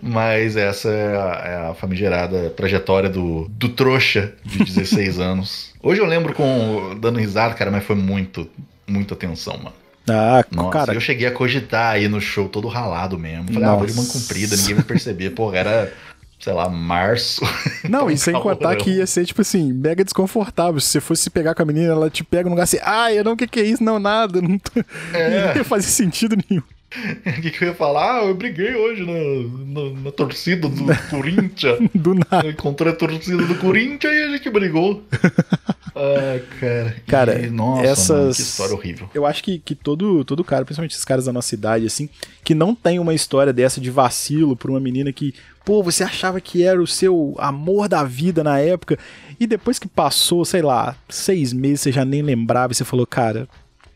Mas 0.00 0.56
essa 0.56 0.88
é 0.88 1.16
a, 1.16 1.42
é 1.66 1.70
a 1.70 1.74
famigerada 1.74 2.48
trajetória 2.50 3.10
do, 3.10 3.46
do 3.50 3.68
trouxa 3.68 4.32
de 4.44 4.58
16 4.64 5.18
anos. 5.20 5.72
Hoje 5.82 6.00
eu 6.00 6.06
lembro 6.06 6.32
com 6.32 6.96
dando 6.98 7.18
risada, 7.18 7.52
cara, 7.54 7.70
mas 7.70 7.84
foi 7.84 7.94
muito, 7.96 8.48
muita 8.86 9.14
tensão, 9.14 9.58
mano. 9.58 9.74
Ah, 10.08 10.44
Nossa, 10.50 10.70
cara, 10.70 10.94
eu 10.94 11.00
cheguei 11.00 11.26
a 11.26 11.32
cogitar 11.32 11.92
aí 11.94 12.08
no 12.08 12.20
show 12.20 12.48
todo 12.48 12.68
ralado 12.68 13.18
mesmo. 13.18 13.52
Falei, 13.52 13.68
ah, 13.68 13.74
vou 13.74 13.86
de 13.86 13.94
mão 13.94 14.04
Nossa. 14.04 14.18
comprida, 14.18 14.56
ninguém 14.56 14.74
vai 14.74 14.84
perceber. 14.84 15.30
Porra, 15.30 15.56
era, 15.58 15.92
sei 16.44 16.52
lá, 16.52 16.68
março. 16.68 17.40
Não, 17.88 18.10
e 18.10 18.18
sem 18.18 18.34
calorão. 18.34 18.54
contar 18.56 18.76
que 18.76 18.90
ia 18.90 19.06
ser, 19.06 19.24
tipo 19.24 19.40
assim, 19.40 19.72
mega 19.72 20.04
desconfortável. 20.04 20.78
Se 20.78 20.88
você 20.88 21.00
fosse 21.00 21.30
pegar 21.30 21.54
com 21.54 21.62
a 21.62 21.64
menina, 21.64 21.92
ela 21.92 22.10
te 22.10 22.22
pega 22.22 22.44
no 22.44 22.50
lugar 22.50 22.64
assim, 22.64 22.78
ah, 22.82 23.10
eu 23.10 23.24
não, 23.24 23.32
o 23.32 23.36
que 23.36 23.46
que 23.46 23.60
é 23.60 23.64
isso? 23.64 23.82
Não, 23.82 23.98
nada. 23.98 24.42
Não, 24.42 24.58
tô... 24.58 24.70
É. 25.14 25.48
não 25.48 25.56
ia 25.56 25.64
fazer 25.64 25.88
sentido 25.88 26.36
nenhum. 26.48 26.62
O 27.26 27.42
que, 27.42 27.50
que 27.50 27.64
eu 27.64 27.68
ia 27.70 27.74
falar? 27.74 28.20
Ah, 28.20 28.24
eu 28.26 28.34
briguei 28.36 28.72
hoje 28.72 29.02
na, 29.04 29.82
na, 29.82 30.00
na 30.00 30.12
torcida 30.12 30.68
do 30.68 30.84
Corinthians. 31.10 31.78
Do 31.92 32.14
nada. 32.14 32.46
Eu 32.46 32.52
encontrei 32.52 32.92
a 32.92 32.94
torcida 32.94 33.44
do 33.44 33.56
Corinthians 33.56 34.12
e 34.14 34.22
a 34.22 34.28
gente 34.28 34.48
brigou. 34.48 35.02
Ah, 35.96 36.40
cara. 36.60 36.96
Cara, 37.06 37.40
E, 37.40 37.50
nossa, 37.50 37.82
essas- 37.84 38.10
mano, 38.10 38.34
que 38.34 38.42
história 38.42 38.74
horrível. 38.74 39.10
Eu 39.12 39.26
acho 39.26 39.42
que, 39.42 39.58
que 39.58 39.74
todo, 39.74 40.24
todo 40.24 40.44
cara, 40.44 40.64
principalmente 40.64 40.92
esses 40.92 41.04
caras 41.04 41.24
da 41.24 41.32
nossa 41.32 41.52
idade, 41.52 41.84
assim, 41.86 42.08
que 42.44 42.54
não 42.54 42.76
tem 42.76 43.00
uma 43.00 43.12
história 43.14 43.52
dessa 43.52 43.80
de 43.80 43.90
vacilo 43.90 44.56
por 44.56 44.70
uma 44.70 44.78
menina 44.78 45.12
que, 45.12 45.34
pô, 45.64 45.82
você 45.82 46.04
achava 46.04 46.40
que 46.40 46.62
era 46.62 46.80
o 46.82 46.86
seu 46.86 47.34
amor 47.38 47.88
da 47.88 48.04
vida 48.04 48.44
na 48.44 48.58
época, 48.58 48.98
e 49.40 49.46
depois 49.46 49.78
que 49.78 49.88
passou, 49.88 50.44
sei 50.44 50.62
lá, 50.62 50.96
seis 51.08 51.52
meses, 51.52 51.80
você 51.82 51.92
já 51.92 52.04
nem 52.04 52.22
lembrava, 52.22 52.72
e 52.72 52.76
você 52.76 52.84
falou, 52.84 53.06
cara, 53.06 53.48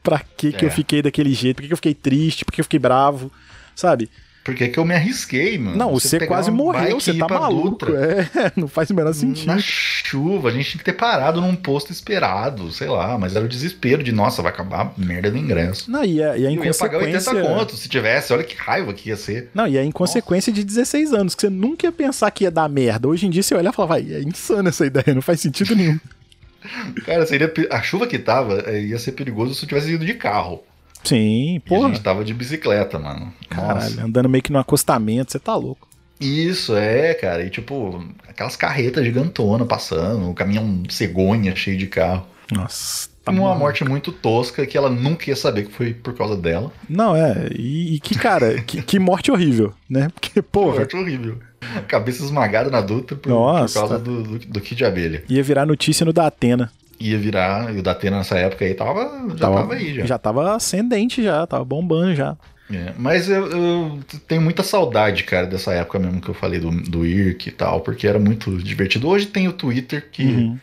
pra 0.03 0.21
que 0.21 0.53
que 0.53 0.65
É. 0.65 0.69
eu 0.69 0.73
fiquei 0.73 1.03
daquele 1.03 1.33
jeito? 1.33 1.57
Por 1.57 1.63
que 1.63 1.69
que 1.69 1.73
eu 1.75 1.77
fiquei 1.79 1.95
triste? 1.95 2.45
Por 2.45 2.53
que 2.53 2.61
eu 2.61 2.65
fiquei 2.65 2.79
bravo? 2.79 3.31
Sabe? 3.77 4.09
Por 4.49 4.55
que, 4.55 4.67
que 4.67 4.79
eu 4.79 4.85
me 4.87 4.95
arrisquei, 4.95 5.59
mano? 5.59 5.77
Não, 5.77 5.91
você, 5.91 6.19
pegar 6.19 6.37
quase 6.37 6.51
morreu, 6.51 6.99
você 6.99 7.13
tá 7.13 7.29
maluco. 7.29 7.85
É, 7.95 8.51
não 8.57 8.67
faz 8.67 8.89
o 8.89 8.95
menor 8.95 9.13
sentido. 9.13 9.47
Na 9.47 9.59
chuva, 9.59 10.49
a 10.49 10.53
gente 10.53 10.71
tinha 10.71 10.79
que 10.79 10.87
ter 10.87 10.95
parado 10.95 11.39
num 11.39 11.55
posto 11.55 11.93
esperado, 11.93 12.73
sei 12.73 12.89
lá, 12.89 13.19
mas 13.19 13.37
era 13.37 13.45
o 13.45 13.49
desespero 13.49 14.03
de, 14.03 14.11
nossa, 14.11 14.41
vai 14.41 14.51
acabar 14.51 14.87
a 14.87 14.93
merda 14.97 15.31
do 15.31 15.37
ingresso. 15.37 15.91
Não, 15.91 16.03
e 16.03 16.23
a, 16.23 16.35
e 16.39 16.47
a 16.47 16.51
Eu 16.51 16.65
ia 16.65 16.73
pagar 16.73 16.97
80 16.97 17.11
inconsequência... 17.11 17.55
conto 17.55 17.77
se 17.77 17.91
tivesse, 17.91 18.33
olha 18.33 18.43
que 18.43 18.57
raiva 18.57 18.95
que 18.95 19.11
ia 19.11 19.19
ser. 19.19 19.51
Não, 19.53 19.69
e 19.69 19.77
a 19.77 19.85
inconsequência 19.85 20.51
de 20.51 20.65
16 20.65 21.13
anos, 21.13 21.35
que 21.35 21.43
você 21.43 21.51
nunca 21.51 21.87
ia 21.87 21.93
pensar 21.93 22.31
que 22.31 22.45
ia 22.45 22.51
dar 22.51 22.71
merda. 22.71 23.07
Hoje 23.07 23.27
em 23.27 23.31
dia 23.31 23.43
você 23.43 23.55
olha 23.55 23.69
e 23.69 23.73
fala, 23.75 23.89
vai, 23.89 24.01
é 24.11 24.23
insano 24.23 24.71
essa 24.71 24.87
ideia, 24.87 25.15
não 25.15 25.21
faz 25.21 25.43
sentido 25.43 25.77
nenhum. 25.77 26.01
Cara, 27.05 27.27
seria, 27.27 27.53
a 27.71 27.83
chuva 27.83 28.07
que 28.07 28.19
tava 28.19 28.63
eh, 28.67 28.81
ia 28.81 28.99
ser 28.99 29.13
perigoso 29.13 29.55
se 29.55 29.65
eu 29.67 29.69
tivesse 29.69 29.93
ido 29.93 30.07
de 30.07 30.15
carro. 30.15 30.63
Sim, 31.05 31.61
E 31.71 31.75
a 31.75 31.79
gente 31.89 32.01
tava 32.01 32.25
de 32.25 32.35
bicicleta, 32.35 32.99
mano. 32.99 33.33
Caralho, 33.49 33.75
Nossa. 33.75 34.05
andando 34.05 34.29
meio 34.29 34.43
que 34.43 34.53
no 34.53 34.59
acostamento, 34.59 35.33
você 35.33 35.39
tá 35.39 35.55
louco. 35.55 35.89
Isso, 36.21 36.77
é, 36.77 37.15
cara. 37.15 37.45
E 37.45 37.51
tipo, 37.51 38.05
aquelas 38.29 38.57
carretas 38.57 39.05
gigantonas 39.05 39.67
passando, 39.69 40.29
um 40.29 40.35
caminhão 40.35 40.83
cegonha 40.89 41.55
cheio 41.55 41.79
de 41.79 41.87
carro. 41.87 42.27
Nossa, 42.51 43.09
Tá 43.25 43.33
uma 43.33 43.55
morte 43.55 43.85
muito 43.85 44.11
tosca 44.11 44.67
que 44.67 44.77
ela 44.77 44.89
nunca 44.89 45.29
ia 45.29 45.37
saber 45.37 45.67
que 45.67 45.73
foi 45.73 45.93
por 45.93 46.15
causa 46.15 46.35
dela. 46.35 46.73
Não, 46.89 47.15
é. 47.15 47.49
E, 47.55 47.97
e 47.97 48.01
que, 48.01 48.19
cara, 48.19 48.61
que, 48.63 48.81
que 48.81 48.99
morte 48.99 49.31
horrível, 49.31 49.75
né? 49.89 50.09
Porque, 50.15 50.41
porra, 50.41 50.77
Morte 50.79 50.97
horrível. 50.97 51.39
Cabeça 51.87 52.25
esmagada 52.25 52.71
na 52.71 52.81
Dutra 52.81 53.17
por, 53.17 53.31
por 53.31 53.73
causa 53.75 53.99
do, 53.99 54.23
do, 54.23 54.39
do 54.39 54.61
Kid 54.61 54.77
de 54.77 54.85
Abelha. 54.85 55.25
ia 55.29 55.43
virar 55.43 55.67
notícia 55.67 56.07
no 56.07 56.13
da 56.13 56.27
Atena. 56.27 56.73
Ia 57.01 57.17
virar, 57.19 57.75
e 57.75 57.79
o 57.79 57.83
Datena 57.83 58.19
nessa 58.19 58.37
época 58.39 58.65
aí 58.65 58.75
tava, 58.75 59.29
já 59.37 59.37
tava, 59.51 59.75
aí 59.75 59.95
já. 59.95 60.07
Já 60.07 60.19
tava 60.19 60.55
ascendente 60.57 61.23
já, 61.23 61.47
tava 61.47 61.65
bombando 61.65 62.15
já. 62.15 62.37
É, 62.71 62.93
mas 62.99 63.31
eu, 63.31 63.47
eu 63.47 63.99
tenho 64.27 64.43
muita 64.43 64.63
saudade, 64.63 65.23
cara, 65.25 65.47
dessa 65.47 65.73
época 65.73 65.99
mesmo 65.99 66.21
que 66.21 66.29
eu 66.29 66.35
falei 66.35 66.61
do, 66.61 66.71
do 66.71 67.07
IRC 67.07 67.49
e 67.49 67.53
tal, 67.53 67.81
porque 67.81 68.07
era 68.07 68.19
muito 68.19 68.57
divertido. 68.59 69.09
Hoje 69.09 69.27
tem 69.27 69.49
o 69.49 69.53
Twitter, 69.53 70.09
que 70.11 70.23
Uhum. 70.25 70.59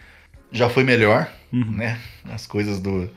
já 0.51 0.69
foi 0.69 0.83
melhor, 0.83 1.27
Uhum. 1.51 1.71
né? 1.71 1.97
As 2.29 2.45
coisas 2.45 2.79
do, 2.79 3.09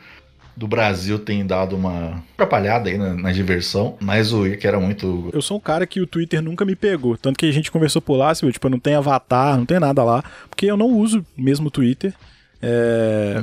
do 0.56 0.66
Brasil 0.66 1.18
têm 1.18 1.44
dado 1.44 1.76
uma 1.76 2.22
atrapalhada 2.34 2.88
aí 2.88 2.96
na, 2.96 3.12
na 3.14 3.32
diversão, 3.32 3.96
mas 4.00 4.32
o 4.32 4.46
IRC 4.46 4.66
era 4.66 4.80
muito. 4.80 5.28
Eu 5.34 5.42
sou 5.42 5.56
um 5.58 5.60
cara 5.60 5.86
que 5.86 6.00
o 6.00 6.06
Twitter 6.06 6.40
nunca 6.40 6.64
me 6.64 6.74
pegou. 6.76 7.16
Tanto 7.18 7.36
que 7.36 7.46
a 7.46 7.52
gente 7.52 7.70
conversou 7.70 8.00
por 8.00 8.16
lá, 8.16 8.30
assim, 8.30 8.50
tipo, 8.50 8.66
eu 8.66 8.70
não 8.70 8.78
tenho 8.78 8.96
avatar, 8.98 9.56
não 9.58 9.66
tem 9.66 9.78
nada 9.78 10.02
lá. 10.02 10.22
Porque 10.48 10.64
eu 10.66 10.76
não 10.78 10.86
uso 10.92 11.26
mesmo 11.36 11.66
o 11.68 11.70
Twitter. 11.70 12.14
É, 12.60 13.42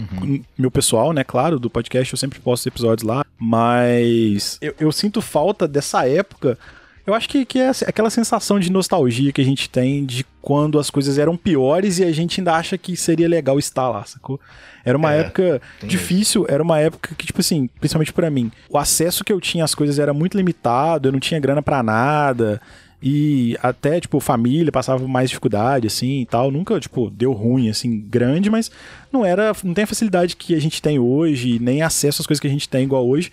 Meu 0.57 0.69
pessoal, 0.71 1.13
né, 1.13 1.23
claro, 1.23 1.59
do 1.59 1.69
podcast 1.69 2.13
eu 2.13 2.17
sempre 2.17 2.39
posto 2.39 2.67
episódios 2.67 3.07
lá. 3.07 3.25
Mas 3.37 4.57
eu, 4.61 4.73
eu 4.79 4.91
sinto 4.91 5.21
falta 5.21 5.67
dessa 5.67 6.07
época. 6.07 6.57
Eu 7.05 7.13
acho 7.13 7.29
que, 7.29 7.45
que 7.45 7.59
é 7.59 7.69
aquela 7.85 8.09
sensação 8.09 8.59
de 8.59 8.71
nostalgia 8.71 9.31
que 9.31 9.39
a 9.39 9.45
gente 9.45 9.69
tem 9.69 10.03
de 10.03 10.25
quando 10.41 10.79
as 10.79 10.89
coisas 10.89 11.19
eram 11.19 11.37
piores 11.37 11.99
e 11.99 12.03
a 12.03 12.11
gente 12.11 12.39
ainda 12.41 12.55
acha 12.55 12.79
que 12.79 12.97
seria 12.97 13.29
legal 13.29 13.59
estar 13.59 13.87
lá, 13.89 14.03
sacou? 14.05 14.39
Era 14.83 14.97
uma 14.97 15.13
É, 15.13 15.19
época 15.19 15.61
difícil, 15.83 16.47
era 16.49 16.63
uma 16.63 16.79
época 16.79 17.13
que, 17.15 17.27
tipo 17.27 17.41
assim, 17.41 17.67
principalmente 17.79 18.11
pra 18.11 18.29
mim, 18.31 18.51
o 18.69 18.77
acesso 18.77 19.23
que 19.23 19.31
eu 19.31 19.39
tinha 19.39 19.63
às 19.63 19.75
coisas 19.75 19.99
era 19.99 20.15
muito 20.15 20.35
limitado, 20.35 21.07
eu 21.07 21.11
não 21.11 21.19
tinha 21.19 21.39
grana 21.39 21.61
pra 21.61 21.83
nada. 21.83 22.59
E 23.07 23.55
até, 23.61 23.99
tipo, 23.99 24.19
família 24.19 24.71
passava 24.71 25.07
mais 25.07 25.29
dificuldade, 25.29 25.85
assim, 25.85 26.21
e 26.21 26.25
tal. 26.25 26.49
Nunca, 26.49 26.79
tipo, 26.79 27.07
deu 27.11 27.33
ruim, 27.33 27.69
assim, 27.69 27.99
grande, 27.99 28.49
mas 28.49 28.71
não 29.13 29.23
era... 29.23 29.55
Não 29.63 29.75
tem 29.75 29.83
a 29.83 29.87
facilidade 29.87 30.35
que 30.35 30.55
a 30.55 30.59
gente 30.59 30.81
tem 30.81 30.97
hoje, 30.97 31.59
nem 31.59 31.83
acesso 31.83 32.23
às 32.23 32.25
coisas 32.25 32.39
que 32.39 32.47
a 32.47 32.49
gente 32.49 32.67
tem 32.67 32.83
igual 32.83 33.07
hoje. 33.07 33.31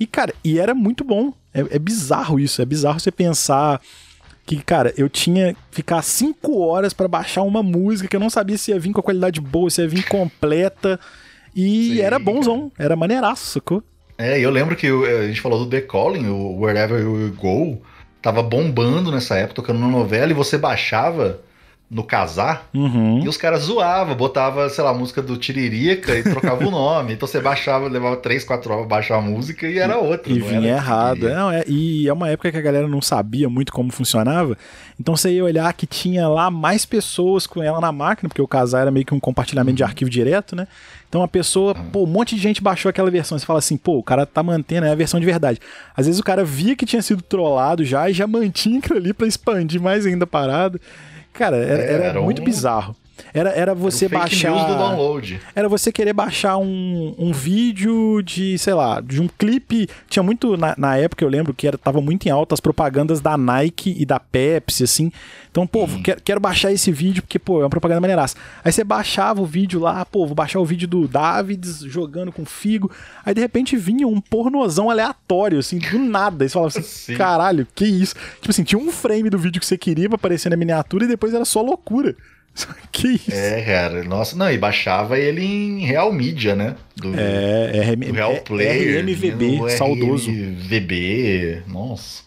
E, 0.00 0.08
cara, 0.08 0.34
e 0.42 0.58
era 0.58 0.74
muito 0.74 1.04
bom. 1.04 1.32
É, 1.54 1.60
é 1.60 1.78
bizarro 1.78 2.40
isso, 2.40 2.60
é 2.60 2.64
bizarro 2.64 2.98
você 2.98 3.12
pensar 3.12 3.80
que, 4.44 4.60
cara, 4.60 4.92
eu 4.96 5.08
tinha 5.08 5.54
que 5.54 5.60
ficar 5.70 6.02
cinco 6.02 6.58
horas 6.58 6.92
pra 6.92 7.06
baixar 7.06 7.42
uma 7.42 7.62
música 7.62 8.08
que 8.08 8.16
eu 8.16 8.20
não 8.20 8.28
sabia 8.28 8.58
se 8.58 8.72
ia 8.72 8.80
vir 8.80 8.92
com 8.92 8.98
a 8.98 9.04
qualidade 9.04 9.40
boa, 9.40 9.70
se 9.70 9.80
ia 9.80 9.86
vir 9.86 10.04
completa. 10.08 10.98
E 11.54 11.90
Sim, 11.94 12.00
era 12.00 12.18
bonzão, 12.18 12.72
era 12.76 12.96
maneiraço, 12.96 13.46
sacou? 13.46 13.84
É, 14.18 14.40
eu 14.40 14.50
lembro 14.50 14.74
que 14.74 14.88
a 14.88 15.28
gente 15.28 15.40
falou 15.40 15.60
do 15.60 15.70
The 15.70 15.82
Calling, 15.82 16.26
o 16.26 16.60
Wherever 16.60 17.00
You 17.00 17.32
Go, 17.36 17.80
tava 18.22 18.42
bombando 18.42 19.10
nessa 19.10 19.34
época, 19.36 19.56
tocando 19.56 19.80
na 19.80 19.88
novela, 19.88 20.30
e 20.30 20.34
você 20.34 20.56
baixava 20.56 21.40
no 21.90 22.02
casar. 22.02 22.70
Uhum. 22.72 23.22
E 23.22 23.28
os 23.28 23.36
caras 23.36 23.64
zoavam, 23.64 24.14
botava, 24.14 24.66
sei 24.70 24.82
lá, 24.82 24.90
a 24.90 24.94
música 24.94 25.20
do 25.20 25.36
Tiririca 25.36 26.16
e 26.16 26.22
trocava 26.22 26.64
o 26.66 26.70
nome. 26.72 27.12
Então 27.12 27.28
você 27.28 27.38
baixava, 27.38 27.86
levava 27.86 28.16
3, 28.16 28.44
4 28.44 28.72
horas 28.72 28.86
pra 28.86 28.96
baixar 28.96 29.18
a 29.18 29.20
música 29.20 29.68
e 29.68 29.76
era 29.78 29.98
outra. 29.98 30.32
E 30.32 30.38
vinha 30.40 30.56
era 30.58 30.66
errado. 30.68 31.18
que- 31.20 31.28
Não, 31.28 31.50
é, 31.50 31.64
e 31.68 32.08
é 32.08 32.12
uma 32.14 32.30
época 32.30 32.50
que 32.50 32.56
a 32.56 32.62
galera 32.62 32.88
não 32.88 33.02
sabia 33.02 33.46
muito 33.50 33.70
como 33.74 33.92
funcionava. 33.92 34.56
Então 34.98 35.14
você 35.14 35.32
ia 35.32 35.44
olhar 35.44 35.70
que 35.74 35.86
tinha 35.86 36.26
lá 36.28 36.50
mais 36.50 36.86
pessoas 36.86 37.46
com 37.46 37.62
ela 37.62 37.78
na 37.78 37.92
máquina, 37.92 38.26
porque 38.26 38.40
o 38.40 38.48
casar 38.48 38.80
era 38.82 38.90
meio 38.90 39.04
que 39.04 39.12
um 39.12 39.20
compartilhamento 39.20 39.76
de 39.76 39.84
arquivo 39.84 40.08
direto, 40.10 40.56
né? 40.56 40.66
Então 41.12 41.22
a 41.22 41.28
pessoa, 41.28 41.74
pô, 41.74 42.04
um 42.04 42.06
monte 42.06 42.34
de 42.34 42.40
gente 42.40 42.62
baixou 42.62 42.88
aquela 42.88 43.10
versão. 43.10 43.38
Você 43.38 43.44
fala 43.44 43.58
assim, 43.58 43.76
pô, 43.76 43.98
o 43.98 44.02
cara 44.02 44.24
tá 44.24 44.42
mantendo 44.42 44.86
é 44.86 44.90
a 44.90 44.94
versão 44.94 45.20
de 45.20 45.26
verdade. 45.26 45.60
Às 45.94 46.06
vezes 46.06 46.18
o 46.18 46.24
cara 46.24 46.42
via 46.42 46.74
que 46.74 46.86
tinha 46.86 47.02
sido 47.02 47.20
trollado 47.22 47.84
já 47.84 48.08
e 48.08 48.14
já 48.14 48.26
mantinha 48.26 48.78
aquilo 48.78 48.98
ali 48.98 49.12
pra 49.12 49.26
expandir 49.26 49.78
mais 49.78 50.06
ainda 50.06 50.24
a 50.24 50.26
parada. 50.26 50.80
Cara, 51.34 51.58
era, 51.58 51.82
era 51.82 52.04
era 52.04 52.22
muito 52.22 52.40
um- 52.40 52.44
bizarro. 52.46 52.96
Era, 53.32 53.50
era 53.50 53.74
você 53.74 54.08
fake 54.08 54.20
baixar. 54.20 54.66
do 54.66 54.76
download. 54.76 55.40
Era 55.54 55.68
você 55.68 55.90
querer 55.90 56.12
baixar 56.12 56.56
um, 56.58 57.14
um 57.18 57.32
vídeo 57.32 58.22
de, 58.22 58.58
sei 58.58 58.74
lá, 58.74 59.00
de 59.00 59.20
um 59.20 59.28
clipe. 59.28 59.88
Tinha 60.08 60.22
muito, 60.22 60.56
na, 60.56 60.74
na 60.76 60.96
época 60.96 61.24
eu 61.24 61.28
lembro 61.28 61.54
que 61.54 61.66
era, 61.66 61.78
tava 61.78 62.00
muito 62.00 62.26
em 62.26 62.30
alta 62.30 62.54
as 62.54 62.60
propagandas 62.60 63.20
da 63.20 63.36
Nike 63.36 63.94
e 63.98 64.04
da 64.04 64.18
Pepsi, 64.20 64.84
assim. 64.84 65.12
Então, 65.50 65.66
pô, 65.66 65.86
quero, 66.02 66.22
quero 66.22 66.40
baixar 66.40 66.72
esse 66.72 66.90
vídeo 66.90 67.22
porque, 67.22 67.38
pô, 67.38 67.60
é 67.60 67.64
uma 67.64 67.70
propaganda 67.70 68.00
maneiraça. 68.00 68.36
Aí 68.64 68.72
você 68.72 68.82
baixava 68.82 69.42
o 69.42 69.44
vídeo 69.46 69.78
lá, 69.78 70.02
pô, 70.04 70.26
vou 70.26 70.34
baixar 70.34 70.58
o 70.60 70.64
vídeo 70.64 70.88
do 70.88 71.06
Davids 71.06 71.80
jogando 71.80 72.32
com 72.32 72.44
Figo. 72.46 72.90
Aí 73.24 73.34
de 73.34 73.40
repente 73.40 73.76
vinha 73.76 74.08
um 74.08 74.18
pornozão 74.18 74.88
aleatório, 74.88 75.58
assim, 75.58 75.78
do 75.78 75.98
nada. 75.98 76.42
Aí 76.44 76.48
você 76.48 76.54
falava 76.54 76.68
assim, 76.68 76.82
Sim. 77.12 77.16
caralho, 77.16 77.66
que 77.74 77.84
isso? 77.84 78.14
Tipo 78.36 78.50
assim, 78.50 78.64
tinha 78.64 78.78
um 78.78 78.90
frame 78.90 79.28
do 79.28 79.38
vídeo 79.38 79.60
que 79.60 79.66
você 79.66 79.76
queria 79.76 80.08
pra 80.08 80.16
aparecer 80.16 80.48
na 80.48 80.56
miniatura 80.56 81.04
e 81.04 81.08
depois 81.08 81.34
era 81.34 81.44
só 81.44 81.60
loucura. 81.60 82.16
Que 82.92 83.08
isso? 83.08 83.32
É, 83.32 83.62
cara. 83.62 84.04
Nossa, 84.04 84.36
não, 84.36 84.50
e 84.52 84.58
baixava 84.58 85.18
ele 85.18 85.42
em 85.42 85.86
Real 85.86 86.12
Mídia, 86.12 86.54
né? 86.54 86.76
Do, 86.94 87.18
É, 87.18 87.92
é, 87.92 87.96
do 87.96 88.12
Real 88.12 88.36
Player. 88.42 89.02
RMVB, 89.02 89.58
no 89.58 89.70
saudoso. 89.70 90.30
RMVB, 90.30 91.62
nossa. 91.66 92.22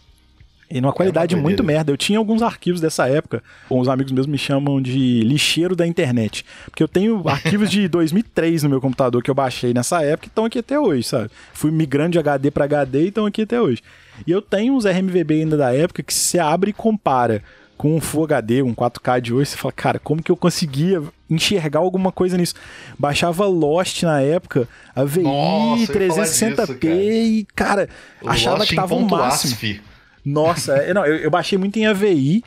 E 0.68 0.80
numa 0.80 0.92
qualidade 0.92 1.36
É 1.36 1.38
muito 1.38 1.62
merda. 1.62 1.92
Eu 1.92 1.96
tinha 1.96 2.18
alguns 2.18 2.42
arquivos 2.42 2.80
dessa 2.80 3.08
época. 3.08 3.42
Uns 3.70 3.86
amigos 3.88 4.10
meus 4.10 4.26
me 4.26 4.36
chamam 4.36 4.82
de 4.82 5.20
lixeiro 5.20 5.76
da 5.76 5.86
internet. 5.86 6.44
Porque 6.64 6.82
eu 6.82 6.88
tenho 6.88 7.22
arquivos 7.28 7.70
de 7.70 7.86
2003 7.88 8.64
no 8.64 8.70
meu 8.70 8.80
computador 8.80 9.22
que 9.22 9.30
eu 9.30 9.34
baixei 9.34 9.72
nessa 9.72 10.02
época 10.02 10.26
e 10.26 10.28
estão 10.28 10.44
aqui 10.44 10.58
até 10.58 10.78
hoje, 10.78 11.04
sabe? 11.04 11.30
Fui 11.52 11.70
migrando 11.70 12.10
de 12.12 12.18
HD 12.18 12.50
para 12.50 12.64
HD 12.64 13.04
e 13.04 13.08
estão 13.08 13.26
aqui 13.26 13.42
até 13.42 13.60
hoje. 13.60 13.80
E 14.26 14.30
eu 14.32 14.42
tenho 14.42 14.74
uns 14.74 14.84
RMVB 14.84 15.34
ainda 15.42 15.56
da 15.56 15.72
época 15.72 16.02
que 16.02 16.12
se 16.12 16.38
abre 16.38 16.70
e 16.70 16.74
compara 16.74 17.42
com 17.76 17.96
um 17.96 18.00
Full 18.00 18.24
HD, 18.24 18.62
um 18.62 18.74
4K 18.74 19.20
de 19.20 19.34
hoje, 19.34 19.50
você 19.50 19.56
fala, 19.56 19.72
cara, 19.72 19.98
como 19.98 20.22
que 20.22 20.30
eu 20.30 20.36
conseguia 20.36 21.02
enxergar 21.28 21.80
alguma 21.80 22.10
coisa 22.10 22.36
nisso? 22.36 22.54
Baixava 22.98 23.46
Lost 23.46 24.02
na 24.02 24.20
época, 24.20 24.68
Nossa, 25.22 25.92
falar 25.92 26.04
disso, 26.24 26.44
360p 26.44 26.78
cara. 26.78 26.94
e, 26.94 27.46
cara, 27.54 27.88
O 28.22 28.28
achava 28.28 28.58
Lost 28.58 28.70
que 28.70 28.76
tava 28.76 28.94
um 28.94 29.02
ponto 29.06 29.16
máximo. 29.16 29.52
ASF. 29.52 29.80
Nossa, 30.24 30.72
é, 30.76 30.92
não, 30.94 31.04
eu, 31.06 31.16
eu 31.16 31.30
baixei 31.30 31.56
muito 31.58 31.78
em 31.78 31.86
AVI, 31.86 32.42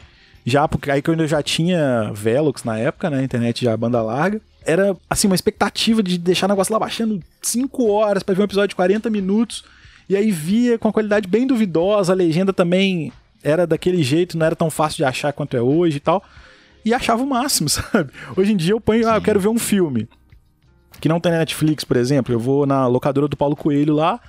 já, 0.45 0.67
porque 0.67 0.89
aí 0.89 1.01
quando 1.01 1.21
eu 1.21 1.27
já 1.27 1.41
tinha 1.43 2.11
Velox 2.13 2.63
na 2.63 2.77
época, 2.77 3.09
né? 3.09 3.23
Internet 3.23 3.63
já 3.63 3.75
banda 3.77 4.01
larga. 4.01 4.41
Era, 4.65 4.95
assim, 5.09 5.27
uma 5.27 5.35
expectativa 5.35 6.03
de 6.03 6.17
deixar 6.17 6.45
o 6.47 6.49
negócio 6.49 6.73
lá 6.73 6.79
baixando 6.79 7.21
5 7.41 7.87
horas 7.87 8.23
pra 8.23 8.35
ver 8.35 8.41
um 8.41 8.45
episódio 8.45 8.69
de 8.69 8.75
40 8.75 9.09
minutos. 9.09 9.63
E 10.09 10.15
aí 10.15 10.31
via 10.31 10.77
com 10.77 10.87
uma 10.87 10.93
qualidade 10.93 11.27
bem 11.27 11.45
duvidosa, 11.45 12.11
a 12.11 12.15
legenda 12.15 12.51
também 12.51 13.11
era 13.43 13.65
daquele 13.65 14.03
jeito, 14.03 14.37
não 14.37 14.45
era 14.45 14.55
tão 14.55 14.69
fácil 14.69 14.97
de 14.97 15.03
achar 15.03 15.33
quanto 15.33 15.55
é 15.55 15.61
hoje 15.61 15.97
e 15.97 15.99
tal. 15.99 16.23
E 16.83 16.93
achava 16.93 17.23
o 17.23 17.27
máximo, 17.27 17.67
sabe? 17.69 18.11
Hoje 18.35 18.53
em 18.53 18.57
dia 18.57 18.73
eu 18.73 18.81
ponho, 18.81 19.07
ah, 19.09 19.15
eu 19.15 19.21
quero 19.21 19.39
ver 19.39 19.49
um 19.49 19.59
filme 19.59 20.07
que 20.99 21.09
não 21.09 21.19
tem 21.19 21.31
na 21.31 21.39
Netflix, 21.39 21.83
por 21.83 21.97
exemplo. 21.97 22.33
Eu 22.33 22.39
vou 22.39 22.65
na 22.65 22.87
locadora 22.87 23.27
do 23.27 23.37
Paulo 23.37 23.55
Coelho 23.55 23.93
lá 23.93 24.19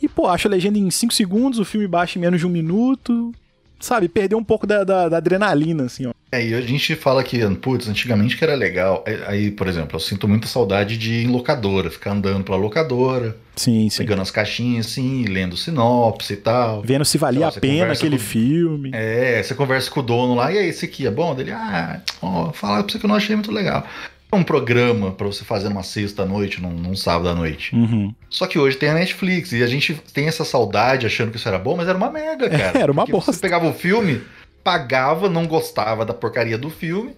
e, 0.00 0.08
pô, 0.08 0.28
acho 0.28 0.48
a 0.48 0.50
legenda 0.50 0.78
em 0.78 0.90
5 0.90 1.12
segundos, 1.12 1.58
o 1.58 1.64
filme 1.64 1.86
baixa 1.86 2.18
em 2.18 2.22
menos 2.22 2.40
de 2.40 2.46
um 2.46 2.50
minuto. 2.50 3.32
Sabe, 3.78 4.08
perdeu 4.08 4.38
um 4.38 4.44
pouco 4.44 4.66
da, 4.66 4.84
da- 4.84 5.08
da 5.08 5.16
adrenalina, 5.18 5.84
assim, 5.84 6.06
ó. 6.06 6.12
É, 6.32 6.44
e 6.44 6.54
a 6.54 6.60
gente 6.60 6.96
fala 6.96 7.22
que, 7.22 7.38
putz, 7.56 7.88
antigamente 7.88 8.36
que 8.36 8.42
era 8.42 8.54
legal. 8.54 9.04
Aí- 9.06 9.22
Aí, 9.26 9.50
por 9.50 9.68
exemplo, 9.68 9.96
eu 9.96 10.00
sinto 10.00 10.26
muita 10.26 10.46
saudade 10.48 10.96
de 10.96 11.12
ir 11.12 11.24
em 11.24 11.28
locadora, 11.30 11.90
ficar 11.90 12.12
andando 12.12 12.42
pela 12.42 12.56
locadora, 12.56 13.36
Sim, 13.54 13.88
sim. 13.88 13.98
pegando 13.98 14.22
as 14.22 14.30
caixinhas 14.30 14.86
assim, 14.86 15.24
lendo 15.26 15.56
sinopse 15.56 16.32
e 16.32 16.36
tal. 16.36 16.82
Vendo 16.82 17.04
se 17.04 17.16
valia 17.18 17.46
Então, 17.46 17.58
a 17.58 17.60
pena 17.60 17.92
aquele 17.92 18.16
com- 18.18 18.24
filme. 18.24 18.90
É, 18.92 19.42
você 19.42 19.54
conversa 19.54 19.90
com 19.90 20.00
o 20.00 20.02
dono 20.02 20.34
lá, 20.34 20.50
e 20.52 20.58
aí, 20.58 20.68
esse 20.68 20.84
aqui 20.86 21.06
é 21.06 21.10
bom? 21.10 21.34
Dele, 21.34 21.52
ah, 21.52 22.00
ó, 22.22 22.52
falar 22.52 22.82
pra 22.82 22.92
você 22.92 22.98
que 22.98 23.04
eu 23.06 23.08
não 23.08 23.16
achei 23.16 23.36
muito 23.36 23.52
legal. 23.52 23.86
É 24.30 24.36
um 24.36 24.42
programa 24.42 25.12
pra 25.12 25.26
você 25.26 25.44
fazer 25.44 25.68
numa 25.68 25.82
sexta 25.82 26.22
à 26.22 26.26
noite, 26.26 26.60
num, 26.60 26.70
num 26.70 26.96
sábado 26.96 27.28
à 27.28 27.34
noite. 27.34 27.74
Uhum. 27.74 28.12
Só 28.28 28.46
que 28.46 28.58
hoje 28.58 28.76
tem 28.76 28.88
a 28.88 28.94
Netflix 28.94 29.52
e 29.52 29.62
a 29.62 29.66
gente 29.66 29.94
tem 30.12 30.26
essa 30.26 30.44
saudade 30.44 31.06
achando 31.06 31.30
que 31.30 31.36
isso 31.36 31.48
era 31.48 31.58
bom, 31.58 31.76
mas 31.76 31.88
era 31.88 31.96
uma 31.96 32.10
merda, 32.10 32.50
cara. 32.50 32.78
era 32.78 32.92
uma 32.92 33.02
Porque 33.02 33.12
bosta. 33.12 33.32
Você 33.32 33.40
pegava 33.40 33.68
o 33.68 33.72
filme, 33.72 34.20
pagava, 34.64 35.28
não 35.28 35.46
gostava 35.46 36.04
da 36.04 36.12
porcaria 36.12 36.58
do 36.58 36.70
filme 36.70 37.12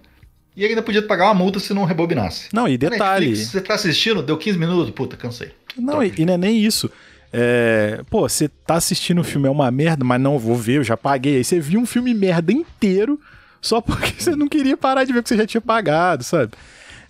e 0.55 0.65
ainda 0.65 0.81
podia 0.81 1.01
pagar 1.01 1.25
uma 1.25 1.33
multa 1.33 1.59
se 1.59 1.73
não 1.73 1.83
rebobinasse. 1.83 2.49
Não, 2.53 2.67
e 2.67 2.77
detalhe. 2.77 3.27
Netflix, 3.27 3.51
você 3.51 3.61
tá 3.61 3.73
assistindo, 3.73 4.21
deu 4.21 4.37
15 4.37 4.57
minutos, 4.57 4.91
puta, 4.91 5.17
cansei. 5.17 5.51
Não, 5.77 6.03
e, 6.03 6.13
e 6.17 6.25
não 6.25 6.33
é 6.35 6.37
nem 6.37 6.57
isso. 6.59 6.91
É, 7.31 8.01
pô, 8.09 8.27
você 8.27 8.47
tá 8.47 8.75
assistindo 8.75 9.21
o 9.21 9.23
filme, 9.23 9.47
é 9.47 9.51
uma 9.51 9.69
merda, 9.71 10.03
mas 10.03 10.19
não 10.19 10.37
vou 10.37 10.55
ver, 10.55 10.77
eu 10.77 10.83
já 10.83 10.97
paguei. 10.97 11.37
Aí 11.37 11.43
você 11.43 11.59
viu 11.59 11.79
um 11.79 11.85
filme 11.85 12.13
merda 12.13 12.51
inteiro 12.51 13.19
só 13.61 13.81
porque 13.81 14.13
você 14.21 14.35
não 14.35 14.47
queria 14.47 14.75
parar 14.75 15.03
de 15.03 15.13
ver 15.13 15.21
porque 15.21 15.29
você 15.29 15.37
já 15.37 15.47
tinha 15.47 15.61
pagado, 15.61 16.23
sabe? 16.23 16.51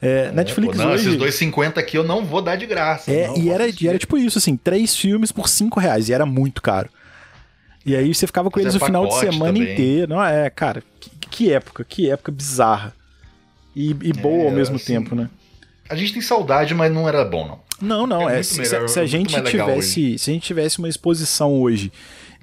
É, 0.01 0.31
Netflix 0.31 0.77
Pô, 0.77 0.83
não, 0.83 0.91
hoje. 0.91 1.09
esses 1.09 1.39
2,50 1.41 1.77
aqui 1.77 1.97
eu 1.97 2.03
não 2.03 2.23
vou 2.23 2.41
dar 2.41 2.55
de 2.55 2.65
graça. 2.65 3.11
É, 3.11 3.27
não, 3.27 3.37
e 3.37 3.49
era, 3.49 3.65
assistir. 3.65 3.87
era 3.89 3.97
tipo 3.97 4.17
isso, 4.17 4.37
assim, 4.37 4.55
três 4.55 4.95
filmes 4.95 5.31
por 5.31 5.49
cinco 5.49 5.79
reais, 5.79 6.07
e 6.07 6.13
era 6.13 6.25
muito 6.25 6.61
caro. 6.61 6.89
E 7.85 7.95
aí 7.95 8.13
você 8.13 8.25
ficava 8.27 8.49
com 8.49 8.59
Mas 8.59 8.65
eles 8.65 8.81
é 8.81 8.83
o 8.83 8.85
final 8.85 9.07
de 9.07 9.15
semana 9.15 9.53
também. 9.53 9.73
inteiro. 9.73 10.09
Não, 10.09 10.23
é, 10.23 10.49
cara, 10.49 10.83
que, 10.99 11.09
que 11.29 11.51
época, 11.51 11.83
que 11.83 12.09
época 12.09 12.31
bizarra. 12.31 12.93
E, 13.75 13.89
e 13.89 14.13
boa 14.13 14.43
ao 14.45 14.49
É, 14.49 14.51
mesmo 14.51 14.75
assim, 14.75 14.93
tempo, 14.93 15.15
né? 15.15 15.29
A 15.89 15.95
gente 15.95 16.13
tem 16.13 16.21
saudade, 16.21 16.73
mas 16.73 16.91
não 16.91 17.07
era 17.07 17.23
bom, 17.25 17.47
não. 17.47 17.59
Não, 17.81 18.05
não, 18.05 18.29
é, 18.29 18.39
é 18.39 18.43
se, 18.43 18.59
melhor, 18.59 18.89
se, 18.89 18.99
a 18.99 19.05
gente 19.05 19.41
tivesse, 19.43 20.17
se 20.17 20.29
a 20.29 20.33
gente 20.33 20.43
tivesse 20.43 20.79
uma 20.79 20.89
exposição 20.89 21.53
hoje 21.61 21.91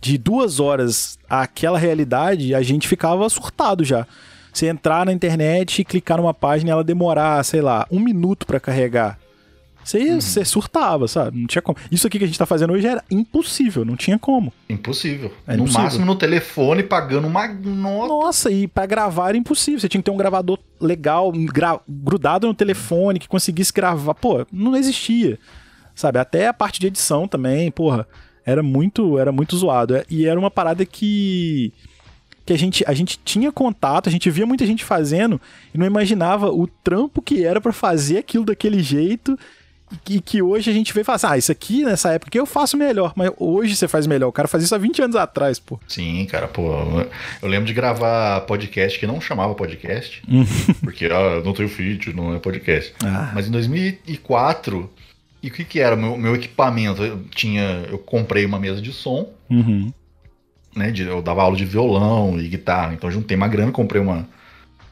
de 0.00 0.16
duas 0.16 0.60
horas 0.60 1.18
àquela 1.28 1.78
realidade, 1.78 2.54
a 2.54 2.62
gente 2.62 2.88
ficava 2.88 3.28
surtado 3.28 3.84
já. 3.84 4.06
Você 4.56 4.68
entrar 4.68 5.04
na 5.04 5.12
internet 5.12 5.82
e 5.82 5.84
clicar 5.84 6.16
numa 6.16 6.32
página 6.32 6.70
e 6.70 6.72
ela 6.72 6.82
demorar, 6.82 7.44
sei 7.44 7.60
lá, 7.60 7.86
um 7.90 8.00
minuto 8.00 8.46
para 8.46 8.58
carregar. 8.58 9.18
Você, 9.84 9.98
uhum. 9.98 10.18
você 10.18 10.46
surtava, 10.46 11.06
sabe? 11.06 11.38
Não 11.38 11.46
tinha 11.46 11.60
como. 11.60 11.76
Isso 11.92 12.06
aqui 12.06 12.16
que 12.16 12.24
a 12.24 12.26
gente 12.26 12.38
tá 12.38 12.46
fazendo 12.46 12.72
hoje 12.72 12.86
era 12.86 13.04
impossível, 13.10 13.84
não 13.84 13.96
tinha 13.96 14.18
como. 14.18 14.50
Impossível. 14.66 15.30
É 15.46 15.50
no 15.50 15.64
impossível. 15.64 15.82
máximo 15.82 16.06
no 16.06 16.16
telefone, 16.16 16.82
pagando 16.82 17.28
uma 17.28 17.46
nota. 17.46 18.08
Nossa, 18.08 18.50
e 18.50 18.66
para 18.66 18.86
gravar 18.86 19.28
era 19.28 19.36
impossível. 19.36 19.78
Você 19.78 19.90
tinha 19.90 20.00
que 20.00 20.06
ter 20.06 20.10
um 20.10 20.16
gravador 20.16 20.58
legal, 20.80 21.30
gra... 21.32 21.78
grudado 21.86 22.46
no 22.46 22.54
telefone, 22.54 23.18
que 23.18 23.28
conseguisse 23.28 23.74
gravar. 23.74 24.14
Pô, 24.14 24.46
não 24.50 24.74
existia. 24.74 25.38
Sabe? 25.94 26.18
Até 26.18 26.46
a 26.46 26.54
parte 26.54 26.80
de 26.80 26.86
edição 26.86 27.28
também, 27.28 27.70
porra. 27.70 28.08
Era 28.42 28.62
muito, 28.62 29.18
era 29.18 29.30
muito 29.30 29.54
zoado. 29.54 30.02
E 30.08 30.24
era 30.24 30.40
uma 30.40 30.50
parada 30.50 30.86
que 30.86 31.74
que 32.46 32.52
a 32.52 32.58
gente, 32.58 32.84
a 32.86 32.94
gente 32.94 33.18
tinha 33.24 33.50
contato, 33.50 34.08
a 34.08 34.12
gente 34.12 34.30
via 34.30 34.46
muita 34.46 34.64
gente 34.64 34.84
fazendo 34.84 35.40
e 35.74 35.78
não 35.78 35.84
imaginava 35.84 36.48
o 36.48 36.68
trampo 36.68 37.20
que 37.20 37.44
era 37.44 37.60
para 37.60 37.72
fazer 37.72 38.18
aquilo 38.18 38.44
daquele 38.44 38.80
jeito 38.80 39.36
e 40.08 40.20
que 40.20 40.42
hoje 40.42 40.70
a 40.70 40.72
gente 40.72 40.92
vê 40.92 41.00
e 41.00 41.04
fala 41.04 41.16
assim, 41.16 41.26
ah, 41.28 41.38
isso 41.38 41.52
aqui 41.52 41.84
nessa 41.84 42.12
época 42.12 42.30
que 42.30 42.38
eu 42.38 42.46
faço 42.46 42.76
melhor, 42.76 43.12
mas 43.16 43.30
hoje 43.36 43.74
você 43.74 43.88
faz 43.88 44.06
melhor. 44.06 44.28
O 44.28 44.32
cara 44.32 44.48
fazia 44.48 44.64
isso 44.64 44.74
há 44.74 44.78
20 44.78 45.02
anos 45.02 45.16
atrás, 45.16 45.58
pô. 45.58 45.78
Sim, 45.88 46.24
cara, 46.26 46.46
pô. 46.46 46.62
Eu 47.42 47.48
lembro 47.48 47.66
de 47.66 47.74
gravar 47.74 48.40
podcast 48.42 48.98
que 48.98 49.06
não 49.06 49.20
chamava 49.20 49.54
podcast, 49.54 50.22
porque 50.82 51.06
ah, 51.06 51.42
não 51.44 51.52
tenho 51.52 51.68
vídeo, 51.68 52.14
não 52.14 52.34
é 52.34 52.38
podcast. 52.38 52.94
Ah. 53.04 53.32
Mas 53.34 53.48
em 53.48 53.50
2004, 53.50 54.88
e 55.42 55.48
o 55.48 55.52
que 55.52 55.64
que 55.64 55.80
era 55.80 55.94
o 55.94 55.98
meu, 55.98 56.16
meu 56.16 56.34
equipamento? 56.34 57.02
Eu 57.04 57.22
tinha, 57.30 57.84
eu 57.90 57.98
comprei 57.98 58.44
uma 58.44 58.58
mesa 58.58 58.80
de 58.80 58.92
som, 58.92 59.28
uhum. 59.50 59.92
Né, 60.76 60.90
de, 60.90 61.02
eu 61.02 61.22
dava 61.22 61.42
aula 61.42 61.56
de 61.56 61.64
violão 61.64 62.38
e 62.38 62.46
guitarra, 62.48 62.92
então 62.92 63.10
juntei 63.10 63.36
uma 63.36 63.48
grana, 63.48 63.72
comprei 63.72 64.00
uma, 64.00 64.28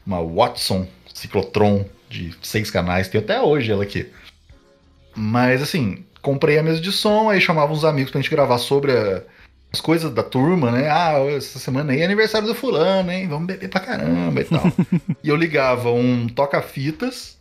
uma 0.05 0.21
Watson 0.21 0.87
Ciclotron 1.13 1.85
de 2.09 2.35
seis 2.41 2.71
canais, 2.71 3.07
tem 3.07 3.21
até 3.21 3.39
hoje 3.39 3.71
ela 3.71 3.83
aqui. 3.83 4.07
Mas 5.15 5.61
assim, 5.61 6.03
comprei 6.21 6.57
a 6.57 6.63
mesa 6.63 6.81
de 6.81 6.91
som, 6.91 7.29
aí 7.29 7.39
chamava 7.39 7.71
uns 7.71 7.85
amigos 7.85 8.11
pra 8.11 8.19
gente 8.19 8.31
gravar 8.31 8.57
sobre 8.57 8.91
a, 8.91 9.21
as 9.71 9.79
coisas 9.79 10.11
da 10.11 10.23
turma, 10.23 10.71
né? 10.71 10.89
Ah, 10.89 11.19
essa 11.29 11.59
semana 11.59 11.93
aí 11.93 12.01
é 12.01 12.05
aniversário 12.05 12.47
do 12.47 12.55
fulano, 12.55 13.11
hein? 13.11 13.27
Vamos 13.27 13.45
beber 13.45 13.69
pra 13.69 13.79
caramba 13.79 14.41
e 14.41 14.43
tal. 14.43 14.63
e 15.23 15.29
eu 15.29 15.35
ligava 15.35 15.91
um 15.91 16.27
toca-fitas 16.27 17.37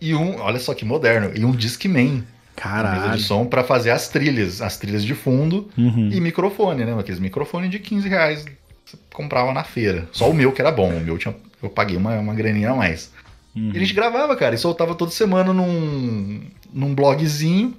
e 0.00 0.14
um, 0.14 0.40
olha 0.40 0.58
só 0.58 0.74
que 0.74 0.84
moderno, 0.84 1.30
e 1.34 1.44
um 1.44 1.52
Discman. 1.52 2.24
Caralho. 2.58 3.02
Mesa 3.02 3.16
de 3.16 3.22
som 3.22 3.46
para 3.46 3.62
fazer 3.62 3.90
as 3.90 4.08
trilhas, 4.08 4.60
as 4.60 4.76
trilhas 4.76 5.04
de 5.04 5.14
fundo 5.14 5.68
uhum. 5.78 6.10
e 6.12 6.20
microfone, 6.20 6.84
né? 6.84 6.98
Aqueles 6.98 7.20
microfones 7.20 7.70
de 7.70 7.78
15 7.78 8.08
reais 8.08 8.44
você 8.84 8.96
comprava 9.12 9.52
na 9.52 9.64
feira. 9.64 10.08
Só 10.12 10.30
o 10.30 10.34
meu 10.34 10.50
que 10.50 10.60
era 10.60 10.72
bom, 10.72 10.88
o 10.88 11.00
meu 11.00 11.18
tinha, 11.18 11.34
eu 11.62 11.68
paguei 11.68 11.96
uma, 11.96 12.18
uma 12.18 12.34
graninha 12.34 12.70
a 12.70 12.74
mais. 12.74 13.12
Uhum. 13.54 13.70
E 13.74 13.76
a 13.76 13.80
gente 13.80 13.92
gravava, 13.92 14.34
cara, 14.34 14.54
e 14.54 14.58
soltava 14.58 14.94
toda 14.94 15.10
semana 15.10 15.52
num, 15.52 16.40
num 16.72 16.94
blogzinho, 16.94 17.74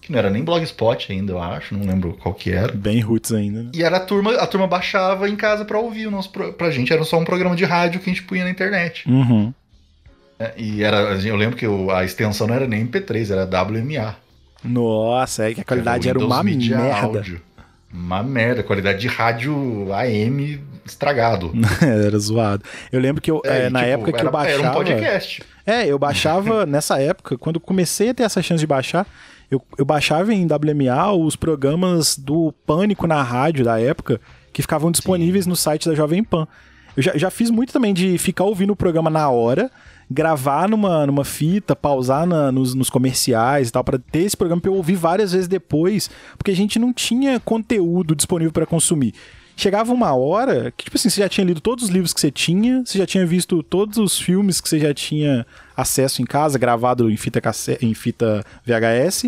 que 0.00 0.12
não 0.12 0.18
era 0.18 0.28
nem 0.28 0.44
blogspot 0.44 1.10
ainda, 1.10 1.32
eu 1.32 1.42
acho, 1.42 1.74
não 1.74 1.86
lembro 1.86 2.14
qual 2.20 2.34
que 2.34 2.50
era. 2.50 2.72
Bem 2.72 3.00
roots 3.00 3.32
ainda. 3.32 3.62
Né? 3.64 3.70
E 3.74 3.82
era 3.82 3.96
a 3.96 4.00
turma, 4.00 4.34
a 4.34 4.46
turma 4.46 4.66
baixava 4.66 5.28
em 5.28 5.36
casa 5.36 5.64
pra 5.64 5.78
ouvir 5.78 6.06
o 6.06 6.10
nosso, 6.10 6.30
pra 6.30 6.70
gente, 6.70 6.92
era 6.92 7.04
só 7.04 7.18
um 7.18 7.24
programa 7.24 7.56
de 7.56 7.64
rádio 7.64 8.00
que 8.00 8.10
a 8.10 8.12
gente 8.12 8.24
punha 8.24 8.44
na 8.44 8.50
internet. 8.50 9.08
Uhum. 9.08 9.52
É, 10.40 10.54
e 10.56 10.82
era, 10.82 10.96
eu 11.22 11.36
lembro 11.36 11.54
que 11.54 11.66
a 11.92 12.02
extensão 12.02 12.46
não 12.46 12.54
era 12.54 12.66
nem 12.66 12.86
MP3, 12.86 13.30
era 13.30 13.44
WMA. 13.44 14.16
Nossa, 14.64 15.50
é 15.50 15.54
que 15.54 15.60
a 15.60 15.64
qualidade 15.64 16.08
era, 16.08 16.18
era 16.18 16.26
uma 16.26 16.42
merda. 16.42 16.94
Áudio. 16.94 17.42
Uma 17.92 18.22
merda, 18.22 18.62
qualidade 18.62 19.00
de 19.00 19.08
rádio 19.08 19.92
AM 19.92 20.60
estragado. 20.86 21.52
era 21.82 22.18
zoado. 22.18 22.64
Eu 22.90 23.00
lembro 23.00 23.20
que 23.20 23.30
eu, 23.30 23.42
é, 23.44 23.66
é, 23.66 23.70
na 23.70 23.80
tipo, 23.80 23.90
época 23.90 24.12
que 24.12 24.24
eu 24.24 24.30
baixava. 24.30 24.62
Era 24.62 24.70
um 24.70 24.74
podcast. 24.74 25.42
É, 25.66 25.86
eu 25.86 25.98
baixava 25.98 26.64
nessa 26.66 26.98
época, 26.98 27.36
quando 27.36 27.60
comecei 27.60 28.08
a 28.08 28.14
ter 28.14 28.22
essa 28.22 28.40
chance 28.40 28.60
de 28.60 28.66
baixar, 28.66 29.06
eu, 29.50 29.60
eu 29.76 29.84
baixava 29.84 30.32
em 30.32 30.46
WMA 30.46 31.12
os 31.12 31.36
programas 31.36 32.16
do 32.16 32.52
Pânico 32.64 33.06
na 33.06 33.22
rádio 33.22 33.64
da 33.64 33.78
época, 33.78 34.18
que 34.52 34.62
ficavam 34.62 34.90
disponíveis 34.90 35.44
Sim. 35.44 35.50
no 35.50 35.56
site 35.56 35.86
da 35.86 35.94
Jovem 35.94 36.24
Pan. 36.24 36.48
Eu 36.96 37.02
já, 37.02 37.16
já 37.16 37.30
fiz 37.30 37.50
muito 37.50 37.72
também 37.72 37.92
de 37.92 38.16
ficar 38.16 38.44
ouvindo 38.44 38.72
o 38.72 38.76
programa 38.76 39.10
na 39.10 39.28
hora, 39.28 39.70
gravar 40.10 40.68
numa, 40.68 41.06
numa 41.06 41.24
fita, 41.24 41.76
pausar 41.76 42.26
na, 42.26 42.50
nos, 42.50 42.74
nos 42.74 42.90
comerciais 42.90 43.68
e 43.68 43.72
tal, 43.72 43.84
para 43.84 43.98
ter 43.98 44.20
esse 44.20 44.36
programa 44.36 44.60
pra 44.60 44.70
eu 44.70 44.74
ouvir 44.74 44.96
várias 44.96 45.32
vezes 45.32 45.46
depois, 45.46 46.10
porque 46.36 46.50
a 46.50 46.56
gente 46.56 46.78
não 46.78 46.92
tinha 46.92 47.38
conteúdo 47.38 48.16
disponível 48.16 48.52
para 48.52 48.66
consumir. 48.66 49.14
Chegava 49.56 49.92
uma 49.92 50.14
hora 50.14 50.72
que, 50.74 50.84
tipo 50.84 50.96
assim, 50.96 51.10
você 51.10 51.20
já 51.20 51.28
tinha 51.28 51.44
lido 51.44 51.60
todos 51.60 51.84
os 51.84 51.90
livros 51.90 52.12
que 52.14 52.20
você 52.20 52.30
tinha, 52.30 52.82
você 52.84 52.98
já 52.98 53.06
tinha 53.06 53.26
visto 53.26 53.62
todos 53.62 53.98
os 53.98 54.18
filmes 54.18 54.60
que 54.60 54.68
você 54.68 54.80
já 54.80 54.92
tinha 54.94 55.46
acesso 55.76 56.22
em 56.22 56.24
casa, 56.24 56.58
gravado 56.58 57.10
em 57.10 57.16
fita, 57.16 57.40
em 57.80 57.94
fita 57.94 58.44
VHS, 58.64 59.26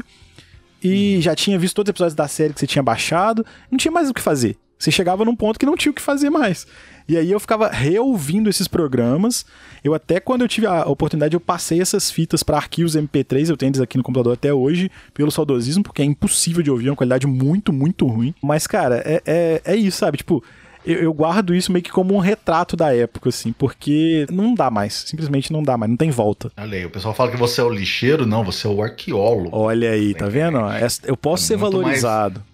e 0.82 1.20
já 1.20 1.34
tinha 1.36 1.58
visto 1.58 1.76
todos 1.76 1.90
os 1.90 1.92
episódios 1.92 2.14
da 2.14 2.26
série 2.26 2.54
que 2.54 2.60
você 2.60 2.66
tinha 2.66 2.82
baixado, 2.82 3.44
não 3.70 3.78
tinha 3.78 3.92
mais 3.92 4.08
o 4.10 4.14
que 4.14 4.22
fazer. 4.22 4.56
Você 4.78 4.90
chegava 4.90 5.24
num 5.24 5.36
ponto 5.36 5.60
que 5.60 5.66
não 5.66 5.76
tinha 5.76 5.92
o 5.92 5.94
que 5.94 6.02
fazer 6.02 6.28
mais. 6.28 6.66
E 7.08 7.16
aí 7.16 7.30
eu 7.30 7.40
ficava 7.40 7.68
reouvindo 7.68 8.48
esses 8.48 8.68
programas. 8.68 9.44
Eu 9.82 9.94
até 9.94 10.20
quando 10.20 10.42
eu 10.42 10.48
tive 10.48 10.66
a 10.66 10.84
oportunidade, 10.84 11.34
eu 11.34 11.40
passei 11.40 11.80
essas 11.80 12.10
fitas 12.10 12.42
para 12.42 12.56
arquivos 12.56 12.96
MP3, 12.96 13.48
eu 13.48 13.56
tenho 13.56 13.70
eles 13.70 13.80
aqui 13.80 13.96
no 13.96 14.04
computador 14.04 14.34
até 14.34 14.52
hoje, 14.52 14.90
pelo 15.12 15.30
saudosismo, 15.30 15.82
porque 15.82 16.02
é 16.02 16.04
impossível 16.04 16.62
de 16.62 16.70
ouvir, 16.70 16.88
é 16.88 16.90
uma 16.90 16.96
qualidade 16.96 17.26
muito, 17.26 17.72
muito 17.72 18.06
ruim. 18.06 18.34
Mas, 18.42 18.66
cara, 18.66 19.02
é, 19.04 19.22
é, 19.26 19.62
é 19.64 19.76
isso, 19.76 19.98
sabe? 19.98 20.18
Tipo, 20.18 20.42
eu, 20.84 21.12
guardo 21.12 21.54
isso 21.54 21.70
meio 21.70 21.82
que 21.82 21.90
como 21.90 22.14
um 22.14 22.18
retrato 22.18 22.76
da 22.76 22.94
época, 22.94 23.28
assim, 23.28 23.52
porque 23.52 24.26
não 24.30 24.54
dá 24.54 24.70
mais. 24.70 25.04
Simplesmente 25.06 25.52
não 25.52 25.62
dá 25.62 25.76
mais, 25.76 25.90
não 25.90 25.96
tem 25.96 26.10
volta. 26.10 26.50
Olha 26.56 26.78
aí, 26.78 26.84
o 26.84 26.90
pessoal 26.90 27.14
fala 27.14 27.30
que 27.30 27.36
você 27.36 27.60
é 27.60 27.64
o 27.64 27.70
lixeiro, 27.70 28.26
não, 28.26 28.44
você 28.44 28.66
é 28.66 28.70
o 28.70 28.82
arqueólogo. 28.82 29.50
Olha 29.52 29.90
aí, 29.90 30.14
tá 30.14 30.28
vendo? 30.28 30.58
Eu 31.04 31.16
posso 31.16 31.44
é 31.44 31.46
ser 31.48 31.56
valorizado. 31.56 32.40
Mais 32.40 32.51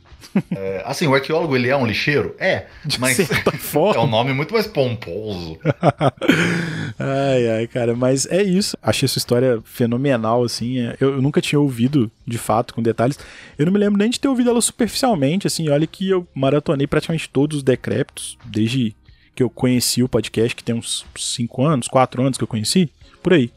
é, 0.54 0.82
assim, 0.84 1.06
o 1.06 1.14
arqueólogo 1.14 1.56
ele 1.56 1.68
é 1.68 1.76
um 1.76 1.86
lixeiro? 1.86 2.34
É, 2.38 2.66
De 2.84 3.00
mas 3.00 3.18
é 3.94 3.98
um 3.98 4.06
nome 4.06 4.32
muito 4.32 4.52
mais 4.52 4.66
pomposo. 4.66 5.58
ai, 6.98 7.48
ai, 7.48 7.66
cara, 7.66 7.94
mas 7.94 8.26
é 8.26 8.42
isso. 8.42 8.76
Achei 8.82 9.06
essa 9.06 9.18
história 9.18 9.60
fenomenal, 9.64 10.44
assim. 10.44 10.80
É, 10.80 10.96
eu, 11.00 11.14
eu, 11.14 11.22
nunca 11.22 11.40
tinha 11.40 11.58
ouvido, 11.58 12.10
de 12.26 12.38
fato, 12.38 12.74
com 12.74 12.82
detalhes. 12.82 13.18
Eu 13.58 13.66
não 13.66 13.72
me 13.72 13.78
lembro 13.78 13.98
nem 13.98 14.10
de 14.10 14.20
ter 14.20 14.28
ouvido 14.28 14.50
ela 14.50 14.60
superficialmente, 14.60 15.46
assim. 15.46 15.68
Olha 15.68 15.86
que 15.86 16.08
eu 16.08 16.26
maratonei 16.34 16.86
praticamente 16.86 17.28
todos 17.28 17.58
os 17.58 17.62
decrépitos, 17.62 18.38
desde 18.44 18.94
que 19.34 19.42
eu 19.42 19.50
conheci 19.50 20.02
o 20.02 20.08
podcast, 20.08 20.54
que 20.54 20.64
tem 20.64 20.74
uns 20.74 21.06
5 21.16 21.64
anos, 21.64 21.88
4 21.88 22.22
anos 22.22 22.36
que 22.36 22.44
eu 22.44 22.48
conheci, 22.48 22.90
por 23.22 23.32
aí. 23.32 23.52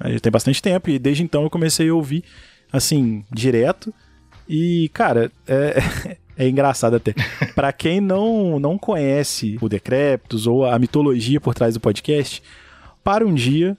Aí. 0.00 0.18
Tem 0.18 0.32
bastante 0.32 0.60
tempo, 0.60 0.90
e 0.90 0.98
desde 0.98 1.22
então 1.22 1.44
eu 1.44 1.50
comecei 1.50 1.88
a 1.88 1.94
ouvir, 1.94 2.24
assim, 2.72 3.24
direto. 3.30 3.94
E, 4.48 4.90
cara, 4.92 5.30
é, 5.46 5.76
é 6.36 6.48
engraçado 6.48 6.96
até. 6.96 7.14
para 7.54 7.72
quem 7.72 8.00
não, 8.00 8.58
não 8.58 8.78
conhece 8.78 9.58
o 9.60 9.68
Decréptos 9.68 10.46
ou 10.46 10.64
a 10.64 10.78
mitologia 10.78 11.40
por 11.40 11.54
trás 11.54 11.74
do 11.74 11.80
podcast, 11.80 12.42
para 13.02 13.26
um 13.26 13.34
dia, 13.34 13.76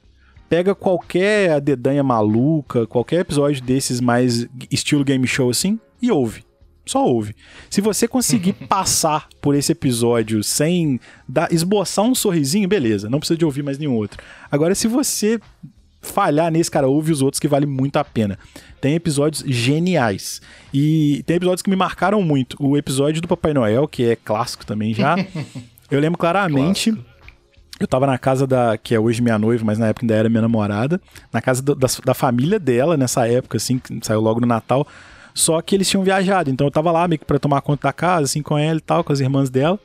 pega 0.50 0.76
qualquer 0.76 1.60
dedanha 1.62 2.04
maluca, 2.04 2.86
qualquer 2.86 3.22
episódio 3.22 3.64
desses 3.64 4.00
mais 4.00 4.48
estilo 4.70 5.04
game 5.04 5.26
show 5.26 5.50
assim 5.50 5.80
e 6.02 6.12
ouve. 6.12 6.44
Só 6.86 7.06
ouve. 7.06 7.34
Se 7.70 7.80
você 7.80 8.08
conseguir 8.08 8.54
passar 8.68 9.28
por 9.42 9.56
esse 9.56 9.72
episódio 9.72 10.44
sem 10.44 11.00
dar, 11.28 11.52
esboçar 11.52 12.06
um 12.06 12.14
sorrisinho, 12.14 12.68
beleza, 12.68 13.10
não 13.10 13.20
precisa 13.20 13.38
de 13.38 13.46
ouvir 13.46 13.64
mais 13.64 13.78
nenhum 13.78 13.96
outro. 13.96 14.22
Agora, 14.52 14.76
se 14.76 14.88
você 14.88 15.40
falhar 16.04 16.52
nesse, 16.52 16.70
cara, 16.70 16.88
ouve 16.88 17.12
os 17.12 17.22
outros 17.22 17.40
que 17.40 17.48
vale 17.48 17.66
muito 17.66 17.98
a 17.98 18.04
pena. 18.04 18.38
Tem 18.80 18.94
episódios 18.94 19.44
geniais. 19.48 20.42
E 20.74 21.24
tem 21.26 21.38
episódios 21.38 21.62
que 21.62 21.70
me 21.70 21.76
marcaram 21.76 22.22
muito. 22.22 22.56
O 22.60 22.78
episódio 22.78 23.22
do 23.22 23.28
Papai 23.28 23.54
Noel, 23.54 23.88
que 23.88 24.04
é 24.04 24.16
clássico 24.16 24.66
também 24.66 24.94
já. 24.94 25.16
eu 25.90 26.00
lembro 26.00 26.20
claramente. 26.20 26.92
Clássico. 26.92 27.14
Eu 27.80 27.88
tava 27.88 28.06
na 28.06 28.18
casa 28.18 28.46
da. 28.46 28.78
que 28.78 28.94
é 28.94 29.00
hoje 29.00 29.22
minha 29.22 29.38
noiva, 29.40 29.66
mas 29.66 29.80
na 29.80 29.88
época 29.88 30.06
ainda 30.06 30.16
era 30.16 30.30
minha 30.30 30.42
namorada. 30.42 31.02
Na 31.32 31.42
casa 31.42 31.62
do, 31.62 31.74
da, 31.74 31.88
da 32.06 32.14
família 32.14 32.60
dela, 32.60 32.96
nessa 32.96 33.28
época, 33.28 33.58
assim, 33.58 33.80
que 33.80 34.00
saiu 34.04 34.22
logo 34.22 34.40
no 34.40 34.48
Natal. 34.48 34.88
Só 35.34 35.60
que 35.62 35.76
eles 35.76 35.90
tinham 35.90 36.04
viajado. 36.04 36.50
Então 36.50 36.68
eu 36.68 36.72
tava 36.72 36.92
lá 36.92 37.08
meio 37.08 37.20
que 37.20 37.26
pra 37.26 37.40
tomar 37.40 37.62
conta 37.62 37.88
da 37.88 37.94
casa, 37.94 38.26
assim, 38.26 38.42
com 38.42 38.58
ela 38.58 38.78
e 38.78 38.82
tal, 38.82 39.04
com 39.04 39.12
as 39.12 39.20
irmãs 39.20 39.50
dela. 39.50 39.80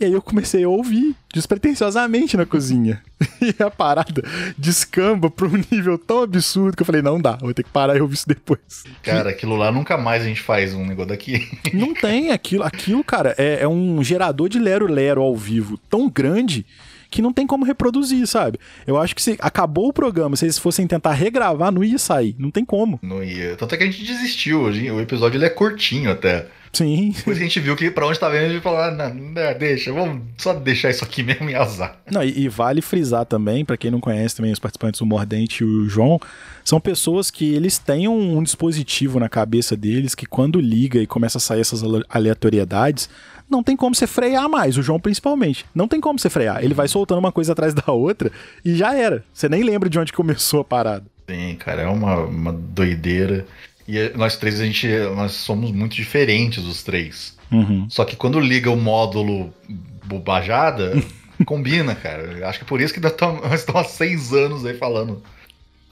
E 0.00 0.04
aí 0.06 0.12
eu 0.12 0.22
comecei 0.22 0.64
a 0.64 0.68
ouvir 0.68 1.14
despretensiosamente 1.32 2.36
na 2.36 2.46
cozinha. 2.46 3.02
E 3.42 3.62
a 3.62 3.70
parada 3.70 4.22
descamba 4.56 5.30
pra 5.30 5.46
um 5.46 5.62
nível 5.70 5.96
tão 5.96 6.22
absurdo 6.22 6.76
que 6.76 6.82
eu 6.82 6.86
falei, 6.86 7.00
não 7.00 7.18
dá, 7.20 7.36
vou 7.36 7.54
ter 7.54 7.62
que 7.62 7.70
parar 7.70 7.96
e 7.96 8.00
ouvir 8.00 8.14
isso 8.14 8.28
depois. 8.28 8.84
Cara, 9.02 9.30
aquilo 9.30 9.56
lá 9.56 9.72
nunca 9.72 9.96
mais 9.96 10.22
a 10.22 10.26
gente 10.26 10.42
faz 10.42 10.74
um 10.74 10.84
negócio 10.84 11.08
daqui. 11.08 11.48
Não 11.72 11.94
tem 11.94 12.30
aquilo. 12.30 12.64
Aquilo, 12.64 13.02
cara, 13.02 13.34
é, 13.38 13.62
é 13.62 13.68
um 13.68 14.02
gerador 14.04 14.48
de 14.48 14.58
lero-lero 14.58 15.22
ao 15.22 15.34
vivo 15.34 15.78
tão 15.88 16.08
grande 16.08 16.66
que 17.10 17.20
não 17.20 17.32
tem 17.32 17.46
como 17.46 17.64
reproduzir, 17.64 18.26
sabe? 18.26 18.58
Eu 18.86 18.96
acho 18.96 19.14
que 19.14 19.22
se 19.22 19.36
acabou 19.40 19.88
o 19.88 19.92
programa, 19.92 20.36
se 20.36 20.44
eles 20.44 20.58
fossem 20.58 20.86
tentar 20.86 21.12
regravar, 21.12 21.72
não 21.72 21.82
ia 21.82 21.98
sair. 21.98 22.34
Não 22.38 22.50
tem 22.50 22.64
como. 22.64 22.98
Não 23.02 23.22
ia. 23.22 23.56
Tanto 23.56 23.74
é 23.74 23.78
que 23.78 23.84
a 23.84 23.86
gente 23.86 24.04
desistiu 24.04 24.60
hoje. 24.60 24.90
O 24.90 25.00
episódio 25.00 25.36
ele 25.36 25.44
é 25.44 25.50
curtinho 25.50 26.10
até. 26.10 26.46
Sim. 26.72 27.12
Depois 27.16 27.36
a 27.36 27.40
gente 27.40 27.58
viu 27.58 27.74
que 27.74 27.90
pra 27.90 28.06
onde 28.06 28.18
tá 28.18 28.28
vendo, 28.28 28.46
a 28.46 28.48
gente 28.48 28.62
falou, 28.62 28.78
ah, 28.78 28.90
não, 28.92 29.12
não, 29.12 29.58
deixa, 29.58 29.92
vamos 29.92 30.22
só 30.38 30.54
deixar 30.54 30.90
isso 30.90 31.04
aqui 31.04 31.22
mesmo 31.24 31.50
e 31.50 31.54
azar. 31.54 31.98
Não, 32.10 32.22
e, 32.22 32.44
e 32.44 32.48
vale 32.48 32.80
frisar 32.80 33.26
também, 33.26 33.64
para 33.64 33.76
quem 33.76 33.90
não 33.90 34.00
conhece 34.00 34.36
também 34.36 34.52
os 34.52 34.58
participantes, 34.58 35.00
o 35.00 35.06
Mordente 35.06 35.64
e 35.64 35.66
o 35.66 35.88
João, 35.88 36.20
são 36.64 36.80
pessoas 36.80 37.30
que 37.30 37.54
eles 37.54 37.78
têm 37.78 38.06
um, 38.06 38.38
um 38.38 38.42
dispositivo 38.42 39.18
na 39.18 39.28
cabeça 39.28 39.76
deles 39.76 40.14
que 40.14 40.26
quando 40.26 40.60
liga 40.60 41.00
e 41.00 41.06
começa 41.06 41.38
a 41.38 41.40
sair 41.40 41.60
essas 41.60 41.82
aleatoriedades, 42.08 43.10
não 43.50 43.62
tem 43.62 43.76
como 43.76 43.94
você 43.94 44.06
frear 44.06 44.48
mais, 44.48 44.76
o 44.76 44.82
João 44.82 45.00
principalmente. 45.00 45.66
Não 45.74 45.88
tem 45.88 46.00
como 46.00 46.18
você 46.18 46.30
frear. 46.30 46.62
Ele 46.62 46.74
vai 46.74 46.88
soltando 46.88 47.18
uma 47.18 47.32
coisa 47.32 47.52
atrás 47.52 47.74
da 47.74 47.92
outra 47.92 48.30
e 48.64 48.74
já 48.74 48.94
era. 48.94 49.24
Você 49.32 49.48
nem 49.48 49.62
lembra 49.62 49.88
de 49.88 49.98
onde 49.98 50.12
começou 50.12 50.60
a 50.60 50.64
parada. 50.64 51.04
Sim, 51.28 51.56
cara, 51.56 51.82
é 51.82 51.86
uma, 51.86 52.16
uma 52.18 52.52
doideira. 52.52 53.46
E 53.86 54.12
nós 54.16 54.36
três, 54.36 54.60
a 54.60 54.64
gente, 54.64 54.88
nós 55.16 55.32
somos 55.32 55.72
muito 55.72 55.94
diferentes, 55.94 56.64
os 56.64 56.82
três. 56.82 57.36
Uhum. 57.50 57.86
Só 57.90 58.04
que 58.04 58.14
quando 58.14 58.38
liga 58.38 58.70
o 58.70 58.76
módulo 58.76 59.52
bobajada, 60.04 60.92
combina, 61.44 61.94
cara. 61.94 62.48
Acho 62.48 62.60
que 62.60 62.64
por 62.64 62.80
isso 62.80 62.94
que 62.94 63.00
nós 63.00 63.12
estamos 63.12 63.42
há 63.74 63.84
seis 63.84 64.32
anos 64.32 64.64
aí 64.64 64.74
falando 64.74 65.22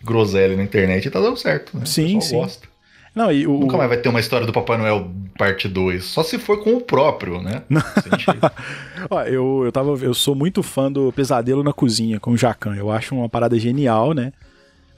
groselha 0.03 0.57
na 0.57 0.63
internet 0.63 1.07
e 1.07 1.11
tá 1.11 1.21
dando 1.21 1.37
certo, 1.37 1.77
né? 1.77 1.85
Sim, 1.85 2.21
sim. 2.21 2.37
Gosta. 2.37 2.69
Não, 3.15 3.33
e 3.33 3.47
o... 3.47 3.59
Nunca 3.59 3.77
mais 3.77 3.89
vai 3.89 3.99
ter 3.99 4.09
uma 4.09 4.21
história 4.21 4.47
do 4.47 4.53
Papai 4.53 4.79
Noel 4.79 5.11
parte 5.37 5.69
2. 5.69 6.05
Só 6.05 6.23
se 6.23 6.39
for 6.39 6.63
com 6.63 6.75
o 6.75 6.81
próprio, 6.81 7.41
né? 7.41 7.63
Ó, 9.09 9.23
eu, 9.23 9.63
eu, 9.65 9.73
tava, 9.73 9.91
eu 10.03 10.13
sou 10.13 10.35
muito 10.35 10.63
fã 10.63 10.91
do 10.91 11.13
Pesadelo 11.13 11.63
na 11.63 11.73
Cozinha 11.73 12.19
com 12.19 12.33
o 12.33 12.37
Jacan. 12.37 12.75
Eu 12.75 12.91
acho 12.91 13.15
uma 13.15 13.29
parada 13.29 13.59
genial, 13.59 14.13
né? 14.13 14.33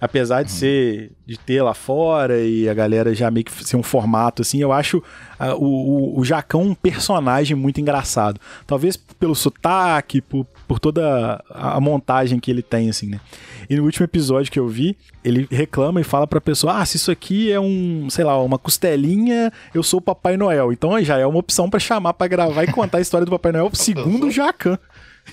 Apesar 0.01 0.43
de 0.43 0.51
uhum. 0.51 0.57
ser 0.57 1.13
de 1.27 1.39
ter 1.39 1.63
lá 1.63 1.75
fora 1.75 2.41
e 2.41 2.69
a 2.69 2.75
galera 2.75 3.15
já 3.15 3.31
meio 3.31 3.45
que 3.45 3.65
ser 3.65 3.77
um 3.77 3.83
formato 3.83 4.43
assim, 4.43 4.61
eu 4.61 4.73
acho 4.73 4.99
uh, 4.99 5.55
o, 5.57 6.17
o, 6.17 6.21
o 6.21 6.25
Jacão 6.25 6.63
um 6.63 6.75
personagem 6.75 7.57
muito 7.57 7.81
engraçado. 7.81 8.41
Talvez 8.67 8.97
pelo 8.97 9.35
sotaque, 9.35 10.21
por, 10.21 10.47
por 10.67 10.79
toda 10.79 11.43
a, 11.51 11.77
a 11.77 11.81
montagem 11.81 12.41
que 12.41 12.51
ele 12.51 12.63
tem, 12.63 12.89
assim, 12.89 13.07
né? 13.07 13.21
E 13.69 13.77
no 13.77 13.85
último 13.85 14.05
episódio 14.05 14.51
que 14.51 14.59
eu 14.59 14.67
vi, 14.67 14.97
ele 15.23 15.47
reclama 15.51 16.01
e 16.01 16.05
fala 16.05 16.27
pra 16.27 16.41
pessoa: 16.41 16.81
Ah, 16.81 16.87
se 16.87 16.97
isso 16.97 17.11
aqui 17.11 17.53
é 17.53 17.61
um, 17.61 18.09
sei 18.11 18.25
lá, 18.25 18.41
uma 18.43 18.59
costelinha, 18.59 19.53
eu 19.75 19.83
sou 19.83 19.99
o 19.99 20.03
Papai 20.03 20.37
Noel. 20.37 20.73
Então 20.73 21.01
já 21.05 21.19
é 21.19 21.27
uma 21.27 21.39
opção 21.39 21.69
para 21.71 21.79
chamar 21.79 22.15
para 22.15 22.27
gravar 22.27 22.65
e 22.65 22.73
contar 22.73 22.99
a 22.99 23.01
história 23.03 23.25
do 23.25 23.31
Papai 23.31 23.53
Noel 23.53 23.71
segundo 23.75 24.27
o 24.27 24.31
Jacan. 24.31 24.79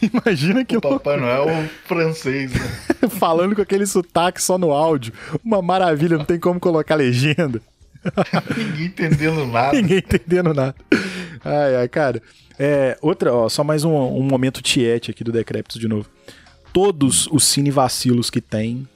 Imagina 0.13 0.63
que 0.63 0.77
o 0.77 0.81
Papai 0.81 1.17
Noel 1.17 1.69
francês, 1.85 2.51
né? 2.51 2.59
Falando 3.09 3.55
com 3.55 3.61
aquele 3.61 3.85
sotaque 3.85 4.41
só 4.41 4.57
no 4.57 4.71
áudio. 4.71 5.13
Uma 5.43 5.61
maravilha, 5.61 6.17
não 6.17 6.25
tem 6.25 6.39
como 6.39 6.59
colocar 6.59 6.95
legenda. 6.95 7.61
Ninguém 8.55 8.85
entendendo 8.85 9.45
nada. 9.45 9.73
Ninguém 9.73 9.97
entendendo 9.97 10.53
nada. 10.53 10.75
Ai, 11.43 11.75
ai, 11.77 11.87
cara. 11.87 12.21
É, 12.59 12.97
outra, 13.01 13.33
ó, 13.33 13.49
só 13.49 13.63
mais 13.63 13.83
um, 13.83 13.93
um 13.93 14.23
momento 14.23 14.61
tiete 14.61 15.11
aqui 15.11 15.23
do 15.23 15.31
Decrépito 15.31 15.79
de 15.79 15.87
novo. 15.87 16.09
Todos 16.73 17.27
os 17.31 17.45
cine 17.45 17.71
vacilos 17.71 18.29
que 18.29 18.41
tem 18.41 18.87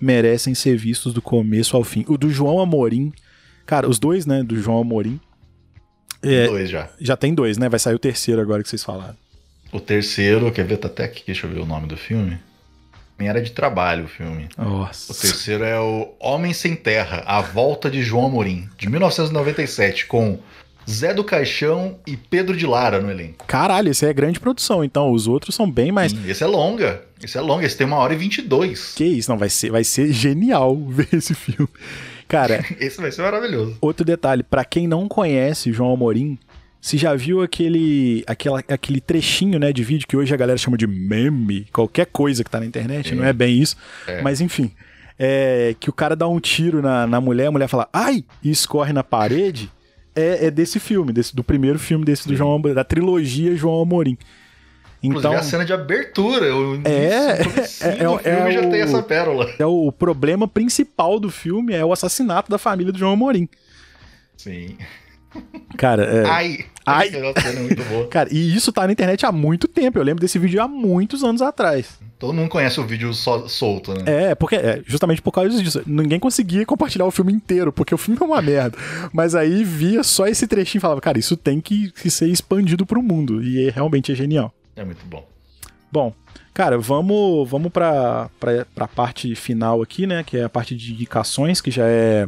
merecem 0.00 0.54
ser 0.54 0.76
vistos 0.76 1.12
do 1.12 1.22
começo 1.22 1.76
ao 1.76 1.84
fim. 1.84 2.04
O 2.08 2.18
do 2.18 2.28
João 2.30 2.60
Amorim, 2.60 3.12
cara, 3.64 3.88
os 3.88 3.98
dois, 3.98 4.26
né, 4.26 4.42
do 4.42 4.56
João 4.56 4.80
Amorim. 4.80 5.20
É, 6.22 6.46
dois 6.46 6.70
já. 6.70 6.90
Já 6.98 7.16
tem 7.16 7.34
dois, 7.34 7.58
né? 7.58 7.68
Vai 7.68 7.78
sair 7.78 7.94
o 7.94 7.98
terceiro 7.98 8.40
agora 8.40 8.62
que 8.62 8.68
vocês 8.68 8.82
falaram. 8.82 9.16
O 9.74 9.80
terceiro, 9.80 10.52
quer 10.52 10.64
ver? 10.64 10.76
Tá 10.76 10.86
até 10.86 11.02
aqui, 11.02 11.24
deixa 11.26 11.48
eu 11.48 11.50
ver 11.50 11.58
o 11.58 11.66
nome 11.66 11.88
do 11.88 11.96
filme. 11.96 12.38
Nem 13.18 13.28
era 13.28 13.42
de 13.42 13.50
trabalho 13.50 14.04
o 14.04 14.08
filme. 14.08 14.48
Nossa. 14.56 15.10
O 15.12 15.16
terceiro 15.16 15.64
é 15.64 15.80
o 15.80 16.14
Homem 16.20 16.52
Sem 16.52 16.76
Terra, 16.76 17.24
A 17.26 17.40
Volta 17.40 17.90
de 17.90 18.00
João 18.00 18.26
Amorim, 18.26 18.68
de 18.78 18.88
1997, 18.88 20.06
com 20.06 20.38
Zé 20.88 21.12
do 21.12 21.24
Caixão 21.24 21.98
e 22.06 22.16
Pedro 22.16 22.56
de 22.56 22.64
Lara 22.68 23.00
no 23.00 23.10
elenco. 23.10 23.44
Caralho, 23.48 23.90
esse 23.90 24.06
é 24.06 24.12
grande 24.12 24.38
produção, 24.38 24.84
então. 24.84 25.10
Os 25.10 25.26
outros 25.26 25.56
são 25.56 25.68
bem 25.68 25.90
mais. 25.90 26.12
Sim, 26.12 26.22
esse 26.30 26.44
é 26.44 26.46
longa. 26.46 27.02
Esse 27.20 27.36
é 27.36 27.40
longa, 27.40 27.66
esse 27.66 27.76
tem 27.76 27.84
uma 27.84 27.96
hora 27.96 28.14
e 28.14 28.16
vinte 28.16 28.38
e 28.38 28.42
dois. 28.42 28.92
Que 28.94 29.04
isso, 29.04 29.28
não, 29.28 29.36
vai 29.36 29.48
ser, 29.48 29.72
vai 29.72 29.82
ser 29.82 30.12
genial 30.12 30.76
ver 30.86 31.08
esse 31.12 31.34
filme. 31.34 31.68
Cara. 32.28 32.64
esse 32.78 33.00
vai 33.00 33.10
ser 33.10 33.22
maravilhoso. 33.22 33.76
Outro 33.80 34.04
detalhe, 34.04 34.44
para 34.44 34.64
quem 34.64 34.86
não 34.86 35.08
conhece 35.08 35.72
João 35.72 35.92
Amorim, 35.92 36.38
se 36.84 36.98
já 36.98 37.14
viu 37.14 37.40
aquele, 37.40 38.22
aquela, 38.26 38.62
aquele 38.68 39.00
trechinho 39.00 39.58
né, 39.58 39.72
de 39.72 39.82
vídeo 39.82 40.06
que 40.06 40.14
hoje 40.14 40.34
a 40.34 40.36
galera 40.36 40.58
chama 40.58 40.76
de 40.76 40.86
meme, 40.86 41.66
qualquer 41.72 42.04
coisa 42.04 42.44
que 42.44 42.50
tá 42.50 42.60
na 42.60 42.66
internet, 42.66 43.10
é. 43.10 43.14
não 43.14 43.24
é 43.24 43.32
bem 43.32 43.58
isso, 43.58 43.74
é. 44.06 44.20
mas 44.20 44.42
enfim. 44.42 44.70
É, 45.18 45.74
que 45.80 45.88
o 45.88 45.94
cara 45.94 46.14
dá 46.14 46.28
um 46.28 46.38
tiro 46.38 46.82
na, 46.82 47.06
na 47.06 47.22
mulher, 47.22 47.46
a 47.46 47.50
mulher 47.50 47.68
fala 47.68 47.88
ai 47.90 48.22
e 48.42 48.50
escorre 48.50 48.92
na 48.92 49.02
parede, 49.02 49.72
é, 50.14 50.48
é 50.48 50.50
desse 50.50 50.78
filme, 50.78 51.10
desse, 51.10 51.34
do 51.34 51.42
primeiro 51.42 51.78
filme 51.78 52.04
desse 52.04 52.28
do 52.28 52.36
João 52.36 52.60
da 52.60 52.84
trilogia 52.84 53.56
João 53.56 53.80
Amorim. 53.80 54.18
Então, 55.02 55.20
Inclusive 55.20 55.36
a 55.36 55.42
cena 55.42 55.64
de 55.64 55.72
abertura, 55.72 56.54
o 56.54 56.82
é, 56.84 57.40
é, 57.80 58.02
é, 58.02 58.08
o 58.10 58.18
filme 58.18 58.52
já 58.52 58.60
o, 58.60 58.70
tem 58.70 58.82
essa 58.82 59.02
pérola. 59.02 59.50
É 59.58 59.64
o 59.64 59.90
problema 59.90 60.46
principal 60.46 61.18
do 61.18 61.30
filme 61.30 61.72
é 61.72 61.82
o 61.82 61.94
assassinato 61.94 62.50
da 62.50 62.58
família 62.58 62.92
do 62.92 62.98
João 62.98 63.12
Amorim. 63.12 63.48
Sim. 64.36 64.76
Cara, 65.76 66.04
é... 66.04 66.26
Ai! 66.28 66.64
Ai! 66.86 67.08
É 67.08 68.06
Cara, 68.10 68.28
e 68.32 68.54
isso 68.54 68.72
tá 68.72 68.86
na 68.86 68.92
internet 68.92 69.24
há 69.24 69.32
muito 69.32 69.66
tempo. 69.66 69.98
Eu 69.98 70.02
lembro 70.02 70.20
desse 70.20 70.38
vídeo 70.38 70.62
há 70.62 70.68
muitos 70.68 71.24
anos 71.24 71.40
atrás. 71.40 71.98
Todo 72.18 72.32
mundo 72.32 72.48
conhece 72.48 72.78
o 72.78 72.86
vídeo 72.86 73.12
so, 73.12 73.48
solto, 73.48 73.92
né? 73.94 74.30
É, 74.30 74.34
porque 74.34 74.56
é, 74.56 74.82
justamente 74.86 75.20
por 75.20 75.32
causa 75.32 75.62
disso. 75.62 75.82
Ninguém 75.86 76.20
conseguia 76.20 76.64
compartilhar 76.64 77.06
o 77.06 77.10
filme 77.10 77.32
inteiro, 77.32 77.72
porque 77.72 77.94
o 77.94 77.98
filme 77.98 78.18
é 78.20 78.24
uma 78.24 78.40
merda. 78.40 78.78
Mas 79.12 79.34
aí 79.34 79.64
via 79.64 80.02
só 80.02 80.26
esse 80.26 80.46
trechinho 80.46 80.78
e 80.78 80.82
falava, 80.82 81.00
cara, 81.00 81.18
isso 81.18 81.36
tem 81.36 81.60
que, 81.60 81.90
que 81.90 82.10
ser 82.10 82.28
expandido 82.28 82.86
pro 82.86 83.02
mundo. 83.02 83.42
E 83.42 83.68
é, 83.68 83.70
realmente 83.70 84.12
é 84.12 84.14
genial. 84.14 84.54
É 84.76 84.84
muito 84.84 85.04
bom. 85.06 85.26
Bom, 85.90 86.12
cara, 86.52 86.78
vamos, 86.78 87.48
vamos 87.48 87.72
pra, 87.72 88.28
pra 88.74 88.88
parte 88.88 89.34
final 89.34 89.80
aqui, 89.80 90.06
né? 90.06 90.22
Que 90.22 90.38
é 90.38 90.44
a 90.44 90.48
parte 90.48 90.74
de 90.74 90.92
indicações, 90.92 91.60
que 91.60 91.70
já 91.70 91.86
é 91.86 92.26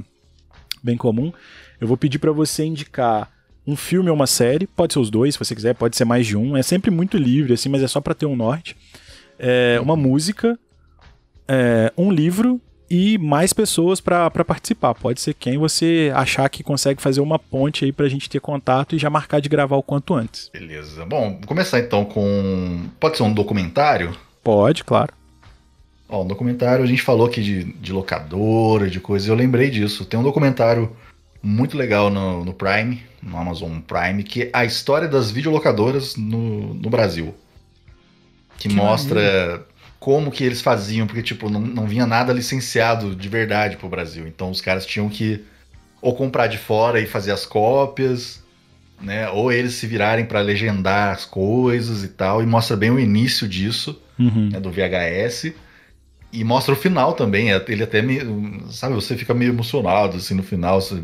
bem 0.83 0.97
comum. 0.97 1.33
Eu 1.81 1.87
vou 1.89 1.97
pedir 1.97 2.18
para 2.18 2.33
você 2.33 2.64
indicar 2.64 3.31
um 3.66 3.74
filme 3.74 4.09
ou 4.09 4.14
uma 4.14 4.27
série, 4.27 4.66
pode 4.66 4.93
ser 4.93 5.01
os 5.01 5.11
dois, 5.11 5.35
se 5.35 5.39
você 5.39 5.55
quiser, 5.55 5.74
pode 5.74 5.97
ser 5.97 6.05
mais 6.05 6.27
de 6.27 6.37
um. 6.37 6.57
É 6.57 6.62
sempre 6.62 6.91
muito 6.91 7.16
livre, 7.16 7.53
assim, 7.53 7.68
mas 7.68 7.83
é 7.83 7.89
só 7.89 8.01
para 8.01 8.14
ter 8.14 8.27
um 8.27 8.37
norte. 8.37 8.77
É, 9.39 9.79
uma 9.83 9.97
música, 9.97 10.59
é, 11.49 11.93
um 11.97 12.11
livro 12.11 12.61
e 12.89 13.18
mais 13.18 13.53
pessoas 13.53 14.01
para 14.01 14.31
participar. 14.31 14.95
Pode 14.95 15.20
ser 15.20 15.35
quem 15.35 15.59
você 15.59 16.12
achar 16.14 16.49
que 16.49 16.62
consegue 16.62 17.03
fazer 17.03 17.20
uma 17.20 17.39
ponte 17.39 17.85
aí 17.85 17.93
pra 17.93 18.09
gente 18.09 18.31
ter 18.31 18.41
contato 18.41 18.95
e 18.95 18.99
já 18.99 19.11
marcar 19.11 19.41
de 19.41 19.49
gravar 19.49 19.77
o 19.77 19.83
quanto 19.83 20.14
antes. 20.14 20.49
Beleza. 20.53 21.05
Bom, 21.05 21.33
vou 21.33 21.47
começar 21.47 21.81
então 21.81 22.05
com. 22.05 22.85
Pode 23.01 23.16
ser 23.16 23.24
um 23.24 23.33
documentário? 23.33 24.16
Pode, 24.45 24.85
claro. 24.85 25.12
Ó, 26.09 26.22
um 26.22 26.27
documentário, 26.27 26.85
a 26.85 26.87
gente 26.87 27.03
falou 27.03 27.27
aqui 27.27 27.43
de, 27.43 27.64
de 27.64 27.93
locadora, 27.93 28.89
de 28.89 29.01
coisas, 29.01 29.29
eu 29.29 29.35
lembrei 29.35 29.70
disso. 29.70 30.05
Tem 30.05 30.18
um 30.18 30.22
documentário 30.22 30.95
muito 31.47 31.77
legal 31.77 32.11
no, 32.11 32.45
no 32.45 32.53
Prime, 32.53 33.03
no 33.23 33.37
Amazon 33.39 33.79
Prime, 33.81 34.23
que 34.23 34.43
é 34.45 34.51
a 34.53 34.65
história 34.65 35.07
das 35.07 35.31
videolocadoras 35.31 36.17
no, 36.17 36.75
no 36.75 36.91
Brasil. 36.91 37.35
Que, 38.59 38.69
que 38.69 38.75
mostra 38.75 39.21
maneiro. 39.21 39.65
como 40.01 40.31
que 40.31 40.43
eles 40.43 40.61
faziam, 40.61 41.07
porque 41.07 41.23
tipo, 41.23 41.49
não, 41.49 41.61
não 41.61 41.87
vinha 41.87 42.07
nada 42.07 42.33
licenciado 42.33 43.15
de 43.15 43.29
verdade 43.29 43.77
pro 43.77 43.89
Brasil. 43.89 44.27
Então 44.27 44.51
os 44.51 44.61
caras 44.61 44.85
tinham 44.85 45.09
que 45.09 45.45
ou 46.01 46.15
comprar 46.15 46.47
de 46.47 46.59
fora 46.59 47.01
e 47.01 47.07
fazer 47.07 47.33
as 47.33 47.47
cópias, 47.47 48.43
né? 49.01 49.29
Ou 49.31 49.53
eles 49.53 49.75
se 49.75 49.87
virarem 49.87 50.25
para 50.25 50.41
legendar 50.41 51.15
as 51.15 51.25
coisas 51.25 52.03
e 52.03 52.09
tal. 52.09 52.43
E 52.43 52.47
mostra 52.47 52.77
bem 52.77 52.91
o 52.91 52.99
início 52.99 53.49
disso, 53.49 54.01
uhum. 54.19 54.51
né, 54.51 54.61
do 54.61 54.71
VHS. 54.71 55.53
E 56.33 56.45
mostra 56.45 56.75
o 56.75 56.77
final 56.77 57.13
também. 57.15 57.53
É, 57.53 57.65
ele 57.69 57.83
até 57.83 58.03
me. 58.03 58.21
Sabe, 58.71 58.95
você 58.95 59.17
fica 59.17 59.35
meio 59.35 59.53
emocionado 59.53 60.17
assim 60.17 60.35
no 60.35 60.43
final. 60.43 60.81
Você, 60.81 61.03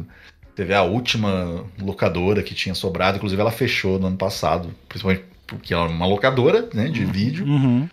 Teve 0.54 0.74
a 0.74 0.82
última 0.82 1.64
locadora 1.80 2.42
que 2.42 2.54
tinha 2.54 2.74
sobrado, 2.74 3.16
inclusive 3.16 3.40
ela 3.40 3.50
fechou 3.50 3.98
no 3.98 4.08
ano 4.08 4.16
passado, 4.16 4.70
principalmente 4.88 5.24
porque 5.46 5.72
ela 5.72 5.86
é 5.86 5.88
uma 5.88 6.06
locadora 6.06 6.68
né, 6.74 6.88
de 6.88 7.04
vídeo. 7.04 7.46
Uhum. 7.46 7.88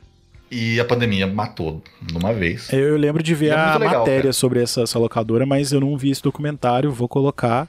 E 0.51 0.79
a 0.79 0.85
pandemia 0.85 1.27
matou 1.27 1.83
de 2.01 2.17
uma 2.17 2.33
vez. 2.33 2.73
Eu 2.73 2.97
lembro 2.97 3.21
de 3.21 3.35
ver 3.35 3.49
é 3.49 3.51
a 3.51 3.77
legal, 3.77 3.99
matéria 3.99 4.21
cara. 4.23 4.33
sobre 4.33 4.61
essa, 4.61 4.81
essa, 4.81 4.97
locadora, 4.97 5.45
mas 5.45 5.71
eu 5.71 5.79
não 5.79 5.95
vi 5.95 6.09
esse 6.09 6.23
documentário, 6.23 6.91
vou 6.91 7.07
colocar. 7.07 7.67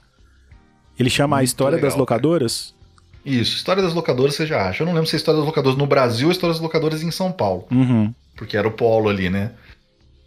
Ele 0.98 1.10
chama 1.10 1.36
muito 1.36 1.42
A 1.42 1.44
História 1.44 1.76
legal, 1.76 1.90
das 1.90 1.98
Locadoras? 1.98 2.74
Cara. 2.74 3.36
Isso, 3.36 3.56
História 3.56 3.82
das 3.82 3.92
Locadoras 3.92 4.34
você 4.34 4.46
já 4.46 4.66
acha. 4.66 4.82
Eu 4.82 4.86
não 4.86 4.94
lembro 4.94 5.08
se 5.08 5.14
é 5.14 5.18
História 5.18 5.38
das 5.38 5.46
Locadoras 5.46 5.78
no 5.78 5.86
Brasil 5.86 6.28
ou 6.28 6.32
História 6.32 6.54
das 6.54 6.62
Locadoras 6.62 7.02
em 7.02 7.10
São 7.10 7.30
Paulo. 7.30 7.66
Uhum. 7.70 8.14
Porque 8.34 8.56
era 8.56 8.66
o 8.66 8.72
polo 8.72 9.10
ali, 9.10 9.28
né? 9.28 9.52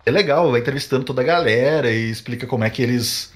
É 0.05 0.11
legal, 0.11 0.51
vai 0.51 0.59
entrevistando 0.59 1.03
toda 1.03 1.21
a 1.21 1.25
galera 1.25 1.91
e 1.91 2.09
explica 2.09 2.45
como 2.45 2.63
é 2.63 2.69
que 2.69 2.83
eles 2.83 3.32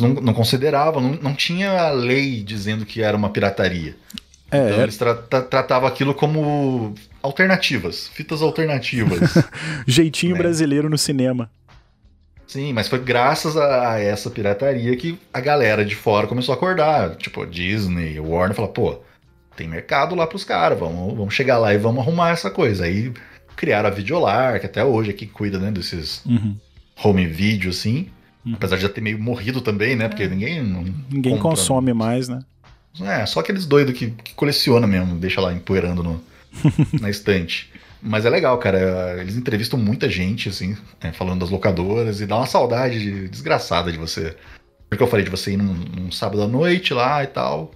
não, 0.00 0.14
não 0.14 0.34
consideravam, 0.34 1.02
não, 1.02 1.10
não 1.22 1.34
tinha 1.34 1.70
a 1.72 1.90
lei 1.90 2.42
dizendo 2.42 2.84
que 2.86 3.02
era 3.02 3.16
uma 3.16 3.30
pirataria. 3.30 3.96
É, 4.50 4.70
então 4.70 4.82
eles 4.82 4.96
tra 4.96 5.14
tra 5.14 5.42
tratavam 5.42 5.88
aquilo 5.88 6.14
como 6.14 6.94
alternativas, 7.22 8.08
fitas 8.08 8.42
alternativas. 8.42 9.34
Jeitinho 9.86 10.34
né? 10.34 10.38
brasileiro 10.38 10.88
no 10.88 10.96
cinema. 10.96 11.50
Sim, 12.46 12.72
mas 12.72 12.88
foi 12.88 13.00
graças 13.00 13.56
a 13.56 13.98
essa 13.98 14.30
pirataria 14.30 14.96
que 14.96 15.18
a 15.34 15.40
galera 15.40 15.84
de 15.84 15.96
fora 15.96 16.28
começou 16.28 16.52
a 16.52 16.56
acordar. 16.56 17.16
Tipo, 17.16 17.44
Disney, 17.44 18.20
Warner 18.20 18.54
falou, 18.54 18.70
pô, 18.70 19.00
tem 19.56 19.66
mercado 19.66 20.14
lá 20.14 20.26
pros 20.26 20.44
caras, 20.44 20.78
vamos, 20.78 21.16
vamos 21.16 21.34
chegar 21.34 21.58
lá 21.58 21.74
e 21.74 21.78
vamos 21.78 22.00
arrumar 22.00 22.30
essa 22.30 22.48
coisa. 22.48 22.84
Aí 22.84 23.12
criaram 23.56 23.88
a 23.88 23.92
Videolar, 23.92 24.60
que 24.60 24.66
até 24.66 24.84
hoje 24.84 25.10
é 25.10 25.12
que 25.12 25.26
cuida 25.26 25.58
né, 25.58 25.72
desses 25.72 26.24
uhum. 26.24 26.56
home 27.02 27.26
video, 27.26 27.70
assim. 27.70 28.10
Uhum. 28.46 28.54
Apesar 28.54 28.76
de 28.76 28.82
já 28.82 28.88
ter 28.88 29.00
meio 29.00 29.18
morrido 29.18 29.60
também, 29.60 29.96
né? 29.96 30.08
Porque 30.08 30.22
é. 30.22 30.28
ninguém. 30.28 30.62
ninguém 31.10 31.32
compra, 31.32 31.50
consome 31.50 31.92
mais, 31.92 32.28
né? 32.28 32.38
É, 33.00 33.26
só 33.26 33.40
aqueles 33.40 33.66
doidos 33.66 33.98
que, 33.98 34.10
que 34.10 34.34
coleciona 34.34 34.86
mesmo, 34.86 35.16
deixa 35.16 35.40
lá 35.40 35.52
empoeirando 35.52 36.02
no, 36.02 36.22
na 37.00 37.10
estante. 37.10 37.70
Mas 38.00 38.24
é 38.24 38.30
legal, 38.30 38.56
cara. 38.58 39.20
Eles 39.20 39.36
entrevistam 39.36 39.78
muita 39.78 40.08
gente, 40.08 40.48
assim, 40.48 40.76
é, 41.00 41.10
falando 41.12 41.40
das 41.40 41.50
locadoras, 41.50 42.20
e 42.20 42.26
dá 42.26 42.36
uma 42.36 42.46
saudade 42.46 43.00
de, 43.00 43.28
desgraçada 43.28 43.90
de 43.90 43.98
você. 43.98 44.36
Porque 44.88 45.02
eu 45.02 45.08
falei 45.08 45.24
de 45.24 45.30
você 45.30 45.52
ir 45.52 45.56
num, 45.56 45.74
num, 45.74 46.12
sábado 46.12 46.42
à 46.42 46.46
noite 46.46 46.94
lá 46.94 47.24
e 47.24 47.26
tal. 47.26 47.72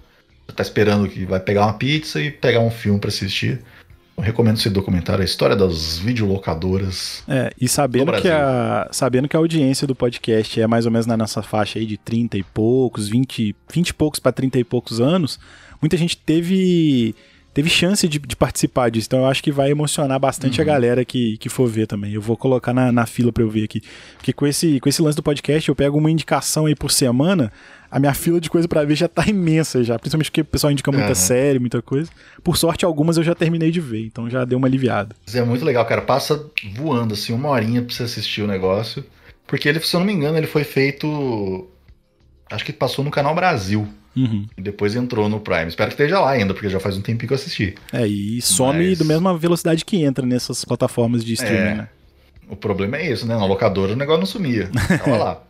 Você 0.47 0.55
tá 0.55 0.63
esperando 0.63 1.09
que 1.09 1.25
vai 1.25 1.39
pegar 1.39 1.65
uma 1.65 1.73
pizza 1.73 2.21
e 2.21 2.31
pegar 2.31 2.61
um 2.61 2.71
filme 2.71 2.99
para 2.99 3.09
assistir. 3.09 3.61
Eu 4.21 4.25
recomendo 4.25 4.57
esse 4.57 4.69
documentário, 4.69 5.23
a 5.23 5.25
história 5.25 5.55
das 5.55 5.97
videolocadoras. 5.97 7.23
É, 7.27 7.51
e 7.59 7.67
sabendo 7.67 8.11
que, 8.21 8.29
a, 8.29 8.87
sabendo 8.91 9.27
que 9.27 9.35
a 9.35 9.39
audiência 9.39 9.87
do 9.87 9.95
podcast 9.95 10.61
é 10.61 10.67
mais 10.67 10.85
ou 10.85 10.91
menos 10.91 11.07
na 11.07 11.17
nossa 11.17 11.41
faixa 11.41 11.79
aí 11.79 11.87
de 11.87 11.97
30 11.97 12.37
e 12.37 12.43
poucos, 12.43 13.09
20, 13.09 13.55
20 13.73 13.89
e 13.89 13.93
poucos 13.95 14.19
para 14.19 14.31
30 14.31 14.59
e 14.59 14.63
poucos 14.63 15.01
anos, 15.01 15.39
muita 15.81 15.97
gente 15.97 16.15
teve 16.15 17.15
teve 17.53 17.69
chance 17.69 18.07
de, 18.07 18.19
de, 18.19 18.35
participar 18.35 18.89
disso. 18.89 19.07
Então 19.07 19.19
eu 19.19 19.25
acho 19.25 19.43
que 19.43 19.51
vai 19.51 19.69
emocionar 19.69 20.19
bastante 20.19 20.59
uhum. 20.59 20.63
a 20.63 20.65
galera 20.65 21.05
que, 21.05 21.37
que 21.37 21.49
for 21.49 21.67
ver 21.67 21.87
também. 21.87 22.13
Eu 22.13 22.21
vou 22.21 22.37
colocar 22.37 22.73
na, 22.73 22.91
na 22.91 23.05
fila 23.05 23.31
para 23.31 23.43
eu 23.43 23.49
ver 23.49 23.63
aqui. 23.63 23.81
Porque 24.17 24.33
com 24.33 24.47
esse, 24.47 24.79
com 24.79 24.89
esse 24.89 25.01
lance 25.01 25.15
do 25.15 25.23
podcast, 25.23 25.67
eu 25.67 25.75
pego 25.75 25.97
uma 25.97 26.09
indicação 26.09 26.65
aí 26.65 26.75
por 26.75 26.91
semana, 26.91 27.51
a 27.89 27.99
minha 27.99 28.13
fila 28.13 28.39
de 28.39 28.49
coisa 28.49 28.67
para 28.67 28.83
ver 28.85 28.95
já 28.95 29.07
tá 29.07 29.25
imensa 29.27 29.83
já. 29.83 29.99
Principalmente 29.99 30.31
porque 30.31 30.41
o 30.41 30.45
pessoal 30.45 30.71
indica 30.71 30.91
muita 30.91 31.09
uhum. 31.09 31.15
série, 31.15 31.59
muita 31.59 31.81
coisa. 31.81 32.09
Por 32.43 32.57
sorte, 32.57 32.85
algumas 32.85 33.17
eu 33.17 33.23
já 33.23 33.35
terminei 33.35 33.71
de 33.71 33.81
ver, 33.81 34.05
então 34.05 34.29
já 34.29 34.45
deu 34.45 34.57
uma 34.57 34.67
aliviada. 34.67 35.15
É 35.33 35.43
muito 35.43 35.65
legal, 35.65 35.85
cara. 35.85 36.01
Passa 36.01 36.49
voando 36.75 37.13
assim, 37.13 37.33
uma 37.33 37.49
horinha 37.49 37.81
pra 37.81 37.93
você 37.93 38.03
assistir 38.03 38.41
o 38.41 38.47
negócio. 38.47 39.03
Porque 39.45 39.67
ele, 39.67 39.79
se 39.81 39.93
eu 39.93 39.99
não 39.99 40.07
me 40.07 40.13
engano, 40.13 40.37
ele 40.37 40.47
foi 40.47 40.63
feito. 40.63 41.69
Acho 42.49 42.63
que 42.63 42.71
passou 42.71 43.03
no 43.03 43.11
Canal 43.11 43.35
Brasil. 43.35 43.87
Uhum. 44.15 44.45
E 44.57 44.61
depois 44.61 44.95
entrou 44.95 45.29
no 45.29 45.39
Prime. 45.39 45.67
Espero 45.67 45.89
que 45.89 45.93
esteja 45.93 46.19
lá 46.19 46.31
ainda, 46.31 46.53
porque 46.53 46.69
já 46.69 46.79
faz 46.79 46.97
um 46.97 47.01
tempinho 47.01 47.27
que 47.27 47.33
eu 47.33 47.37
assisti. 47.37 47.75
É, 47.93 48.05
e 48.05 48.41
some 48.41 48.89
Mas... 48.89 48.99
da 48.99 49.05
mesma 49.05 49.37
velocidade 49.37 49.85
que 49.85 50.03
entra 50.03 50.25
nessas 50.25 50.65
plataformas 50.65 51.23
de 51.23 51.33
streaming, 51.33 51.57
é... 51.57 51.75
né? 51.75 51.89
O 52.49 52.55
problema 52.55 52.97
é 52.97 53.09
isso, 53.09 53.25
né? 53.25 53.35
Na 53.35 53.45
locadora 53.45 53.93
o 53.93 53.95
negócio 53.95 54.19
não 54.19 54.25
sumia. 54.25 54.69
Tava 55.03 55.17
lá. 55.17 55.43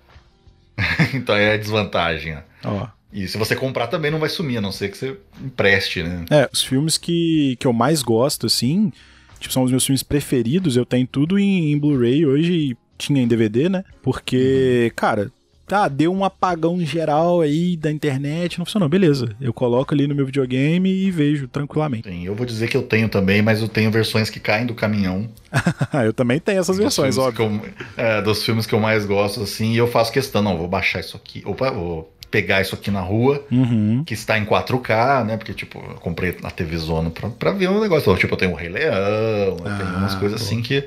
então 1.14 1.36
é 1.36 1.54
a 1.54 1.58
desvantagem. 1.58 2.38
Ó. 2.64 2.88
E 3.12 3.28
se 3.28 3.38
você 3.38 3.56
comprar 3.56 3.88
também 3.88 4.12
não 4.12 4.20
vai 4.20 4.30
sumir, 4.30 4.58
a 4.58 4.62
não 4.62 4.72
ser 4.72 4.90
que 4.90 4.98
você 4.98 5.18
empreste, 5.44 6.04
né? 6.04 6.26
É, 6.30 6.50
os 6.52 6.64
filmes 6.64 6.98
que, 6.98 7.58
que 7.60 7.68
eu 7.68 7.74
mais 7.74 8.02
gosto, 8.02 8.46
assim, 8.46 8.92
tipo, 9.40 9.54
são 9.54 9.64
os 9.64 9.72
meus 9.72 9.86
filmes 9.86 10.04
preferidos, 10.04 10.78
eu 10.78 10.86
tenho 10.86 11.06
tudo 11.08 11.38
em, 11.38 11.74
em 11.74 11.78
Blu-ray 11.78 12.26
hoje, 12.26 12.78
tinha 12.98 13.22
em 13.22 13.28
DVD, 13.28 13.68
né? 13.68 13.84
Porque, 14.02 14.86
uhum. 14.86 14.96
cara, 14.96 15.32
tá, 15.72 15.88
deu 15.88 16.12
um 16.14 16.26
apagão 16.26 16.78
geral 16.82 17.40
aí 17.40 17.78
da 17.78 17.90
internet, 17.90 18.60
não 18.60 18.66
funcionou. 18.66 18.90
Beleza, 18.90 19.34
eu 19.40 19.54
coloco 19.54 19.94
ali 19.94 20.06
no 20.06 20.14
meu 20.14 20.26
videogame 20.26 20.90
e 20.90 21.10
vejo 21.10 21.48
tranquilamente. 21.48 22.10
Sim, 22.10 22.26
eu 22.26 22.36
vou 22.36 22.46
dizer 22.46 22.68
que 22.68 22.76
eu 22.76 22.84
tenho 22.84 23.08
também, 23.08 23.42
mas 23.42 23.62
eu 23.62 23.70
tenho 23.70 23.90
versões 23.90 24.30
que 24.30 24.38
caem 24.38 24.66
do 24.66 24.76
caminhão. 24.76 25.30
eu 26.06 26.12
também 26.12 26.42
tenho 26.42 26.60
essas 26.60 26.78
versões, 26.78 27.18
óbvio. 27.18 27.62
Eu, 27.96 28.04
é, 28.04 28.22
dos 28.22 28.44
filmes 28.44 28.66
que 28.66 28.76
eu 28.76 28.82
mais 28.82 29.06
gosto, 29.06 29.44
assim, 29.44 29.72
e 29.72 29.78
eu 29.78 29.88
faço 29.88 30.12
questão, 30.12 30.42
não, 30.42 30.58
vou 30.58 30.68
baixar 30.68 31.00
isso 31.00 31.16
aqui. 31.16 31.42
Opa, 31.46 31.72
vou 31.72 32.14
pegar 32.30 32.60
isso 32.60 32.76
aqui 32.76 32.92
na 32.92 33.02
rua, 33.02 33.42
uhum. 33.50 34.04
que 34.06 34.14
está 34.14 34.38
em 34.38 34.44
4K, 34.44 35.24
né? 35.26 35.38
Porque, 35.38 35.54
tipo, 35.54 35.80
eu 35.80 35.96
comprei 35.96 36.36
na 36.42 36.52
TV 36.52 36.76
Zona 36.78 37.10
pra, 37.10 37.30
pra 37.30 37.52
ver 37.54 37.70
um 37.70 37.80
negócio. 37.80 38.14
Tipo, 38.18 38.34
eu 38.34 38.38
tenho 38.38 38.52
o 38.52 38.56
Rei 38.56 38.70
Leão, 38.70 39.56
ah, 39.64 39.78
tem 39.78 39.88
umas 39.88 40.16
coisas 40.16 40.42
assim 40.42 40.62
que 40.62 40.86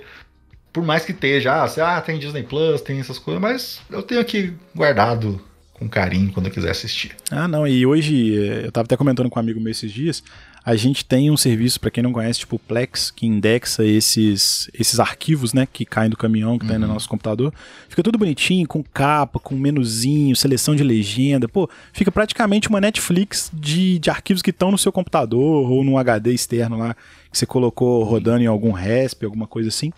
por 0.75 0.85
mais 0.85 1.05
que 1.05 1.13
esteja, 1.13 1.63
ah, 1.63 1.69
você, 1.69 1.81
ah, 1.81 2.01
tem 2.01 2.19
Disney 2.19 2.43
Plus, 2.43 2.81
tem 2.81 2.99
essas 2.99 3.17
coisas, 3.17 3.41
mas 3.41 3.81
eu 3.89 4.03
tenho 4.03 4.21
aqui 4.21 4.53
guardado 4.75 5.41
com 5.73 5.89
carinho 5.89 6.33
quando 6.33 6.47
eu 6.47 6.53
quiser 6.53 6.73
assistir. 6.73 7.13
Ah, 7.31 7.47
não, 7.47 7.65
e 7.65 7.87
hoje, 7.87 8.35
eu 8.35 8.73
tava 8.73 8.85
até 8.85 8.97
comentando 8.97 9.31
com 9.31 9.39
um 9.39 9.43
amigo 9.43 9.61
meu 9.61 9.71
esses 9.71 9.93
dias, 9.93 10.21
a 10.65 10.75
gente 10.75 11.05
tem 11.05 11.31
um 11.31 11.37
serviço, 11.37 11.79
para 11.79 11.91
quem 11.91 12.03
não 12.03 12.13
conhece, 12.13 12.41
tipo 12.41 12.59
Plex, 12.59 13.11
que 13.11 13.25
indexa 13.25 13.85
esses, 13.85 14.69
esses 14.73 14.99
arquivos, 14.99 15.53
né, 15.53 15.69
que 15.71 15.85
caem 15.85 16.11
do 16.11 16.17
caminhão, 16.17 16.59
que 16.59 16.67
tá 16.67 16.73
aí 16.73 16.79
no 16.79 16.87
uhum. 16.87 16.95
nosso 16.95 17.09
computador. 17.09 17.53
Fica 17.89 18.03
tudo 18.03 18.19
bonitinho, 18.19 18.67
com 18.67 18.83
capa, 18.83 19.39
com 19.39 19.55
menuzinho, 19.55 20.35
seleção 20.35 20.75
de 20.75 20.83
legenda. 20.83 21.47
Pô, 21.47 21.69
fica 21.93 22.11
praticamente 22.11 22.69
uma 22.69 22.81
Netflix 22.81 23.51
de, 23.53 23.99
de 24.01 24.09
arquivos 24.09 24.43
que 24.43 24.51
estão 24.51 24.73
no 24.73 24.79
seu 24.79 24.91
computador 24.91 25.71
ou 25.71 25.85
num 25.85 25.99
HD 25.99 26.33
externo 26.33 26.79
lá, 26.79 26.97
que 27.31 27.37
você 27.37 27.45
colocou 27.45 28.03
rodando 28.03 28.43
em 28.43 28.47
algum 28.47 28.73
RESP, 28.73 29.27
alguma 29.27 29.47
coisa 29.47 29.69
assim. 29.69 29.93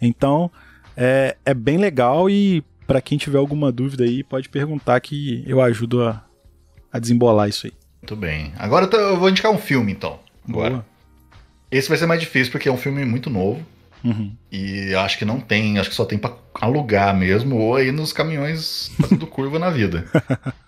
Então, 0.00 0.50
é, 0.96 1.36
é 1.44 1.54
bem 1.54 1.76
legal 1.78 2.28
e 2.28 2.64
para 2.86 3.00
quem 3.00 3.16
tiver 3.16 3.38
alguma 3.38 3.70
dúvida 3.70 4.02
aí, 4.02 4.24
pode 4.24 4.48
perguntar 4.48 4.98
que 5.00 5.44
eu 5.46 5.60
ajudo 5.60 6.02
a, 6.02 6.24
a 6.92 6.98
desembolar 6.98 7.48
isso 7.48 7.68
aí. 7.68 7.72
Muito 8.02 8.16
bem. 8.16 8.52
Agora 8.58 8.88
eu 8.92 9.16
vou 9.16 9.28
indicar 9.28 9.52
um 9.52 9.58
filme, 9.58 9.92
então. 9.92 10.18
Agora. 10.48 10.70
Boa. 10.70 10.86
Esse 11.70 11.88
vai 11.88 11.96
ser 11.96 12.06
mais 12.06 12.20
difícil 12.20 12.50
porque 12.50 12.68
é 12.68 12.72
um 12.72 12.76
filme 12.76 13.04
muito 13.04 13.30
novo. 13.30 13.64
Uhum. 14.02 14.34
E 14.50 14.92
acho 14.94 15.18
que 15.18 15.24
não 15.24 15.38
tem, 15.38 15.78
acho 15.78 15.90
que 15.90 15.94
só 15.94 16.04
tem 16.04 16.18
pra 16.18 16.34
alugar 16.54 17.16
mesmo, 17.16 17.56
ou 17.58 17.76
aí 17.76 17.92
nos 17.92 18.12
caminhões 18.12 18.90
fazendo 19.00 19.24
curva 19.28 19.58
na 19.58 19.70
vida. 19.70 20.06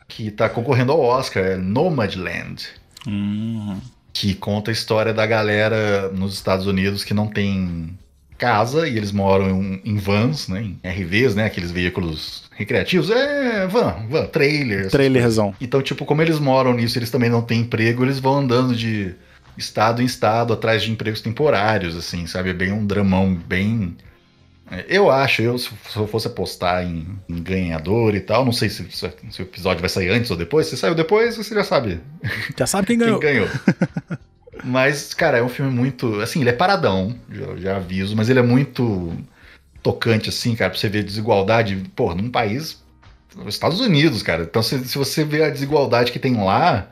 Que 0.06 0.30
tá 0.30 0.48
concorrendo 0.48 0.92
ao 0.92 1.00
Oscar, 1.00 1.42
é 1.42 1.56
Nomadland. 1.56 2.68
Uhum. 3.04 3.80
Que 4.12 4.34
conta 4.34 4.70
a 4.70 4.72
história 4.72 5.12
da 5.12 5.26
galera 5.26 6.08
nos 6.10 6.34
Estados 6.34 6.66
Unidos 6.66 7.02
que 7.02 7.14
não 7.14 7.26
tem 7.26 7.98
casa 8.42 8.88
e 8.88 8.96
eles 8.96 9.12
moram 9.12 9.80
em, 9.84 9.96
vans, 9.96 10.48
né, 10.48 10.60
em 10.62 10.80
RVs, 10.84 11.36
né, 11.36 11.44
aqueles 11.44 11.70
veículos 11.70 12.50
recreativos, 12.50 13.08
é 13.08 13.68
van, 13.68 13.94
van, 14.10 14.26
trailer. 14.26 14.90
Trailerzão. 14.90 15.54
Então, 15.60 15.80
tipo, 15.80 16.04
como 16.04 16.22
eles 16.22 16.40
moram 16.40 16.74
nisso, 16.74 16.98
eles 16.98 17.08
também 17.08 17.30
não 17.30 17.40
têm 17.40 17.60
emprego, 17.60 18.04
eles 18.04 18.18
vão 18.18 18.38
andando 18.38 18.74
de 18.74 19.14
estado 19.56 20.02
em 20.02 20.04
estado 20.04 20.52
atrás 20.52 20.82
de 20.82 20.90
empregos 20.90 21.20
temporários, 21.20 21.96
assim, 21.96 22.26
sabe? 22.26 22.50
É 22.50 22.52
bem 22.52 22.72
um 22.72 22.84
dramão 22.84 23.32
bem 23.32 23.96
é, 24.72 24.86
eu 24.88 25.10
acho, 25.10 25.42
eu 25.42 25.58
se 25.58 25.70
eu 25.94 26.06
fosse 26.06 26.26
apostar 26.26 26.82
em, 26.82 27.06
em 27.28 27.42
ganhador 27.42 28.14
e 28.14 28.20
tal, 28.20 28.42
não 28.42 28.52
sei 28.52 28.70
se, 28.70 28.90
se, 28.90 29.06
o 29.06 29.42
episódio 29.42 29.80
vai 29.80 29.90
sair 29.90 30.08
antes 30.08 30.30
ou 30.30 30.36
depois. 30.36 30.66
Se 30.66 30.78
saiu 30.78 30.94
depois, 30.94 31.36
você 31.36 31.54
já 31.54 31.62
sabe. 31.62 32.00
Já 32.56 32.66
sabe 32.66 32.86
quem 32.86 32.96
ganhou. 32.96 33.20
Quem 33.20 33.34
ganhou. 33.34 33.48
Mas, 34.62 35.12
cara, 35.14 35.38
é 35.38 35.42
um 35.42 35.48
filme 35.48 35.70
muito. 35.70 36.20
Assim, 36.20 36.40
ele 36.40 36.50
é 36.50 36.54
paradão, 36.54 37.14
já, 37.30 37.56
já 37.56 37.76
aviso, 37.76 38.16
mas 38.16 38.28
ele 38.28 38.38
é 38.38 38.42
muito 38.42 39.12
tocante, 39.82 40.28
assim, 40.28 40.54
cara, 40.54 40.70
pra 40.70 40.78
você 40.78 40.88
ver 40.88 41.00
a 41.00 41.04
desigualdade. 41.04 41.82
Pô, 41.96 42.14
num 42.14 42.30
país. 42.30 42.82
Estados 43.46 43.80
Unidos, 43.80 44.22
cara. 44.22 44.42
Então, 44.42 44.62
se, 44.62 44.78
se 44.84 44.98
você 44.98 45.24
vê 45.24 45.44
a 45.44 45.50
desigualdade 45.50 46.12
que 46.12 46.18
tem 46.18 46.36
lá, 46.36 46.90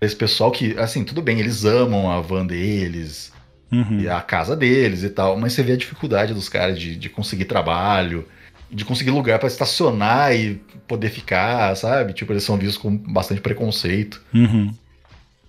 esse 0.00 0.16
pessoal 0.16 0.50
que, 0.50 0.78
assim, 0.78 1.04
tudo 1.04 1.20
bem, 1.20 1.38
eles 1.38 1.64
amam 1.64 2.10
a 2.10 2.20
van 2.20 2.46
deles, 2.46 3.32
uhum. 3.70 4.00
e 4.00 4.08
a 4.08 4.20
casa 4.20 4.56
deles 4.56 5.02
e 5.02 5.10
tal, 5.10 5.36
mas 5.38 5.52
você 5.52 5.62
vê 5.62 5.72
a 5.72 5.76
dificuldade 5.76 6.34
dos 6.34 6.48
caras 6.48 6.78
de, 6.78 6.96
de 6.96 7.08
conseguir 7.08 7.44
trabalho, 7.44 8.26
de 8.70 8.84
conseguir 8.84 9.10
lugar 9.10 9.38
para 9.38 9.48
estacionar 9.48 10.34
e 10.34 10.60
poder 10.86 11.10
ficar, 11.10 11.76
sabe? 11.76 12.12
Tipo, 12.12 12.32
eles 12.32 12.44
são 12.44 12.56
vistos 12.56 12.78
com 12.78 12.96
bastante 12.96 13.40
preconceito. 13.40 14.22
Uhum. 14.34 14.72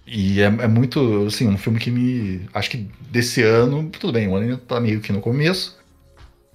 E 0.07 0.41
é, 0.41 0.45
é, 0.45 0.67
muito, 0.67 1.25
assim, 1.27 1.47
um 1.47 1.57
filme 1.57 1.79
que 1.79 1.91
me. 1.91 2.47
Acho 2.53 2.69
que 2.69 2.87
desse 3.11 3.43
ano, 3.43 3.89
tudo 3.89 4.13
bem, 4.13 4.27
o 4.27 4.35
ano 4.35 4.45
ainda 4.45 4.57
tá 4.57 4.79
meio 4.79 5.01
que 5.01 5.11
no 5.11 5.19
começo. 5.19 5.77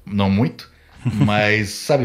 Não 0.06 0.30
muito. 0.30 0.70
mas, 1.04 1.68
sabe, 1.68 2.04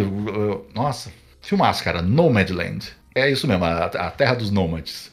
nossa, 0.75 1.11
filmaço, 1.41 1.83
cara. 1.83 2.01
Nomadland. 2.01 2.97
É 3.15 3.31
isso 3.31 3.47
mesmo, 3.47 3.65
a, 3.65 3.85
a 3.85 4.11
terra 4.11 4.35
dos 4.35 4.51
nômades. 4.51 5.11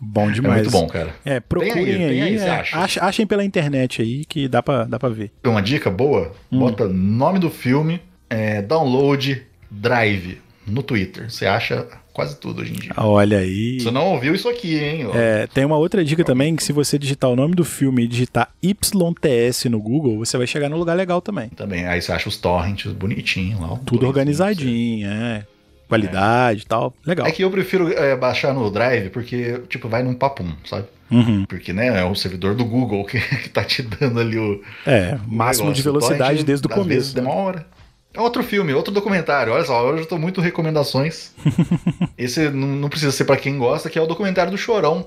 Bom 0.00 0.28
demais. 0.30 0.54
É 0.58 0.62
muito 0.62 0.72
bom, 0.72 0.88
cara. 0.88 1.14
É, 1.24 1.38
procurem 1.38 1.72
tem 1.84 2.04
aí. 2.04 2.22
aí, 2.22 2.22
aí 2.22 2.36
é, 2.38 2.64
achem 3.00 3.26
pela 3.26 3.44
internet 3.44 4.02
aí 4.02 4.24
que 4.24 4.48
dá 4.48 4.60
pra, 4.60 4.84
dá 4.84 4.98
pra 4.98 5.08
ver. 5.08 5.30
Uma 5.44 5.62
dica 5.62 5.88
boa: 5.88 6.32
hum. 6.50 6.58
bota 6.58 6.88
nome 6.88 7.38
do 7.38 7.50
filme, 7.50 8.00
é, 8.28 8.60
download, 8.60 9.46
drive 9.70 10.40
no 10.66 10.82
Twitter. 10.82 11.30
Você 11.30 11.46
acha 11.46 11.86
quase 12.14 12.36
tudo 12.36 12.62
hoje 12.62 12.72
em 12.72 12.76
dia. 12.76 12.92
Olha 12.96 13.38
aí. 13.38 13.80
Você 13.80 13.90
não 13.90 14.12
ouviu 14.12 14.34
isso 14.34 14.48
aqui, 14.48 14.78
hein? 14.78 15.08
É, 15.12 15.48
tem 15.48 15.64
uma 15.64 15.76
outra 15.76 16.02
dica 16.04 16.24
também, 16.24 16.54
que 16.54 16.62
se 16.62 16.72
você 16.72 16.96
digitar 16.96 17.28
o 17.28 17.36
nome 17.36 17.54
do 17.54 17.64
filme 17.64 18.04
e 18.04 18.06
digitar 18.06 18.48
YTS 18.62 19.64
no 19.64 19.80
Google, 19.80 20.18
você 20.18 20.38
vai 20.38 20.46
chegar 20.46 20.68
no 20.68 20.78
lugar 20.78 20.94
legal 20.94 21.20
também. 21.20 21.48
Também, 21.50 21.86
aí 21.86 22.00
você 22.00 22.12
acha 22.12 22.28
os 22.28 22.36
torrents 22.36 22.90
bonitinhos 22.92 23.60
lá. 23.60 23.76
Tudo 23.84 24.06
organizadinho, 24.06 25.08
é. 25.08 25.44
qualidade 25.88 26.62
e 26.62 26.66
tal. 26.66 26.94
Legal. 27.04 27.26
É 27.26 27.32
que 27.32 27.42
eu 27.42 27.50
prefiro 27.50 27.92
é, 27.92 28.16
baixar 28.16 28.54
no 28.54 28.70
Drive 28.70 29.10
porque, 29.10 29.60
tipo, 29.68 29.88
vai 29.88 30.04
num 30.04 30.14
papum, 30.14 30.52
sabe? 30.64 30.86
Uhum. 31.10 31.44
Porque, 31.46 31.72
né, 31.72 32.00
é 32.00 32.04
o 32.04 32.14
servidor 32.14 32.54
do 32.54 32.64
Google 32.64 33.04
que, 33.06 33.18
que 33.18 33.48
tá 33.48 33.64
te 33.64 33.82
dando 33.82 34.20
ali 34.20 34.38
o. 34.38 34.62
É, 34.86 35.18
máximo 35.26 35.72
de 35.72 35.84
negócio. 35.84 35.84
velocidade 35.84 36.30
Torrent, 36.30 36.46
desde 36.46 36.66
o 36.68 36.70
às 36.70 36.86
vezes, 36.86 37.12
começo. 37.12 37.16
né? 37.16 37.22
demora. 37.22 37.66
É 38.14 38.20
outro 38.20 38.44
filme, 38.44 38.72
outro 38.72 38.94
documentário. 38.94 39.52
Olha 39.52 39.64
só, 39.64 39.84
hoje 39.84 40.02
eu 40.02 40.06
tô 40.06 40.16
muito 40.16 40.40
recomendações. 40.40 41.34
Esse 42.16 42.48
não, 42.48 42.88
precisa 42.88 43.10
ser 43.10 43.24
pra 43.24 43.36
quem 43.36 43.58
gosta, 43.58 43.90
que 43.90 43.98
é 43.98 44.02
o 44.02 44.06
documentário 44.06 44.52
do 44.52 44.56
Chorão. 44.56 45.06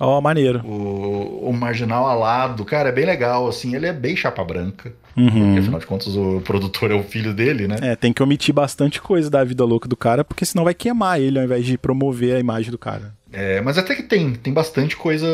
Ó, 0.00 0.20
maneiro. 0.20 0.60
O, 0.66 1.48
o 1.48 1.52
Marginal 1.52 2.06
Alado. 2.06 2.64
Cara, 2.64 2.88
é 2.88 2.92
bem 2.92 3.06
legal, 3.06 3.46
assim. 3.46 3.76
Ele 3.76 3.86
é 3.86 3.92
bem 3.92 4.16
chapa 4.16 4.42
branca. 4.42 4.92
Uhum. 5.16 5.28
Porque, 5.30 5.60
afinal 5.60 5.78
de 5.78 5.86
contas, 5.86 6.16
o 6.16 6.40
produtor 6.40 6.90
é 6.90 6.94
o 6.94 7.04
filho 7.04 7.32
dele, 7.32 7.68
né? 7.68 7.76
É, 7.80 7.94
tem 7.94 8.12
que 8.12 8.20
omitir 8.20 8.52
bastante 8.52 9.00
coisa 9.00 9.30
da 9.30 9.44
vida 9.44 9.64
louca 9.64 9.88
do 9.88 9.96
cara, 9.96 10.24
porque 10.24 10.44
senão 10.44 10.64
vai 10.64 10.74
queimar 10.74 11.20
ele 11.20 11.38
ao 11.38 11.44
invés 11.44 11.64
de 11.64 11.78
promover 11.78 12.34
a 12.34 12.40
imagem 12.40 12.72
do 12.72 12.78
cara. 12.78 13.14
É, 13.32 13.60
mas 13.60 13.78
até 13.78 13.94
que 13.94 14.02
tem. 14.02 14.32
Tem 14.34 14.52
bastante 14.52 14.96
coisa 14.96 15.28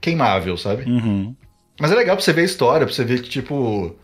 queimável, 0.00 0.56
sabe? 0.56 0.88
Uhum. 0.88 1.34
Mas 1.80 1.90
é 1.90 1.96
legal 1.96 2.14
pra 2.14 2.24
você 2.24 2.32
ver 2.32 2.42
a 2.42 2.44
história, 2.44 2.86
pra 2.86 2.94
você 2.94 3.04
ver 3.04 3.20
que, 3.22 3.28
tipo. 3.28 3.96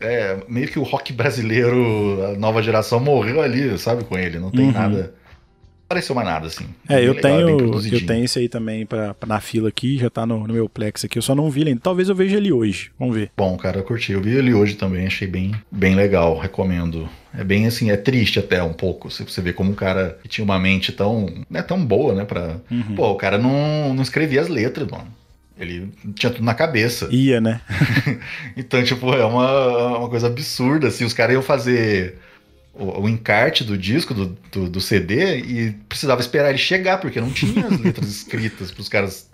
É, 0.00 0.38
meio 0.48 0.68
que 0.68 0.78
o 0.78 0.82
rock 0.82 1.12
brasileiro, 1.12 2.24
a 2.24 2.38
nova 2.38 2.62
geração, 2.62 3.00
morreu 3.00 3.40
ali, 3.40 3.76
sabe, 3.78 4.04
com 4.04 4.16
ele. 4.18 4.38
Não 4.38 4.50
tem 4.50 4.66
Uhum. 4.66 4.72
nada. 4.72 5.14
Não 5.14 5.96
pareceu 5.96 6.14
mais 6.14 6.26
nada, 6.28 6.46
assim. 6.46 6.66
É, 6.88 7.04
eu 7.04 7.12
legal, 7.14 7.20
tenho, 7.20 7.94
eu 7.94 8.06
tenho 8.06 8.24
esse 8.24 8.38
aí 8.38 8.48
também 8.48 8.86
pra, 8.86 9.12
pra- 9.12 9.28
na 9.28 9.40
fila 9.40 9.68
aqui, 9.68 9.98
já 9.98 10.08
tá 10.08 10.24
no, 10.24 10.46
no 10.46 10.54
meu 10.54 10.68
Plex 10.68 11.04
aqui. 11.04 11.18
Eu 11.18 11.22
só 11.22 11.34
não 11.34 11.50
vi 11.50 11.62
ele 11.62 11.70
ainda. 11.70 11.80
Talvez 11.82 12.08
eu 12.08 12.14
veja 12.14 12.36
ele 12.36 12.52
hoje. 12.52 12.92
Vamos 12.98 13.16
ver. 13.16 13.30
Bom, 13.36 13.56
cara, 13.56 13.78
eu 13.80 13.82
curti. 13.82 14.12
Eu 14.12 14.22
vi 14.22 14.30
ele 14.36 14.54
hoje 14.54 14.76
também, 14.76 15.06
achei 15.06 15.26
bem, 15.26 15.52
bem 15.70 15.96
legal, 15.96 16.38
recomendo. 16.38 17.08
É 17.36 17.42
bem 17.42 17.66
assim, 17.66 17.90
é 17.90 17.96
triste 17.96 18.38
até 18.38 18.62
um 18.62 18.72
pouco. 18.72 19.10
Se 19.10 19.24
você 19.24 19.40
vê 19.40 19.52
como 19.52 19.72
um 19.72 19.74
cara 19.74 20.16
que 20.22 20.28
tinha 20.28 20.44
uma 20.44 20.58
mente 20.60 20.92
tão, 20.92 21.26
né, 21.50 21.60
tão 21.60 21.84
boa, 21.84 22.14
né, 22.14 22.24
pra... 22.24 22.56
Uhum. 22.70 22.94
Pô, 22.94 23.10
o 23.10 23.16
cara 23.16 23.36
não, 23.36 23.92
não 23.92 24.02
escrevia 24.02 24.40
as 24.40 24.48
letras, 24.48 24.86
mano. 24.88 25.08
Ele 25.60 25.92
tinha 26.14 26.32
tudo 26.32 26.44
na 26.44 26.54
cabeça. 26.54 27.08
Ia, 27.10 27.40
né? 27.40 27.60
Então, 28.56 28.82
tipo, 28.82 29.12
é 29.14 29.24
uma, 29.24 29.98
uma 29.98 30.08
coisa 30.08 30.26
absurda, 30.26 30.88
assim, 30.88 31.04
os 31.04 31.12
caras 31.12 31.34
iam 31.34 31.42
fazer 31.42 32.16
o, 32.74 33.02
o 33.02 33.08
encarte 33.08 33.64
do 33.64 33.76
disco, 33.76 34.14
do, 34.14 34.36
do, 34.50 34.68
do 34.68 34.80
CD, 34.80 35.38
e 35.38 35.72
precisava 35.88 36.20
esperar 36.20 36.50
ele 36.50 36.58
chegar, 36.58 36.98
porque 36.98 37.20
não 37.20 37.30
tinha 37.30 37.66
as 37.66 37.78
letras 37.78 38.08
escritas 38.10 38.70
para 38.70 38.80
os 38.80 38.88
caras 38.88 39.30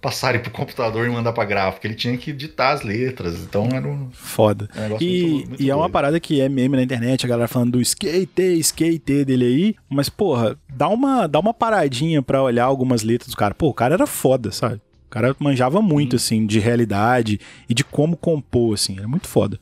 passarem 0.00 0.40
pro 0.40 0.50
computador 0.50 1.06
e 1.06 1.10
mandar 1.10 1.32
pra 1.32 1.44
gráfica. 1.44 1.86
Ele 1.86 1.94
tinha 1.94 2.16
que 2.16 2.32
ditar 2.32 2.72
as 2.72 2.82
letras, 2.82 3.34
então 3.40 3.68
era 3.72 3.86
um, 3.86 4.08
Foda. 4.12 4.68
um 4.74 4.80
negócio 4.80 5.06
E, 5.06 5.22
muito, 5.22 5.48
muito 5.48 5.62
e 5.62 5.70
é 5.70 5.76
uma 5.76 5.90
parada 5.90 6.18
que 6.18 6.40
é 6.40 6.48
meme 6.48 6.76
na 6.76 6.82
internet, 6.82 7.24
a 7.24 7.28
galera 7.28 7.48
falando 7.48 7.72
do 7.72 7.80
skate, 7.80 8.58
skate 8.60 9.24
dele 9.24 9.44
aí. 9.44 9.74
Mas, 9.88 10.08
porra, 10.08 10.56
dá 10.74 10.88
uma, 10.88 11.26
dá 11.26 11.38
uma 11.38 11.52
paradinha 11.52 12.22
pra 12.22 12.42
olhar 12.42 12.64
algumas 12.64 13.02
letras 13.02 13.30
do 13.30 13.36
cara. 13.36 13.54
Pô, 13.54 13.68
o 13.68 13.74
cara 13.74 13.94
era 13.94 14.06
foda, 14.06 14.50
sabe? 14.50 14.80
O 15.10 15.12
cara 15.12 15.34
manjava 15.40 15.82
muito, 15.82 16.14
assim, 16.14 16.46
de 16.46 16.60
realidade 16.60 17.40
e 17.68 17.74
de 17.74 17.82
como 17.82 18.16
compor, 18.16 18.74
assim. 18.74 18.96
Era 18.96 19.08
muito 19.08 19.26
foda. 19.26 19.58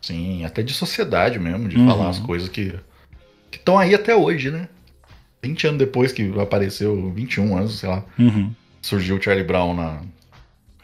Sim, 0.00 0.44
até 0.44 0.62
de 0.62 0.72
sociedade 0.72 1.36
mesmo, 1.36 1.68
de 1.68 1.76
Uhum. 1.76 1.88
falar 1.88 2.10
as 2.10 2.20
coisas 2.20 2.48
que 2.48 2.72
estão 3.50 3.76
aí 3.76 3.92
até 3.92 4.14
hoje, 4.14 4.52
né? 4.52 4.68
20 5.42 5.66
anos 5.66 5.78
depois 5.80 6.12
que 6.12 6.32
apareceu, 6.40 7.10
21 7.12 7.56
anos, 7.56 7.80
sei 7.80 7.88
lá, 7.88 8.04
Uhum. 8.16 8.52
surgiu 8.80 9.16
o 9.16 9.20
Charlie 9.22 9.44
Brown 9.44 9.74
na, 9.74 10.00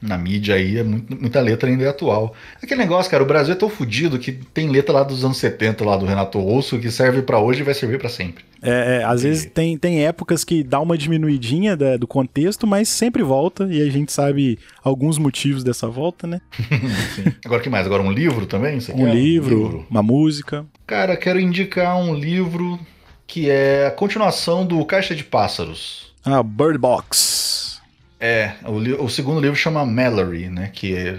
na 0.00 0.18
mídia 0.18 0.56
aí, 0.56 0.78
é 0.78 0.82
muito- 0.82 1.16
muita 1.20 1.40
letra 1.40 1.70
ainda 1.70 1.84
é 1.84 1.88
atual. 1.88 2.34
Aquele 2.60 2.80
negócio, 2.80 3.08
cara, 3.12 3.22
o 3.22 3.26
Brasil 3.26 3.54
é 3.54 3.56
tão 3.56 3.70
fodido 3.70 4.18
que 4.18 4.32
tem 4.32 4.68
letra 4.70 4.92
lá 4.92 5.02
dos 5.04 5.24
anos 5.24 5.36
70, 5.36 5.84
lá 5.84 5.96
do 5.96 6.04
Renato 6.04 6.40
Russo, 6.40 6.80
que 6.80 6.90
serve 6.90 7.22
pra 7.22 7.38
hoje 7.38 7.60
e 7.60 7.64
vai 7.64 7.74
servir 7.74 8.00
pra 8.00 8.08
sempre. 8.08 8.44
É, 8.62 9.00
é, 9.00 9.04
às 9.04 9.22
vezes 9.24 9.46
tem, 9.46 9.76
tem 9.76 10.06
épocas 10.06 10.44
que 10.44 10.62
dá 10.62 10.78
uma 10.80 10.96
diminuidinha 10.96 11.76
da- 11.76 11.96
do 11.96 12.06
contexto, 12.06 12.64
mas 12.66 12.88
sempre 12.88 13.22
volta 13.22 13.66
e 13.70 13.82
a 13.82 13.90
gente 13.90 14.12
sabe 14.12 14.56
alguns 14.84 15.18
motivos 15.18 15.64
dessa 15.64 15.88
volta, 15.88 16.26
né? 16.28 16.40
Agora 17.44 17.60
o 17.60 17.62
que 17.64 17.68
mais? 17.70 17.86
Agora 17.86 18.02
um 18.02 18.12
livro 18.12 18.46
também? 18.46 18.78
Um 18.78 18.80
quer? 19.06 19.14
livro, 19.14 19.84
uma 19.90 20.02
música. 20.02 20.64
Cara, 20.86 21.16
quero 21.16 21.40
indicar 21.40 21.96
um 21.96 22.14
livro 22.14 22.78
que 23.26 23.50
é 23.50 23.86
a 23.86 23.90
continuação 23.90 24.64
do 24.64 24.84
Caixa 24.84 25.14
de 25.14 25.24
Pássaros. 25.24 26.12
Ah, 26.24 26.42
Bird 26.42 26.78
Box. 26.78 27.80
É, 28.20 28.52
o, 28.64 29.04
o 29.06 29.10
segundo 29.10 29.40
livro 29.40 29.56
chama 29.56 29.84
Mallory, 29.84 30.48
né? 30.48 30.70
Que 30.72 30.94
é- 30.94 31.18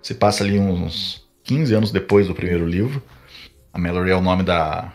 se 0.00 0.14
passa 0.14 0.44
ali 0.44 0.56
uns 0.58 1.24
15 1.42 1.74
anos 1.74 1.90
depois 1.90 2.28
do 2.28 2.34
primeiro 2.34 2.64
livro. 2.64 3.02
A 3.72 3.78
Mallory 3.78 4.10
é 4.10 4.16
o 4.16 4.20
nome 4.22 4.44
da 4.44 4.92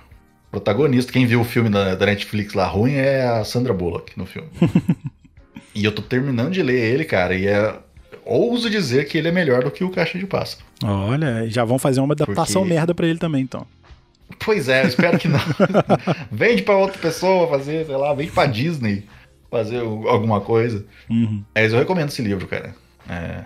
protagonista. 0.52 1.12
Quem 1.12 1.26
viu 1.26 1.42
o 1.42 1.46
filme 1.46 1.70
da, 1.70 1.96
da 1.96 2.06
Netflix 2.06 2.54
lá 2.54 2.68
ruim 2.68 2.94
é 2.94 3.24
a 3.24 3.44
Sandra 3.44 3.74
Bullock 3.74 4.18
no 4.18 4.26
filme. 4.26 4.50
e 5.74 5.84
eu 5.86 5.92
tô 5.92 6.02
terminando 6.02 6.52
de 6.52 6.62
ler 6.62 6.94
ele, 6.94 7.06
cara, 7.06 7.34
e 7.34 7.48
é. 7.48 7.76
Ouso 8.24 8.70
dizer 8.70 9.08
que 9.08 9.18
ele 9.18 9.30
é 9.30 9.32
melhor 9.32 9.64
do 9.64 9.72
que 9.72 9.84
o 9.84 9.90
Caixa 9.90 10.20
de 10.20 10.28
Pássaro. 10.28 10.64
Olha, 10.84 11.50
já 11.50 11.66
vão 11.66 11.80
fazer 11.80 12.02
uma 12.02 12.14
adaptação 12.14 12.62
Porque- 12.62 12.74
merda 12.74 12.94
pra 12.94 13.08
ele 13.08 13.18
também, 13.18 13.42
então. 13.42 13.66
Pois 14.40 14.70
é, 14.70 14.84
eu 14.84 14.88
espero 14.88 15.18
que 15.18 15.28
não. 15.28 15.40
vende 16.32 16.62
pra 16.62 16.78
outra 16.78 16.98
pessoa 17.00 17.48
fazer, 17.50 17.86
sei 17.86 17.98
lá, 17.98 18.14
vende 18.14 18.32
pra 18.32 18.46
Disney 18.46 19.06
fazer 19.50 19.80
alguma 19.80 20.40
coisa. 20.40 20.86
Uhum. 21.10 21.44
Mas 21.54 21.74
eu 21.74 21.80
recomendo 21.80 22.10
esse 22.10 22.22
livro, 22.22 22.48
cara. 22.48 22.76
É... 23.10 23.44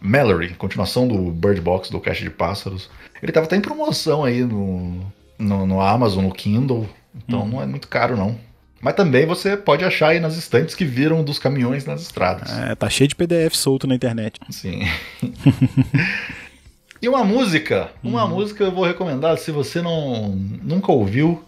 Mallory, 0.00 0.54
continuação 0.54 1.08
do 1.08 1.30
Bird 1.30 1.60
Box, 1.60 1.90
do 1.90 2.00
Caixa 2.00 2.22
de 2.22 2.30
Pássaros. 2.30 2.90
Ele 3.22 3.32
tava 3.32 3.46
até 3.46 3.56
em 3.56 3.60
promoção 3.60 4.24
aí 4.24 4.42
no, 4.42 5.00
no, 5.38 5.66
no 5.66 5.80
Amazon, 5.80 6.24
no 6.24 6.32
Kindle. 6.32 6.88
Então 7.14 7.40
Uhum. 7.42 7.48
não 7.48 7.62
é 7.62 7.66
muito 7.66 7.88
caro, 7.88 8.16
não. 8.16 8.36
Mas 8.80 8.94
também 8.94 9.24
você 9.26 9.56
pode 9.56 9.82
achar 9.84 10.08
aí 10.08 10.20
nas 10.20 10.36
estantes 10.36 10.74
que 10.74 10.84
viram 10.84 11.24
dos 11.24 11.38
caminhões 11.38 11.86
nas 11.86 12.02
estradas. 12.02 12.50
É, 12.58 12.74
tá 12.74 12.90
cheio 12.90 13.08
de 13.08 13.14
PDF 13.14 13.54
solto 13.56 13.86
na 13.86 13.94
internet. 13.94 14.38
Sim. 14.50 14.82
e 17.00 17.08
uma 17.08 17.24
música. 17.24 17.90
Uma 18.02 18.24
Uhum. 18.24 18.30
música 18.30 18.64
eu 18.64 18.72
vou 18.72 18.84
recomendar, 18.84 19.36
se 19.38 19.50
você 19.50 19.80
não 19.82 20.30
nunca 20.62 20.92
ouviu, 20.92 21.42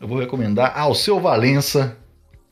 eu 0.00 0.08
vou 0.08 0.18
recomendar 0.18 0.72
ao 0.78 0.94
seu 0.94 1.20
Valença, 1.20 1.96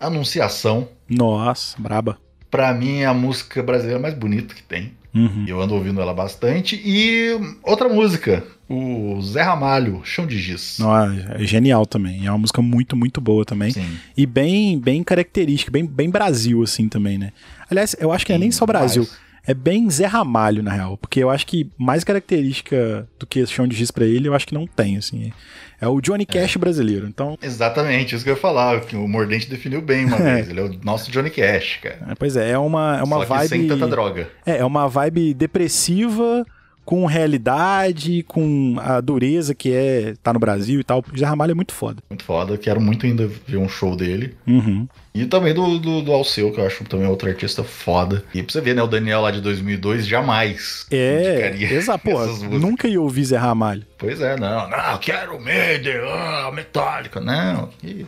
Anunciação. 0.01 0.89
Nossa, 1.09 1.81
braba. 1.81 2.19
Pra 2.51 2.75
mim 2.75 2.99
é 3.03 3.07
a 3.07 3.15
música 3.15 3.63
brasileira 3.63 4.01
mais 4.01 4.15
bonita 4.15 4.53
que 4.55 4.63
tem. 4.63 4.93
Uhum. 5.15 5.45
Eu 5.47 5.61
ando 5.61 5.75
ouvindo 5.75 6.01
ela 6.03 6.13
bastante. 6.13 6.75
E 6.85 7.31
outra 7.63 7.89
música, 7.89 8.43
o 8.75 9.23
Zé 9.23 9.43
Ramalho, 9.43 10.01
Chão 10.05 10.27
de 10.27 10.39
Giz. 10.39 10.79
Nossa, 10.79 11.37
é 11.39 11.45
genial 11.45 11.85
também. 11.87 12.27
É 12.27 12.31
uma 12.31 12.39
música 12.39 12.61
muito, 12.63 12.97
muito 12.97 13.21
boa 13.21 13.45
também. 13.45 13.71
Sim. 13.71 13.87
E 14.17 14.27
bem, 14.27 14.79
bem 14.79 15.03
característica, 15.03 15.71
bem, 15.71 15.87
bem 15.87 16.11
Brasil, 16.11 16.63
assim, 16.63 16.89
também, 16.89 17.19
né? 17.19 17.33
Aliás, 17.71 17.95
eu 17.99 18.13
acho 18.13 18.25
que 18.27 18.33
não 18.33 18.37
é 18.37 18.41
nem 18.41 18.51
só 18.51 18.67
Brasil. 18.67 19.03
Demais. 19.05 19.21
É 19.45 19.53
bem 19.55 19.91
Zé 19.91 20.07
Ramalho, 20.07 20.63
na 20.63 20.71
real. 20.73 20.97
Porque 20.97 21.19
eu 21.21 21.29
acho 21.29 21.45
que 21.47 21.69
mais 21.77 22.05
característica 22.05 23.09
do 23.19 23.27
que 23.27 23.45
chão 23.47 23.67
de 23.67 23.75
giz 23.77 23.91
pra 23.91 24.05
ele, 24.05 24.29
eu 24.29 24.35
acho 24.35 24.47
que 24.47 24.55
não 24.55 24.69
tem, 24.69 24.97
assim. 24.97 25.33
É 25.81 25.89
o 25.89 26.01
Johnny 26.01 26.25
Cash 26.25 26.57
brasileiro. 26.57 27.09
Então, 27.09 27.37
Exatamente, 27.43 28.15
isso 28.15 28.23
que 28.23 28.31
eu 28.31 28.35
ia 28.35 28.41
falar, 28.41 28.81
que 28.83 28.95
o 28.95 29.09
Mordente 29.09 29.51
definiu 29.51 29.83
bem 29.83 30.05
uma 30.05 30.17
É. 30.17 30.35
vez. 30.37 30.49
Ele 30.49 30.61
é 30.61 30.63
o 30.63 30.79
nosso 30.85 31.11
Johnny 31.11 31.29
Cash, 31.29 31.81
cara. 31.83 31.99
é, 32.09 32.15
pois 32.15 32.37
é, 32.37 32.51
é 32.53 32.59
uma, 32.59 32.99
é 33.01 33.03
uma 33.03 33.19
Só 33.19 33.25
vibe. 33.25 33.49
sem 33.49 33.67
tanta 33.67 33.89
droga. 33.89 34.31
É, 34.47 34.59
é 34.59 34.65
uma 34.65 34.87
vibe 34.87 35.35
depressiva 35.35 36.47
com 36.85 37.07
realidade, 37.07 38.25
com 38.25 38.77
a 38.79 39.01
dureza 39.01 39.55
que 39.55 39.73
é 39.73 40.15
tá 40.23 40.33
no 40.33 40.39
Brasil 40.39 40.81
e 40.81 40.85
tal. 40.85 41.05
O 41.13 41.19
Zé 41.19 41.25
Ramalho 41.25 41.53
é 41.53 41.55
muito 41.55 41.73
foda. 41.73 42.03
Muito 42.11 42.25
foda. 42.25 42.59
Quero 42.59 42.81
muito 42.81 43.07
ainda 43.07 43.29
ver 43.47 43.57
um 43.57 43.69
show 43.69 43.97
dele. 43.97 44.35
Uhum. 44.47 44.87
E 45.15 45.27
também 45.27 45.53
do, 45.53 45.79
do, 45.79 46.03
do 46.03 46.13
Alceu, 46.13 46.51
que 46.53 46.59
eu 46.59 46.67
acho 46.67 46.85
também 46.85 47.07
outro 47.07 47.29
artista 47.29 47.63
foda. 47.63 48.25
E 48.35 48.43
pra 48.43 48.53
você 48.53 48.61
ver, 48.61 48.75
né? 48.75 48.83
O 48.83 48.87
Daniel 48.87 49.21
lá 49.21 49.31
de 49.31 49.41
2002 49.41 50.07
jamais 50.07 50.87
É, 50.91 51.55
exato, 51.61 52.09
nunca 52.51 52.89
ia 52.89 53.01
ouvir 53.01 53.25
Zé 53.25 53.37
Ramalho. 53.37 53.85
Pois 53.99 54.21
é, 54.21 54.37
não. 54.37 54.69
Não, 54.69 54.99
quero 54.99 55.39
Maiden, 55.41 55.99
ah, 56.07 56.51
Metallica. 56.53 57.21
Não. 57.21 57.69
E 57.85 58.07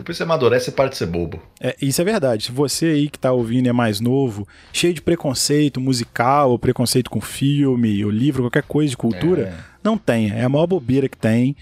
depois 0.00 0.16
você 0.16 0.22
amadurece, 0.24 0.66
você 0.66 0.70
para 0.72 0.88
de 0.88 0.96
ser 0.96 1.06
bobo. 1.06 1.40
É, 1.60 1.76
isso 1.80 2.00
é 2.00 2.04
verdade. 2.04 2.44
Se 2.44 2.52
você 2.52 2.86
aí 2.86 3.08
que 3.08 3.18
tá 3.18 3.32
ouvindo 3.32 3.68
é 3.68 3.72
mais 3.72 4.00
novo, 4.00 4.46
cheio 4.72 4.92
de 4.92 5.00
preconceito 5.00 5.80
musical, 5.80 6.50
ou 6.50 6.58
preconceito 6.58 7.08
com 7.10 7.20
filme, 7.20 8.04
ou 8.04 8.10
livro, 8.10 8.42
qualquer 8.42 8.62
coisa 8.64 8.90
de 8.90 8.96
cultura, 8.96 9.42
É. 9.42 9.54
não 9.84 9.96
tenha. 9.96 10.34
É 10.34 10.44
a 10.44 10.48
maior 10.48 10.66
bobeira 10.66 11.08
que 11.08 11.16
tem. 11.16 11.54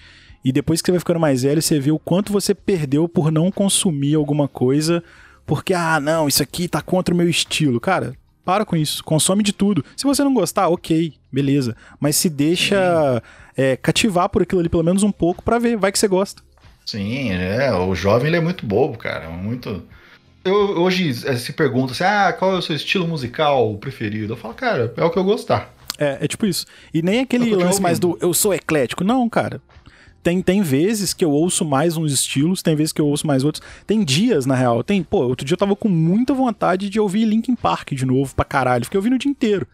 E 0.44 0.52
depois 0.52 0.80
que 0.80 0.86
você 0.86 0.92
vai 0.92 1.00
ficando 1.00 1.20
mais 1.20 1.42
velho, 1.42 1.60
você 1.60 1.78
vê 1.78 1.90
o 1.90 1.98
quanto 1.98 2.32
você 2.32 2.54
perdeu 2.54 3.08
por 3.08 3.30
não 3.30 3.50
consumir 3.50 4.14
alguma 4.14 4.48
coisa, 4.48 5.02
porque, 5.44 5.74
ah, 5.74 5.98
não, 6.00 6.28
isso 6.28 6.42
aqui 6.42 6.68
tá 6.68 6.80
contra 6.80 7.12
o 7.12 7.16
meu 7.16 7.28
estilo. 7.28 7.80
Cara, 7.80 8.14
para 8.44 8.64
com 8.64 8.76
isso. 8.76 9.02
Consome 9.04 9.42
de 9.42 9.52
tudo. 9.52 9.84
Se 9.96 10.04
você 10.04 10.22
não 10.24 10.32
gostar, 10.32 10.68
ok, 10.68 11.12
beleza. 11.30 11.76
Mas 12.00 12.16
se 12.16 12.30
deixa 12.30 13.22
é, 13.56 13.76
cativar 13.76 14.28
por 14.30 14.42
aquilo 14.42 14.60
ali 14.60 14.68
pelo 14.68 14.82
menos 14.84 15.02
um 15.02 15.10
pouco 15.12 15.42
pra 15.42 15.58
ver. 15.58 15.76
Vai 15.76 15.92
que 15.92 15.98
você 15.98 16.08
gosta. 16.08 16.42
Sim, 16.88 17.32
é. 17.32 17.70
O 17.74 17.94
jovem 17.94 18.28
ele 18.28 18.38
é 18.38 18.40
muito 18.40 18.64
bobo, 18.64 18.96
cara. 18.96 19.28
Muito. 19.28 19.82
Eu, 20.42 20.54
hoje 20.80 21.10
eh, 21.26 21.36
se 21.36 21.52
pergunta 21.52 21.92
assim: 21.92 22.04
ah, 22.04 22.32
qual 22.32 22.54
é 22.54 22.58
o 22.58 22.62
seu 22.62 22.74
estilo 22.74 23.06
musical 23.06 23.76
preferido? 23.76 24.32
Eu 24.32 24.38
falo, 24.38 24.54
cara, 24.54 24.94
é 24.96 25.04
o 25.04 25.10
que 25.10 25.18
eu 25.18 25.24
gostar. 25.24 25.70
É, 25.98 26.16
é 26.22 26.26
tipo 26.26 26.46
isso. 26.46 26.64
E 26.94 27.02
nem 27.02 27.20
aquele 27.20 27.54
lance 27.54 27.78
mais 27.82 27.98
do 27.98 28.16
eu 28.22 28.32
sou 28.32 28.54
eclético. 28.54 29.04
Não, 29.04 29.28
cara. 29.28 29.60
Tem, 30.22 30.40
tem 30.40 30.62
vezes 30.62 31.12
que 31.12 31.22
eu 31.22 31.30
ouço 31.30 31.62
mais 31.62 31.94
uns 31.98 32.10
estilos, 32.10 32.62
tem 32.62 32.74
vezes 32.74 32.92
que 32.92 33.02
eu 33.02 33.06
ouço 33.06 33.26
mais 33.26 33.44
outros. 33.44 33.62
Tem 33.86 34.02
dias, 34.02 34.46
na 34.46 34.54
real. 34.54 34.82
Tem, 34.82 35.02
pô, 35.02 35.26
outro 35.26 35.44
dia 35.44 35.54
eu 35.54 35.58
tava 35.58 35.76
com 35.76 35.90
muita 35.90 36.32
vontade 36.32 36.88
de 36.88 36.98
ouvir 36.98 37.26
Linkin 37.26 37.54
Park 37.54 37.92
de 37.92 38.06
novo 38.06 38.34
pra 38.34 38.46
caralho. 38.46 38.84
Fiquei 38.84 38.96
ouvindo 38.96 39.16
o 39.16 39.18
dia 39.18 39.30
inteiro. 39.30 39.66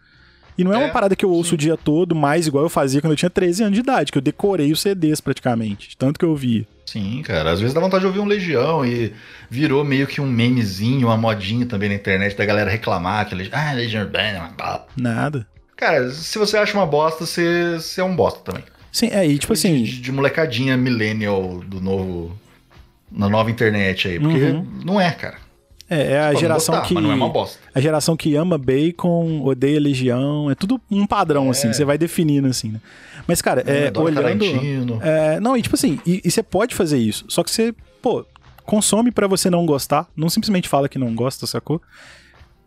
E 0.59 0.65
não 0.65 0.73
é, 0.73 0.77
é 0.77 0.79
uma 0.81 0.93
parada 0.93 1.15
que 1.15 1.25
eu 1.25 1.31
ouço 1.31 1.51
sim. 1.51 1.55
o 1.55 1.59
dia 1.59 1.77
todo, 1.77 2.13
mais 2.13 2.49
igual 2.49 2.65
eu 2.65 2.71
fazia 2.71 3.01
quando 3.01 3.13
eu 3.13 3.17
tinha 3.17 3.31
13 3.31 3.63
anos 3.63 3.75
de 3.75 3.81
idade, 3.81 4.11
que 4.11 4.19
eu 4.19 4.23
decorei 4.23 4.73
os 4.73 4.81
CDs 4.81 5.21
praticamente, 5.21 5.97
tanto 5.97 6.19
que 6.19 6.25
eu 6.25 6.31
ouvia. 6.31 6.67
Sim, 6.87 7.23
cara. 7.23 7.53
Às 7.53 7.61
vezes 7.61 7.75
dá 7.75 7.81
vontade 7.81 8.03
de 8.03 8.07
ouvir 8.07 8.21
um 8.21 8.27
Legião 8.27 8.85
e 8.85 9.13
virou 9.51 9.85
meio 9.85 10.07
que 10.07 10.21
um 10.21 10.27
memezinho, 10.27 11.09
uma 11.09 11.17
modinha 11.17 11.67
também 11.67 11.89
na 11.89 11.95
internet 11.95 12.37
da 12.37 12.45
galera 12.45 12.71
reclamar 12.71 13.27
que 13.27 13.35
ah, 13.53 13.73
Legião 13.73 14.05
Urbana, 14.05 14.53
Nada. 14.97 15.47
Cara, 15.77 16.11
se 16.11 16.39
você 16.39 16.57
acha 16.57 16.77
uma 16.77 16.87
bosta, 16.87 17.27
você, 17.27 17.75
você 17.75 18.01
é 18.01 18.05
um 18.05 18.15
bosta 18.15 18.41
também. 18.41 18.65
Sim, 18.93 19.09
é, 19.09 19.27
e 19.27 19.37
tipo 19.39 19.53
assim. 19.53 19.83
De, 19.83 20.01
de, 20.01 20.13
molecadinha 20.13 20.77
millennial 20.77 21.61
do 21.67 21.81
novo. 21.81 22.39
Na 23.11 23.29
nova 23.29 23.51
internet 23.51 24.09
aí. 24.09 24.21
Porque 24.21 24.45
uhum. 24.45 24.67
não 24.85 25.01
é, 25.01 25.11
cara. 25.11 25.37
É, 25.91 26.13
é 26.13 26.21
a 26.21 26.29
Pode 26.29 26.41
geração 26.41 26.83
que. 26.83 26.95
Mas 26.95 27.03
não 27.03 27.13
é 27.13 27.15
uma 27.15 27.29
bosta. 27.29 27.59
A 27.75 27.81
geração 27.81 28.17
que 28.17 28.35
ama 28.37 28.57
bacon, 28.57 29.43
odeia 29.45 29.81
legião. 29.81 30.51
É 30.51 30.55
tudo 30.55 30.81
um 30.91 31.07
padrão, 31.07 31.49
é. 31.49 31.51
assim. 31.51 31.73
Você 31.73 31.85
vai 31.85 31.99
definindo, 31.99 32.49
assim, 32.49 32.69
né? 32.69 32.81
Mas, 33.27 33.41
cara, 33.41 33.65
é, 33.67 33.87
é 33.87 33.99
olhando. 33.99 35.01
É, 35.03 35.41
não, 35.41 35.57
e 35.57 35.63
tipo 35.63 35.75
assim, 35.75 35.99
e, 36.07 36.21
e 36.25 36.31
você 36.31 36.43
pode 36.43 36.75
fazer 36.75 36.99
isso. 36.99 37.25
Só 37.29 37.43
que 37.43 37.51
você, 37.51 37.75
pô, 38.03 38.25
consome 38.65 39.11
para 39.11 39.27
você 39.27 39.49
não 39.49 39.65
gostar. 39.65 40.09
Não 40.17 40.29
simplesmente 40.29 40.69
fala 40.69 40.89
que 40.89 40.99
não 40.99 41.15
gosta, 41.15 41.47
sacou? 41.47 41.81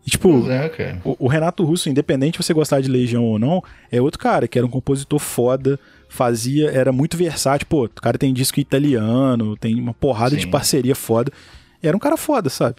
E, 0.06 0.10
tipo, 0.10 0.50
é, 0.50 0.98
o, 1.04 1.26
o, 1.26 1.28
Renato 1.28 1.64
Russo, 1.64 1.90
independente 1.90 2.38
de 2.38 2.44
você 2.44 2.54
gostar 2.54 2.80
de 2.80 2.88
Legião 2.88 3.24
ou 3.24 3.38
não, 3.38 3.62
é 3.92 4.00
outro 4.00 4.18
cara 4.18 4.48
que 4.48 4.56
era 4.56 4.66
um 4.66 4.70
compositor 4.70 5.18
foda, 5.18 5.78
fazia, 6.08 6.70
era 6.70 6.90
muito 6.92 7.16
versátil. 7.16 7.66
Pô, 7.68 7.84
o 7.84 7.88
cara 7.88 8.16
tem 8.16 8.32
disco 8.32 8.58
italiano, 8.58 9.56
tem 9.56 9.78
uma 9.78 9.92
porrada 9.92 10.34
Sim. 10.34 10.40
de 10.40 10.46
parceria 10.46 10.94
foda. 10.94 11.30
Era 11.82 11.96
um 11.96 12.00
cara 12.00 12.16
foda, 12.16 12.48
sabe? 12.48 12.76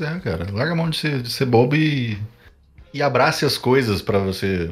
É, 0.00 0.18
cara. 0.20 0.48
Larga 0.52 0.72
a 0.72 0.76
mão 0.76 0.88
de 0.88 0.96
ser, 0.96 1.20
de 1.20 1.30
ser 1.30 1.46
bobo 1.46 1.74
e, 1.74 2.16
e 2.94 3.02
abrace 3.02 3.44
as 3.44 3.58
coisas 3.58 4.00
para 4.00 4.18
você 4.18 4.70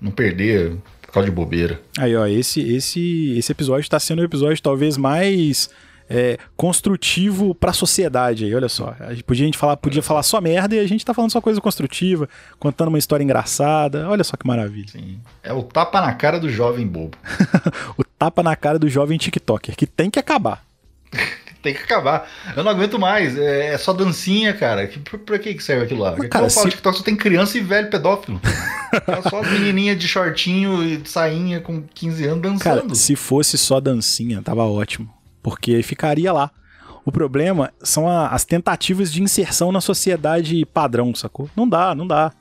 não 0.00 0.12
perder 0.12 0.76
por 1.08 1.14
causa 1.14 1.28
de 1.28 1.34
bobeira. 1.34 1.80
Aí, 1.96 2.14
ó, 2.14 2.26
esse, 2.26 2.60
esse, 2.60 3.34
esse 3.38 3.50
episódio 3.50 3.88
tá 3.88 3.98
sendo 3.98 4.20
o 4.20 4.24
episódio 4.24 4.62
talvez 4.62 4.98
mais 4.98 5.70
é, 6.06 6.36
construtivo 6.54 7.54
para 7.54 7.70
a 7.70 7.72
sociedade 7.72 8.44
aí, 8.44 8.54
olha 8.54 8.68
só. 8.68 8.94
A 9.00 9.14
gente 9.14 9.24
podia, 9.24 9.44
a 9.44 9.46
gente 9.46 9.56
falar, 9.56 9.78
podia 9.78 10.02
falar 10.02 10.22
só 10.22 10.38
merda 10.38 10.74
e 10.74 10.78
a 10.78 10.86
gente 10.86 11.06
tá 11.06 11.14
falando 11.14 11.30
só 11.30 11.40
coisa 11.40 11.62
construtiva, 11.62 12.28
contando 12.58 12.88
uma 12.88 12.98
história 12.98 13.24
engraçada. 13.24 14.06
Olha 14.06 14.22
só 14.22 14.36
que 14.36 14.46
maravilha. 14.46 14.88
Sim. 14.88 15.18
É 15.42 15.50
o 15.50 15.62
tapa 15.62 15.98
na 16.02 16.12
cara 16.12 16.38
do 16.38 16.50
jovem 16.50 16.86
bobo. 16.86 17.16
o 17.96 18.04
tapa 18.04 18.42
na 18.42 18.54
cara 18.54 18.78
do 18.78 18.86
jovem 18.86 19.16
TikToker, 19.16 19.74
que 19.74 19.86
tem 19.86 20.10
que 20.10 20.18
acabar. 20.18 20.67
Tem 21.72 21.74
que 21.74 21.82
acabar. 21.82 22.28
Eu 22.56 22.64
não 22.64 22.70
aguento 22.70 22.98
mais. 22.98 23.36
É, 23.36 23.74
é 23.74 23.78
só 23.78 23.92
dancinha, 23.92 24.52
cara. 24.52 24.86
Que, 24.86 24.98
pra, 24.98 25.18
pra 25.18 25.38
que 25.38 25.58
serve 25.60 25.84
aquilo 25.84 26.00
lá? 26.00 26.14
Mas, 26.16 26.28
cara, 26.28 26.46
eu 26.46 26.50
falo, 26.50 26.66
se... 26.66 26.70
TikTok 26.70 26.98
só 26.98 27.04
tem 27.04 27.16
criança 27.16 27.58
e 27.58 27.60
velho 27.60 27.90
pedófilo. 27.90 28.40
tá 29.04 29.22
só 29.28 29.42
menininha 29.42 29.94
de 29.94 30.08
shortinho 30.08 30.82
e 30.82 31.02
sainha 31.04 31.60
com 31.60 31.82
15 31.82 32.26
anos 32.26 32.42
dançando. 32.42 32.82
Cara, 32.82 32.94
se 32.94 33.14
fosse 33.16 33.58
só 33.58 33.80
dancinha, 33.80 34.42
tava 34.42 34.64
ótimo 34.64 35.18
porque 35.42 35.82
ficaria 35.82 36.32
lá. 36.32 36.50
O 37.04 37.12
problema 37.12 37.72
são 37.82 38.06
a, 38.06 38.28
as 38.28 38.44
tentativas 38.44 39.10
de 39.10 39.22
inserção 39.22 39.72
na 39.72 39.80
sociedade 39.80 40.66
padrão, 40.66 41.14
sacou? 41.14 41.48
Não 41.56 41.66
dá, 41.66 41.94
não 41.94 42.06
dá. 42.06 42.32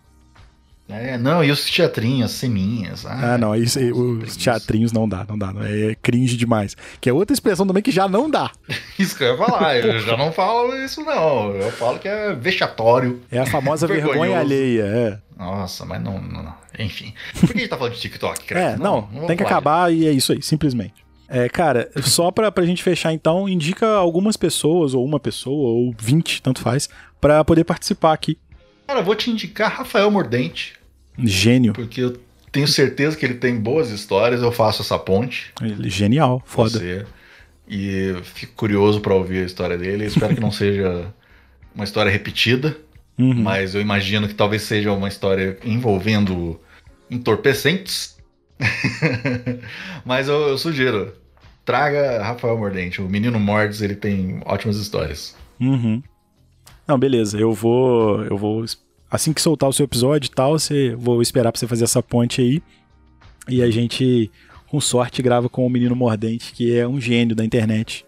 É, 0.89 1.17
não, 1.17 1.43
e 1.43 1.51
os 1.51 1.65
teatrinhos, 1.65 2.31
as 2.31 2.38
ceninhas. 2.38 3.05
Ah, 3.05 3.33
ah 3.33 3.38
não, 3.38 3.53
isso, 3.53 3.77
os 3.79 4.38
teatrinhos 4.38 4.93
não 4.93 5.07
dá, 5.07 5.25
não 5.27 5.38
dá. 5.38 5.51
Não, 5.51 5.61
é 5.61 5.95
cringe 6.01 6.38
demais. 6.38 6.77
Que 7.01 7.09
é 7.09 7.13
outra 7.13 7.33
expressão 7.33 7.67
também 7.67 7.83
que 7.83 7.91
já 7.91 8.07
não 8.07 8.29
dá. 8.29 8.51
isso 8.97 9.15
que 9.17 9.23
eu 9.23 9.31
ia 9.31 9.38
falar, 9.38 9.77
eu 9.77 9.99
já 9.99 10.15
não 10.15 10.31
falo 10.31 10.75
isso 10.77 11.03
não. 11.03 11.51
Eu 11.51 11.71
falo 11.73 11.99
que 11.99 12.07
é 12.07 12.33
vexatório. 12.33 13.21
É 13.29 13.39
a 13.39 13.45
famosa 13.45 13.85
vergonha 13.88 14.39
alheia, 14.39 14.83
é. 14.83 15.19
Nossa, 15.38 15.85
mas 15.85 16.01
não, 16.01 16.19
não, 16.21 16.53
Enfim. 16.79 17.13
Por 17.39 17.47
que 17.47 17.57
a 17.57 17.59
gente 17.59 17.69
tá 17.69 17.77
falando 17.77 17.93
de 17.93 17.99
TikTok, 17.99 18.45
cara? 18.45 18.61
É, 18.61 18.77
não, 18.77 19.09
não, 19.11 19.21
não 19.21 19.27
tem 19.27 19.35
que 19.35 19.43
acabar 19.43 19.93
e 19.93 20.07
é 20.07 20.11
isso 20.11 20.31
aí, 20.31 20.41
simplesmente. 20.41 21.05
É, 21.29 21.49
cara, 21.49 21.91
só 22.01 22.31
pra, 22.31 22.49
pra 22.49 22.65
gente 22.65 22.81
fechar 22.81 23.11
então, 23.11 23.49
indica 23.49 23.85
algumas 23.95 24.38
pessoas, 24.38 24.93
ou 24.93 25.03
uma 25.03 25.19
pessoa, 25.19 25.71
ou 25.71 25.93
20, 25.99 26.41
tanto 26.41 26.61
faz, 26.61 26.88
para 27.19 27.43
poder 27.43 27.65
participar 27.65 28.13
aqui. 28.13 28.39
Cara, 28.88 29.01
vou 29.01 29.15
te 29.15 29.29
indicar 29.29 29.69
Rafael 29.79 30.09
Mordente. 30.09 30.76
Gênio. 31.18 31.74
Porque 31.74 32.01
eu 32.01 32.18
tenho 32.51 32.68
certeza 32.68 33.15
que 33.15 33.26
ele 33.26 33.36
tem 33.36 33.55
boas 33.55 33.89
histórias, 33.89 34.41
eu 34.41 34.51
faço 34.51 34.82
essa 34.82 34.97
ponte. 34.97 35.51
Ele, 35.61 35.89
genial, 35.89 36.41
foda. 36.45 36.80
Você. 36.80 37.05
E 37.68 38.15
fico 38.24 38.53
curioso 38.53 39.01
para 39.01 39.13
ouvir 39.13 39.43
a 39.43 39.45
história 39.45 39.78
dele. 39.78 40.05
Espero 40.05 40.34
que 40.36 40.41
não 40.41 40.51
seja 40.53 41.13
uma 41.76 41.84
história 41.84 42.11
repetida, 42.11 42.78
uhum. 43.18 43.36
mas 43.36 43.76
eu 43.76 43.82
imagino 43.82 44.28
que 44.28 44.34
talvez 44.34 44.63
seja 44.63 44.91
uma 44.91 45.07
história 45.07 45.57
envolvendo 45.63 46.59
entorpecentes 47.09 48.18
Mas 50.05 50.28
eu, 50.28 50.49
eu, 50.49 50.57
sugiro, 50.57 51.13
traga 51.65 52.24
Rafael 52.24 52.57
Mordente. 52.57 53.01
O 53.01 53.09
Menino 53.09 53.39
Mordes, 53.39 53.82
ele 53.82 53.95
tem 53.95 54.41
ótimas 54.45 54.78
histórias. 54.78 55.36
Uhum. 55.59 56.01
Não, 56.88 56.97
beleza. 56.97 57.39
Eu 57.39 57.53
vou, 57.53 58.24
eu 58.24 58.38
vou 58.38 58.63
assim 59.10 59.34
que 59.34 59.41
soltar 59.41 59.70
o 59.70 59.74
seu 59.74 59.86
episódio 59.86 60.28
e 60.28 60.32
tal, 60.32 60.58
você 60.58 60.95
vou 60.95 61.22
esperar 61.22 61.51
para 61.51 61.60
você 61.60 61.68
fazer 61.68 61.84
essa 61.84 62.03
ponte 62.03 62.41
aí. 62.41 62.62
E 63.47 63.62
a 63.62 63.70
gente, 63.70 64.30
com 64.68 64.80
sorte, 64.82 65.22
grava 65.22 65.47
com 65.47 65.66
o 65.66 65.70
Menino 65.70 65.95
Mordente, 65.95 66.53
que 66.53 66.78
é 66.78 66.88
um 66.88 66.99
gênio 66.99 67.36
da 67.36 67.45
internet. 67.45 68.05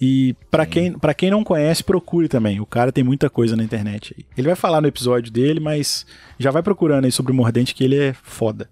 E 0.00 0.34
para 0.50 0.66
quem, 0.66 0.92
pra 0.92 1.14
quem 1.14 1.30
não 1.30 1.44
conhece, 1.44 1.84
procure 1.84 2.28
também. 2.28 2.60
O 2.60 2.66
cara 2.66 2.90
tem 2.90 3.04
muita 3.04 3.30
coisa 3.30 3.56
na 3.56 3.62
internet 3.62 4.14
aí. 4.18 4.24
Ele 4.36 4.48
vai 4.48 4.56
falar 4.56 4.80
no 4.80 4.88
episódio 4.88 5.32
dele, 5.32 5.60
mas 5.60 6.04
já 6.38 6.50
vai 6.50 6.62
procurando 6.62 7.04
aí 7.04 7.12
sobre 7.12 7.32
o 7.32 7.34
Mordente 7.34 7.74
que 7.74 7.84
ele 7.84 7.98
é 7.98 8.12
foda. 8.12 8.68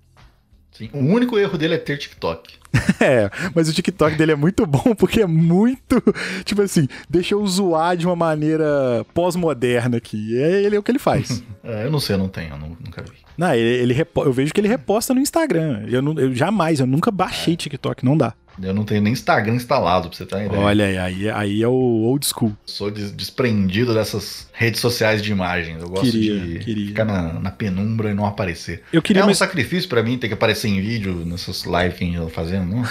Sim. 0.73 0.89
O 0.93 0.99
único 0.99 1.39
erro 1.39 1.59
dele 1.59 1.75
é 1.75 1.79
ter 1.79 1.99
TikTok. 1.99 2.55
é, 3.01 3.31
mas 3.55 3.69
o 3.69 3.73
TikTok 3.73 4.17
dele 4.17 4.33
é 4.33 4.35
muito 4.37 4.65
bom 4.65 4.95
porque 4.97 5.21
é 5.21 5.27
muito, 5.27 6.03
tipo 6.45 6.63
assim, 6.63 6.89
deixa 7.09 7.35
eu 7.35 7.47
zoar 7.47 7.97
de 7.97 8.07
uma 8.07 8.17
maneira 8.17 9.05
pós-moderna 9.13 9.99
aqui. 9.99 10.41
É 10.41 10.63
ele 10.63 10.77
é 10.77 10.79
o 10.79 10.83
que 10.83 10.91
ele 10.91 10.99
faz. 10.99 11.43
é, 11.63 11.85
eu 11.85 11.91
não 11.91 12.01
sei, 12.01 12.15
eu 12.15 12.19
não 12.19 12.29
tenho, 12.29 12.55
eu 12.55 12.59
nunca 12.59 13.03
vi. 13.03 13.23
Não, 13.37 13.55
ele, 13.55 13.93
ele 13.93 14.07
eu 14.17 14.33
vejo 14.33 14.53
que 14.53 14.61
ele 14.61 14.69
reposta 14.69 15.15
no 15.15 15.21
Instagram. 15.21 15.85
Eu, 15.89 16.03
não, 16.03 16.19
eu 16.19 16.35
jamais, 16.35 16.81
eu 16.81 16.87
nunca 16.87 17.11
baixei 17.11 17.55
é. 17.55 17.57
TikTok, 17.57 18.05
não 18.05 18.17
dá. 18.17 18.35
Eu 18.61 18.75
não 18.75 18.85
tenho 18.85 19.01
nem 19.01 19.13
Instagram 19.13 19.55
instalado, 19.55 20.09
pra 20.09 20.17
você 20.17 20.27
ter 20.27 20.35
uma 20.35 20.45
ideia. 20.45 20.61
Olha 20.61 20.87
aí, 20.87 20.99
aí, 20.99 21.31
aí 21.31 21.63
é 21.63 21.69
o 21.69 21.73
old 21.73 22.27
school. 22.27 22.53
Sou 22.67 22.91
desprendido 22.91 23.95
dessas 23.95 24.49
redes 24.53 24.81
sociais 24.81 25.23
de 25.23 25.33
imagens. 25.33 25.81
Eu 25.81 25.89
gosto 25.89 26.11
queria, 26.11 26.39
de 26.41 26.59
queria. 26.59 26.87
ficar 26.89 27.05
na, 27.05 27.35
na, 27.35 27.51
penumbra 27.51 28.11
e 28.11 28.15
não 28.15 28.27
aparecer. 28.27 28.83
Eu 28.93 29.01
queria, 29.01 29.23
é 29.23 29.25
um 29.25 29.29
mas... 29.29 29.39
sacrifício 29.39 29.89
para 29.89 30.03
mim 30.03 30.19
ter 30.19 30.29
que 30.29 30.35
aparecer 30.35 30.69
em 30.69 30.81
vídeo 30.81 31.25
nessas 31.25 31.65
lives 31.65 31.99
que 31.99 32.05
a 32.05 32.07
gente 32.07 32.19
tá 32.19 32.29
fazendo, 32.29 32.67
não? 32.67 32.83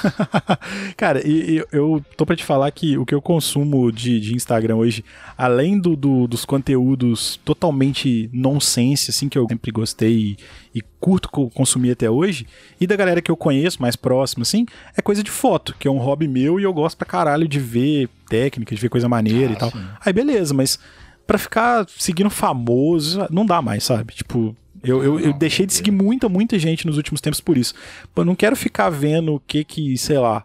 Cara, 0.98 1.26
e, 1.26 1.58
e, 1.58 1.66
eu 1.72 2.04
tô 2.18 2.26
pra 2.26 2.36
te 2.36 2.44
falar 2.44 2.72
que 2.72 2.98
o 2.98 3.06
que 3.06 3.14
eu 3.14 3.22
consumo 3.22 3.92
de, 3.92 4.20
de 4.20 4.36
Instagram 4.36 4.76
hoje, 4.76 5.04
além 5.38 5.80
do, 5.80 5.96
do, 5.96 6.28
dos 6.28 6.46
conteúdos 6.46 7.40
totalmente 7.46 8.30
nonsense, 8.34 9.12
assim, 9.12 9.30
que 9.30 9.38
eu 9.38 9.48
sempre 9.48 9.72
gostei 9.72 10.38
e, 10.74 10.82
curto 11.00 11.30
consumir 11.30 11.92
até 11.92 12.10
hoje, 12.10 12.48
e 12.80 12.88
da 12.88 12.96
galera 12.96 13.22
que 13.22 13.30
eu 13.30 13.38
conheço, 13.38 13.82
mais 13.82 13.96
próximo, 13.96 14.44
assim, 14.44 14.66
é 14.96 15.02
coisa 15.02 15.24
de 15.24 15.32
foto, 15.32 15.76
que 15.78 15.88
é 15.88 15.92
um 15.92 15.98
hobby 15.98 16.28
meu 16.28 16.60
e 16.60 16.64
eu 16.64 16.74
gosto 16.74 16.98
pra 16.98 17.06
caralho 17.06 17.48
de 17.48 17.60
ver 17.60 18.10
técnica, 18.30 18.74
de 18.74 18.82
ver 18.82 18.90
coisa 18.90 19.10
maneira 19.10 19.52
ah, 19.52 19.56
e 19.56 19.56
tal. 19.58 19.72
Sim. 19.72 19.84
Aí 20.06 20.14
beleza, 20.14 20.54
mas 20.54 20.80
para 21.28 21.38
ficar 21.38 21.86
seguindo 21.98 22.30
famoso, 22.30 23.26
não 23.30 23.46
dá 23.46 23.62
mais, 23.62 23.84
sabe? 23.84 24.14
Tipo, 24.14 24.56
eu, 24.84 25.04
eu, 25.04 25.20
eu, 25.20 25.34
deixei 25.34 25.66
de 25.66 25.74
seguir 25.74 25.92
muita, 25.92 26.28
muita 26.28 26.58
gente 26.58 26.88
nos 26.88 26.98
últimos 26.98 27.22
tempos 27.22 27.40
por 27.40 27.58
isso. 27.58 27.74
Eu 28.16 28.26
não 28.26 28.36
quero 28.36 28.56
ficar 28.56 28.90
vendo 28.90 29.36
o 29.36 29.40
que 29.40 29.64
que, 29.64 29.98
sei 29.98 30.18
lá, 30.18 30.44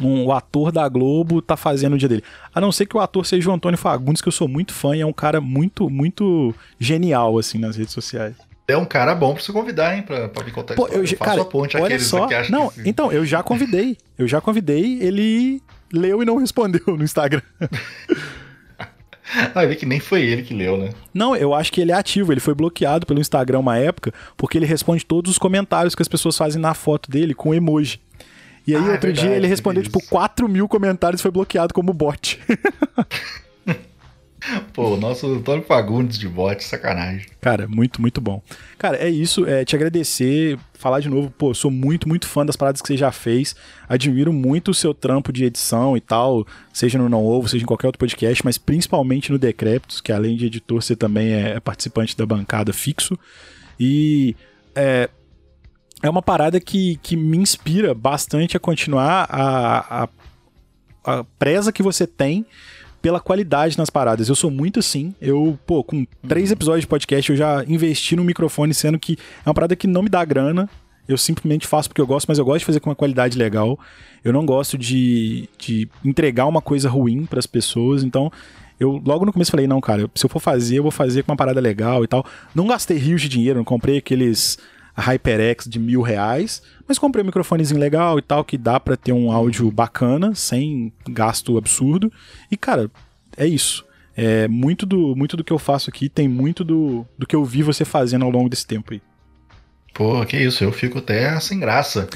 um, 0.00 0.26
o 0.26 0.32
ator 0.32 0.72
da 0.72 0.88
Globo 0.88 1.42
tá 1.42 1.56
fazendo 1.56 1.92
no 1.92 1.98
dia 1.98 2.08
dele. 2.08 2.24
A 2.54 2.60
não 2.60 2.72
ser 2.72 2.86
que 2.86 2.96
o 2.96 3.00
ator 3.00 3.26
seja 3.26 3.50
o 3.50 3.52
Antônio 3.52 3.78
Fagundes, 3.78 4.22
que 4.22 4.28
eu 4.28 4.32
sou 4.32 4.48
muito 4.48 4.72
fã 4.72 4.96
e 4.96 5.00
é 5.00 5.06
um 5.06 5.12
cara 5.12 5.40
muito, 5.40 5.90
muito 5.90 6.54
genial, 6.78 7.38
assim, 7.38 7.58
nas 7.58 7.76
redes 7.76 7.92
sociais. 7.92 8.36
É 8.66 8.76
um 8.76 8.84
cara 8.84 9.14
bom 9.14 9.34
pra 9.34 9.42
você 9.42 9.52
convidar, 9.52 9.94
hein, 9.94 10.02
pra, 10.02 10.28
pra 10.28 10.42
me 10.42 10.50
contar 10.50 10.74
Pô, 10.74 10.88
eu, 10.88 11.04
cara, 11.18 11.42
a 11.42 11.44
ponte 11.44 11.76
olha 11.76 12.00
só, 12.00 12.26
que 12.26 12.50
Não, 12.50 12.70
que... 12.70 12.88
então, 12.88 13.12
eu 13.12 13.24
já 13.26 13.42
convidei. 13.42 13.96
Eu 14.18 14.26
já 14.26 14.40
convidei, 14.40 14.98
ele 15.02 15.62
leu 15.92 16.22
e 16.22 16.24
não 16.24 16.36
respondeu 16.36 16.80
no 16.86 17.04
Instagram. 17.04 17.42
Vai 19.52 19.66
ver 19.66 19.76
que 19.76 19.86
nem 19.86 20.00
foi 20.00 20.22
ele 20.22 20.42
que 20.42 20.54
leu, 20.54 20.76
né? 20.76 20.90
Não, 21.12 21.34
eu 21.34 21.52
acho 21.54 21.72
que 21.72 21.80
ele 21.80 21.92
é 21.92 21.94
ativo. 21.94 22.32
Ele 22.32 22.40
foi 22.40 22.54
bloqueado 22.54 23.06
pelo 23.06 23.20
Instagram 23.20 23.58
uma 23.58 23.76
época, 23.76 24.12
porque 24.36 24.56
ele 24.56 24.66
responde 24.66 25.04
todos 25.04 25.32
os 25.32 25.38
comentários 25.38 25.94
que 25.94 26.02
as 26.02 26.08
pessoas 26.08 26.36
fazem 26.36 26.60
na 26.60 26.74
foto 26.74 27.10
dele 27.10 27.34
com 27.34 27.54
emoji. 27.54 28.00
E 28.66 28.74
aí, 28.74 28.82
ah, 28.82 28.86
é 28.86 28.92
outro 28.92 29.08
é 29.08 29.12
verdade, 29.12 29.28
dia, 29.28 29.36
ele 29.36 29.46
respondeu, 29.46 29.82
tipo, 29.82 30.00
4 30.08 30.48
mil 30.48 30.66
comentários 30.66 31.20
e 31.20 31.22
foi 31.22 31.30
bloqueado 31.30 31.74
como 31.74 31.92
bot. 31.92 32.40
Pô, 34.72 34.94
o 34.94 34.96
nosso 34.96 35.26
Antônio 35.26 35.64
Fagundes 35.64 36.18
de 36.18 36.28
bote, 36.28 36.64
sacanagem. 36.64 37.26
Cara, 37.40 37.66
muito, 37.66 38.00
muito 38.00 38.20
bom. 38.20 38.42
Cara, 38.76 38.96
é 38.96 39.08
isso. 39.08 39.46
É 39.46 39.64
te 39.64 39.74
agradecer, 39.74 40.58
falar 40.74 41.00
de 41.00 41.08
novo. 41.08 41.30
Pô, 41.30 41.54
sou 41.54 41.70
muito, 41.70 42.08
muito 42.08 42.26
fã 42.26 42.44
das 42.44 42.56
paradas 42.56 42.82
que 42.82 42.88
você 42.88 42.96
já 42.96 43.10
fez. 43.10 43.56
Admiro 43.88 44.32
muito 44.32 44.70
o 44.70 44.74
seu 44.74 44.92
trampo 44.92 45.32
de 45.32 45.44
edição 45.44 45.96
e 45.96 46.00
tal, 46.00 46.46
seja 46.72 46.98
no 46.98 47.08
Não 47.08 47.24
Ovo, 47.24 47.48
seja 47.48 47.64
em 47.64 47.66
qualquer 47.66 47.86
outro 47.86 47.98
podcast, 47.98 48.44
mas 48.44 48.58
principalmente 48.58 49.32
no 49.32 49.38
Decréptos, 49.38 50.00
que 50.00 50.12
além 50.12 50.36
de 50.36 50.46
editor, 50.46 50.82
você 50.82 50.94
também 50.94 51.32
é 51.32 51.58
participante 51.60 52.16
da 52.16 52.26
bancada 52.26 52.72
fixo. 52.72 53.18
E 53.80 54.36
é, 54.74 55.08
é 56.02 56.10
uma 56.10 56.22
parada 56.22 56.60
que, 56.60 56.96
que 57.02 57.16
me 57.16 57.38
inspira 57.38 57.94
bastante 57.94 58.56
a 58.56 58.60
continuar 58.60 59.26
a, 59.30 60.04
a, 60.04 60.08
a 61.04 61.24
presa 61.38 61.72
que 61.72 61.82
você 61.82 62.06
tem 62.06 62.44
pela 63.04 63.20
qualidade 63.20 63.76
nas 63.76 63.90
paradas. 63.90 64.30
Eu 64.30 64.34
sou 64.34 64.50
muito 64.50 64.80
assim. 64.80 65.14
Eu, 65.20 65.58
pô, 65.66 65.84
com 65.84 66.06
três 66.26 66.48
uhum. 66.48 66.54
episódios 66.54 66.80
de 66.80 66.86
podcast, 66.86 67.30
eu 67.30 67.36
já 67.36 67.62
investi 67.68 68.16
no 68.16 68.24
microfone, 68.24 68.72
sendo 68.72 68.98
que 68.98 69.18
é 69.44 69.48
uma 69.48 69.52
parada 69.52 69.76
que 69.76 69.86
não 69.86 70.02
me 70.02 70.08
dá 70.08 70.24
grana. 70.24 70.70
Eu 71.06 71.18
simplesmente 71.18 71.66
faço 71.66 71.90
porque 71.90 72.00
eu 72.00 72.06
gosto, 72.06 72.26
mas 72.26 72.38
eu 72.38 72.46
gosto 72.46 72.60
de 72.60 72.64
fazer 72.64 72.80
com 72.80 72.88
uma 72.88 72.96
qualidade 72.96 73.36
legal. 73.36 73.78
Eu 74.24 74.32
não 74.32 74.46
gosto 74.46 74.78
de, 74.78 75.50
de 75.58 75.86
entregar 76.02 76.46
uma 76.46 76.62
coisa 76.62 76.88
ruim 76.88 77.26
para 77.26 77.38
as 77.38 77.46
pessoas. 77.46 78.02
Então, 78.02 78.32
eu 78.80 79.02
logo 79.04 79.26
no 79.26 79.34
começo 79.34 79.50
falei: 79.50 79.66
não, 79.66 79.82
cara, 79.82 80.10
se 80.14 80.24
eu 80.24 80.30
for 80.30 80.40
fazer, 80.40 80.78
eu 80.78 80.82
vou 80.82 80.90
fazer 80.90 81.24
com 81.24 81.32
uma 81.32 81.36
parada 81.36 81.60
legal 81.60 82.04
e 82.04 82.08
tal. 82.08 82.24
Não 82.54 82.66
gastei 82.66 82.96
rios 82.96 83.20
de 83.20 83.28
dinheiro, 83.28 83.58
não 83.58 83.64
comprei 83.66 83.98
aqueles 83.98 84.56
HyperX 84.96 85.68
de 85.68 85.78
mil 85.78 86.02
reais, 86.02 86.62
mas 86.86 86.98
comprei 86.98 87.22
um 87.22 87.26
microfonezinho 87.26 87.80
legal 87.80 88.18
e 88.18 88.22
tal, 88.22 88.44
que 88.44 88.56
dá 88.56 88.78
para 88.78 88.96
ter 88.96 89.12
um 89.12 89.32
áudio 89.32 89.70
bacana, 89.70 90.34
sem 90.34 90.92
gasto 91.08 91.58
absurdo. 91.58 92.12
E, 92.50 92.56
cara, 92.56 92.90
é 93.36 93.46
isso. 93.46 93.84
É, 94.16 94.46
muito, 94.46 94.86
do, 94.86 95.16
muito 95.16 95.36
do 95.36 95.42
que 95.42 95.52
eu 95.52 95.58
faço 95.58 95.90
aqui 95.90 96.08
tem 96.08 96.28
muito 96.28 96.62
do, 96.62 97.04
do 97.18 97.26
que 97.26 97.34
eu 97.34 97.44
vi 97.44 97.64
você 97.64 97.84
fazendo 97.84 98.24
ao 98.24 98.30
longo 98.30 98.48
desse 98.48 98.66
tempo 98.66 98.92
aí. 98.92 99.02
Pô, 99.92 100.24
que 100.24 100.36
isso, 100.36 100.62
eu 100.62 100.72
fico 100.72 100.98
até 100.98 101.38
sem 101.40 101.58
graça 101.58 102.08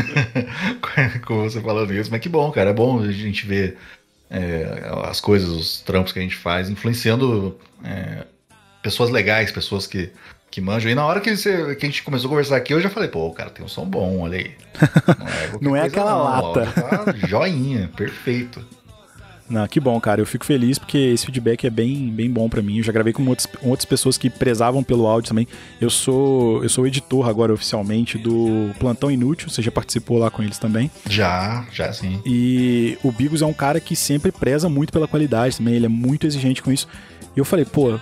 com 1.26 1.42
você 1.42 1.60
falando 1.60 1.92
isso, 1.94 2.10
mas 2.10 2.20
que 2.20 2.28
bom, 2.28 2.50
cara, 2.50 2.70
é 2.70 2.72
bom 2.72 3.00
a 3.00 3.10
gente 3.10 3.46
ver 3.46 3.76
é, 4.30 4.88
as 5.04 5.20
coisas, 5.20 5.48
os 5.48 5.80
trampos 5.80 6.12
que 6.12 6.18
a 6.18 6.22
gente 6.22 6.36
faz, 6.36 6.68
influenciando 6.68 7.58
é, 7.84 8.24
pessoas 8.82 9.10
legais, 9.10 9.50
pessoas 9.50 9.86
que 9.86 10.10
que 10.56 10.60
manjam. 10.62 10.90
E 10.90 10.94
na 10.94 11.04
hora 11.04 11.20
que, 11.20 11.36
você, 11.36 11.76
que 11.76 11.84
a 11.84 11.88
gente 11.88 12.02
começou 12.02 12.28
a 12.28 12.30
conversar 12.30 12.56
aqui, 12.56 12.72
eu 12.72 12.80
já 12.80 12.88
falei, 12.88 13.10
pô, 13.10 13.30
cara, 13.30 13.50
tem 13.50 13.62
um 13.62 13.68
som 13.68 13.84
bom, 13.84 14.20
olha 14.20 14.38
aí. 14.38 14.52
Não 15.60 15.76
é, 15.76 15.76
não 15.76 15.76
é 15.76 15.82
aquela 15.82 16.12
não, 16.12 16.24
lata. 16.24 16.66
Tá 16.66 17.26
joinha, 17.26 17.90
perfeito. 17.96 18.64
Não, 19.48 19.66
que 19.66 19.78
bom, 19.78 19.98
cara. 20.00 20.20
Eu 20.20 20.26
fico 20.26 20.44
feliz 20.44 20.78
porque 20.78 20.98
esse 20.98 21.24
feedback 21.24 21.66
é 21.66 21.70
bem, 21.70 22.10
bem 22.10 22.30
bom 22.30 22.48
para 22.48 22.60
mim. 22.62 22.78
Eu 22.78 22.84
já 22.84 22.92
gravei 22.92 23.12
com 23.12 23.24
outras, 23.26 23.46
outras 23.62 23.84
pessoas 23.84 24.18
que 24.18 24.28
prezavam 24.28 24.82
pelo 24.82 25.06
áudio 25.06 25.28
também. 25.28 25.46
Eu 25.80 25.88
sou 25.88 26.62
eu 26.62 26.68
sou 26.68 26.86
editor 26.86 27.28
agora 27.28 27.52
oficialmente 27.54 28.18
do 28.18 28.70
Plantão 28.78 29.10
Inútil. 29.10 29.48
Você 29.48 29.62
já 29.62 29.70
participou 29.70 30.18
lá 30.18 30.30
com 30.30 30.42
eles 30.42 30.58
também? 30.58 30.90
Já, 31.08 31.66
já 31.72 31.92
sim. 31.92 32.20
E 32.26 32.98
o 33.02 33.12
Bigos 33.12 33.40
é 33.40 33.46
um 33.46 33.54
cara 33.54 33.80
que 33.80 33.94
sempre 33.94 34.32
preza 34.32 34.68
muito 34.68 34.92
pela 34.92 35.06
qualidade 35.06 35.56
também. 35.58 35.74
Ele 35.74 35.86
é 35.86 35.90
muito 35.90 36.26
exigente 36.26 36.62
com 36.62 36.72
isso. 36.72 36.88
E 37.34 37.38
eu 37.38 37.44
falei, 37.44 37.64
pô, 37.64 37.98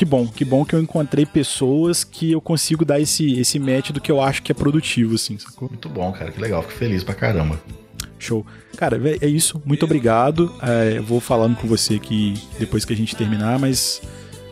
que 0.00 0.04
bom, 0.06 0.26
que 0.26 0.46
bom 0.46 0.64
que 0.64 0.74
eu 0.74 0.80
encontrei 0.80 1.26
pessoas 1.26 2.04
que 2.04 2.32
eu 2.32 2.40
consigo 2.40 2.86
dar 2.86 2.98
esse, 2.98 3.38
esse 3.38 3.58
match 3.58 3.90
do 3.90 4.00
que 4.00 4.10
eu 4.10 4.18
acho 4.18 4.42
que 4.42 4.50
é 4.50 4.54
produtivo, 4.54 5.16
assim, 5.16 5.36
sacou? 5.36 5.68
Muito 5.68 5.90
bom, 5.90 6.10
cara, 6.10 6.30
que 6.30 6.40
legal, 6.40 6.62
fico 6.62 6.72
feliz 6.72 7.04
pra 7.04 7.14
caramba. 7.14 7.60
Show. 8.18 8.46
Cara, 8.78 8.98
é 9.20 9.26
isso, 9.26 9.60
muito 9.62 9.84
obrigado. 9.84 10.54
É, 10.62 11.00
vou 11.00 11.20
falando 11.20 11.54
com 11.54 11.68
você 11.68 11.96
aqui 11.96 12.32
depois 12.58 12.86
que 12.86 12.94
a 12.94 12.96
gente 12.96 13.14
terminar, 13.14 13.58
mas 13.58 14.00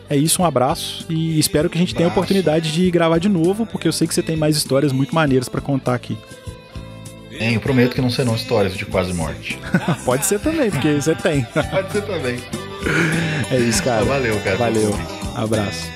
é 0.07 0.15
isso, 0.15 0.43
um 0.43 0.45
abraço 0.45 1.07
e 1.09 1.39
espero 1.39 1.67
que 1.67 1.79
a 1.79 1.81
gente 1.81 1.95
tenha 1.95 2.07
a 2.07 2.11
oportunidade 2.11 2.71
de 2.71 2.91
gravar 2.91 3.17
de 3.17 3.27
novo, 3.27 3.65
porque 3.65 3.87
eu 3.87 3.91
sei 3.91 4.07
que 4.07 4.13
você 4.13 4.21
tem 4.21 4.35
mais 4.35 4.55
histórias 4.55 4.91
muito 4.91 5.15
maneiras 5.15 5.49
para 5.49 5.61
contar 5.61 5.95
aqui. 5.95 6.15
Tem, 7.31 7.55
eu 7.55 7.59
prometo 7.59 7.95
que 7.95 8.01
não 8.01 8.11
serão 8.11 8.35
histórias 8.35 8.77
de 8.77 8.85
quase 8.85 9.13
morte. 9.13 9.57
Pode 10.05 10.27
ser 10.27 10.39
também, 10.39 10.69
porque 10.69 11.01
você 11.01 11.15
tem. 11.15 11.43
Pode 11.71 11.91
ser 11.91 12.03
também. 12.03 12.39
É 13.51 13.57
isso, 13.57 13.83
cara. 13.83 14.03
Valeu, 14.05 14.39
cara. 14.41 14.57
Valeu. 14.57 14.95
Abraço. 15.35 15.91